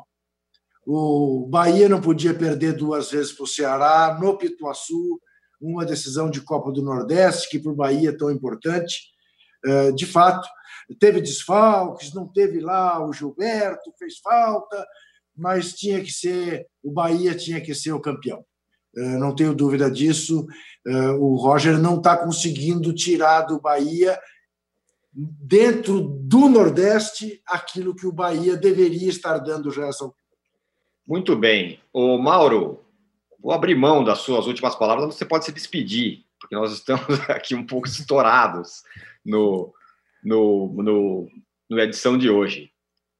O 0.83 1.47
Bahia 1.47 1.87
não 1.87 2.01
podia 2.01 2.33
perder 2.33 2.73
duas 2.73 3.11
vezes 3.11 3.31
para 3.31 3.43
o 3.43 3.47
Ceará, 3.47 4.17
no 4.19 4.35
Pituaçu, 4.35 5.19
uma 5.61 5.85
decisão 5.85 6.29
de 6.29 6.41
Copa 6.41 6.71
do 6.71 6.81
Nordeste, 6.81 7.49
que 7.49 7.59
para 7.59 7.71
o 7.71 7.75
Bahia 7.75 8.09
é 8.09 8.17
tão 8.17 8.31
importante. 8.31 8.95
Uh, 9.65 9.93
de 9.93 10.05
fato, 10.05 10.47
teve 10.99 11.21
desfalques, 11.21 12.13
não 12.13 12.27
teve 12.27 12.59
lá 12.59 13.03
o 13.05 13.11
Gilberto, 13.11 13.93
fez 13.97 14.19
falta, 14.19 14.85
mas 15.35 15.73
tinha 15.73 16.01
que 16.01 16.11
ser, 16.11 16.67
o 16.83 16.91
Bahia 16.91 17.35
tinha 17.35 17.59
que 17.59 17.73
ser 17.73 17.91
o 17.91 17.99
campeão. 17.99 18.45
Eh, 18.97 19.17
não 19.17 19.35
tenho 19.35 19.53
dúvida 19.53 19.91
disso. 19.91 20.47
Eh, 20.87 21.11
o 21.11 21.35
Roger 21.35 21.77
não 21.77 21.97
está 21.97 22.15
conseguindo 22.15 22.93
tirar 22.93 23.41
do 23.41 23.59
Bahia, 23.59 24.17
dentro 25.13 26.01
do 26.01 26.49
Nordeste, 26.49 27.41
aquilo 27.45 27.95
que 27.95 28.05
o 28.05 28.11
Bahia 28.11 28.55
deveria 28.55 29.09
estar 29.09 29.37
dando 29.39 29.71
já 29.71 29.87
essa 29.87 30.09
Muito 31.07 31.35
bem. 31.35 31.79
O 31.93 32.17
Mauro, 32.17 32.84
vou 33.45 33.53
abrir 33.53 33.75
mão 33.75 34.03
das 34.03 34.19
suas 34.19 34.47
últimas 34.47 34.75
palavras, 34.75 35.05
você 35.05 35.23
pode 35.23 35.45
se 35.45 35.51
despedir, 35.51 36.23
porque 36.41 36.55
nós 36.55 36.71
estamos 36.71 37.05
aqui 37.29 37.53
um 37.53 37.63
pouco 37.63 37.87
estourados 37.87 38.81
no, 39.23 39.71
no, 40.23 40.73
no, 40.73 41.29
no 41.69 41.79
edição 41.79 42.17
de 42.17 42.27
hoje. 42.27 42.71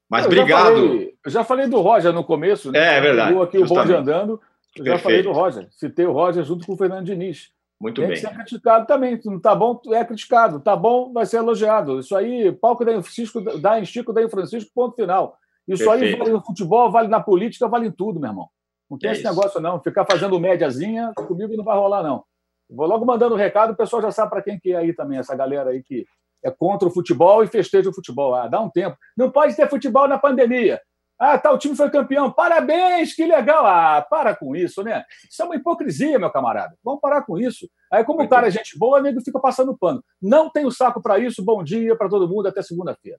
Mas 0.09 0.25
eu 0.25 0.31
obrigado. 0.31 0.63
Já 0.63 0.73
falei, 0.73 1.17
eu 1.25 1.31
já 1.31 1.43
falei 1.43 1.67
do 1.67 1.79
Roger 1.79 2.11
no 2.11 2.23
começo, 2.23 2.71
né? 2.71 2.79
É, 2.79 2.97
é 2.97 3.01
verdade. 3.01 3.37
aqui 3.37 3.59
justamente. 3.59 3.71
o 3.71 3.75
bonde 3.75 3.93
andando. 3.93 4.41
Eu 4.75 4.85
já 4.85 4.97
falei 4.97 5.21
do 5.21 5.31
Roger, 5.31 5.67
citei 5.71 6.05
o 6.07 6.11
Roger 6.11 6.43
junto 6.43 6.65
com 6.65 6.73
o 6.73 6.77
Fernando 6.77 7.05
Diniz. 7.05 7.51
Muito 7.79 8.01
Tem 8.01 8.09
bem. 8.09 8.19
Tem 8.19 8.23
que 8.23 8.35
ser 8.35 8.35
criticado 8.35 8.87
também. 8.87 9.21
Se 9.21 9.29
não 9.29 9.39
tá 9.39 9.53
bom, 9.53 9.79
é 9.91 10.03
criticado. 10.03 10.59
Tá 10.59 10.75
bom, 10.75 11.13
vai 11.13 11.27
ser 11.27 11.37
elogiado. 11.37 11.99
Isso 11.99 12.15
aí, 12.15 12.51
palco 12.51 12.83
da 12.83 12.93
Francisco, 12.93 13.41
dá 13.59 13.79
em 13.79 13.85
Chico, 13.85 14.17
em 14.19 14.29
Francisco, 14.29 14.71
ponto 14.73 14.95
final. 14.95 15.37
Isso 15.67 15.85
Perfeito. 15.85 16.13
aí 16.13 16.19
vale 16.19 16.31
no 16.31 16.43
futebol, 16.43 16.91
vale 16.91 17.09
na 17.09 17.19
política, 17.19 17.67
vale 17.67 17.87
em 17.87 17.91
tudo, 17.91 18.19
meu 18.19 18.29
irmão. 18.29 18.49
Não 18.89 18.97
tem 18.97 19.09
é 19.09 19.13
esse 19.13 19.21
isso. 19.21 19.29
negócio, 19.29 19.61
não. 19.61 19.81
Ficar 19.81 20.05
fazendo 20.05 20.39
médiazinha, 20.39 21.11
comigo 21.15 21.55
não 21.55 21.63
vai 21.63 21.75
rolar, 21.77 22.03
não. 22.03 22.23
Vou 22.69 22.87
logo 22.87 23.05
mandando 23.05 23.35
o 23.35 23.37
recado, 23.37 23.73
o 23.73 23.75
pessoal 23.75 24.01
já 24.01 24.11
sabe 24.11 24.31
para 24.31 24.41
quem 24.41 24.59
que 24.59 24.71
é 24.71 24.77
aí 24.77 24.93
também, 24.93 25.19
essa 25.19 25.35
galera 25.35 25.69
aí 25.69 25.83
que 25.83 26.05
é 26.43 26.51
contra 26.51 26.87
o 26.87 26.91
futebol 26.91 27.43
e 27.43 27.47
festeja 27.47 27.89
o 27.89 27.93
futebol. 27.93 28.35
Ah, 28.35 28.47
dá 28.47 28.59
um 28.59 28.69
tempo. 28.69 28.97
Não 29.17 29.31
pode 29.31 29.55
ter 29.55 29.69
futebol 29.69 30.07
na 30.07 30.17
pandemia. 30.17 30.79
Ah, 31.17 31.37
tá, 31.37 31.51
o 31.51 31.57
time 31.57 31.75
foi 31.75 31.89
campeão. 31.89 32.29
Parabéns, 32.29 33.15
que 33.15 33.25
legal. 33.25 33.65
Ah, 33.65 34.05
para 34.07 34.35
com 34.35 34.55
isso, 34.55 34.83
né? 34.83 35.03
Isso 35.29 35.41
é 35.41 35.45
uma 35.45 35.55
hipocrisia, 35.55 36.19
meu 36.19 36.29
camarada. 36.29 36.75
Vamos 36.83 36.99
parar 36.99 37.23
com 37.23 37.39
isso. 37.39 37.69
Aí, 37.91 38.03
como 38.03 38.21
o 38.21 38.27
cara 38.27 38.47
é 38.47 38.51
gente 38.51 38.77
boa, 38.77 38.99
o 38.99 39.01
nego 39.01 39.21
fica 39.21 39.39
passando 39.39 39.77
pano. 39.77 40.03
Não 40.21 40.49
tem 40.49 40.65
o 40.65 40.71
saco 40.71 41.01
para 41.01 41.17
isso. 41.17 41.43
Bom 41.43 41.63
dia 41.63 41.95
para 41.95 42.09
todo 42.09 42.27
mundo. 42.27 42.47
Até 42.47 42.61
segunda-feira. 42.61 43.17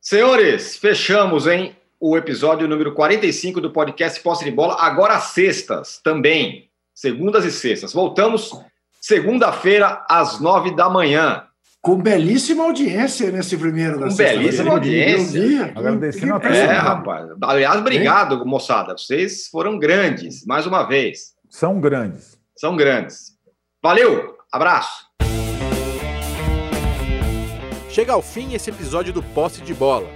Senhores, 0.00 0.76
fechamos, 0.76 1.48
hein? 1.48 1.76
O 1.98 2.16
episódio 2.16 2.68
número 2.68 2.92
45 2.92 3.60
do 3.60 3.72
podcast 3.72 4.20
Posse 4.20 4.44
de 4.44 4.50
Bola. 4.50 4.76
Agora 4.78 5.18
sextas 5.18 5.98
também. 6.02 6.68
Segundas 6.94 7.44
e 7.44 7.50
sextas. 7.50 7.92
Voltamos 7.92 8.50
segunda-feira 9.00 10.04
às 10.08 10.40
nove 10.40 10.74
da 10.74 10.90
manhã 10.90 11.46
com 11.80 11.96
belíssima 11.96 12.64
audiência 12.64 13.30
nesse 13.30 13.56
primeiro 13.56 14.00
da 14.00 14.08
Com 14.08 14.14
belíssima 14.16 14.72
audiência. 14.72 15.72
Agradecendo 15.74 16.34
a 16.34 16.48
É, 16.48 16.72
rapaz. 16.72 17.28
Aliás, 17.42 17.78
obrigado, 17.78 18.44
moçada. 18.44 18.98
Vocês 18.98 19.46
foram 19.46 19.78
grandes, 19.78 20.44
mais 20.44 20.66
uma 20.66 20.82
vez. 20.82 21.34
São 21.48 21.80
grandes. 21.80 22.36
São 22.56 22.76
grandes. 22.76 23.36
Valeu, 23.80 24.36
abraço. 24.52 25.06
Chega 27.88 28.12
ao 28.12 28.20
fim 28.20 28.52
esse 28.54 28.68
episódio 28.68 29.12
do 29.12 29.22
Posse 29.22 29.62
de 29.62 29.72
Bola. 29.72 30.15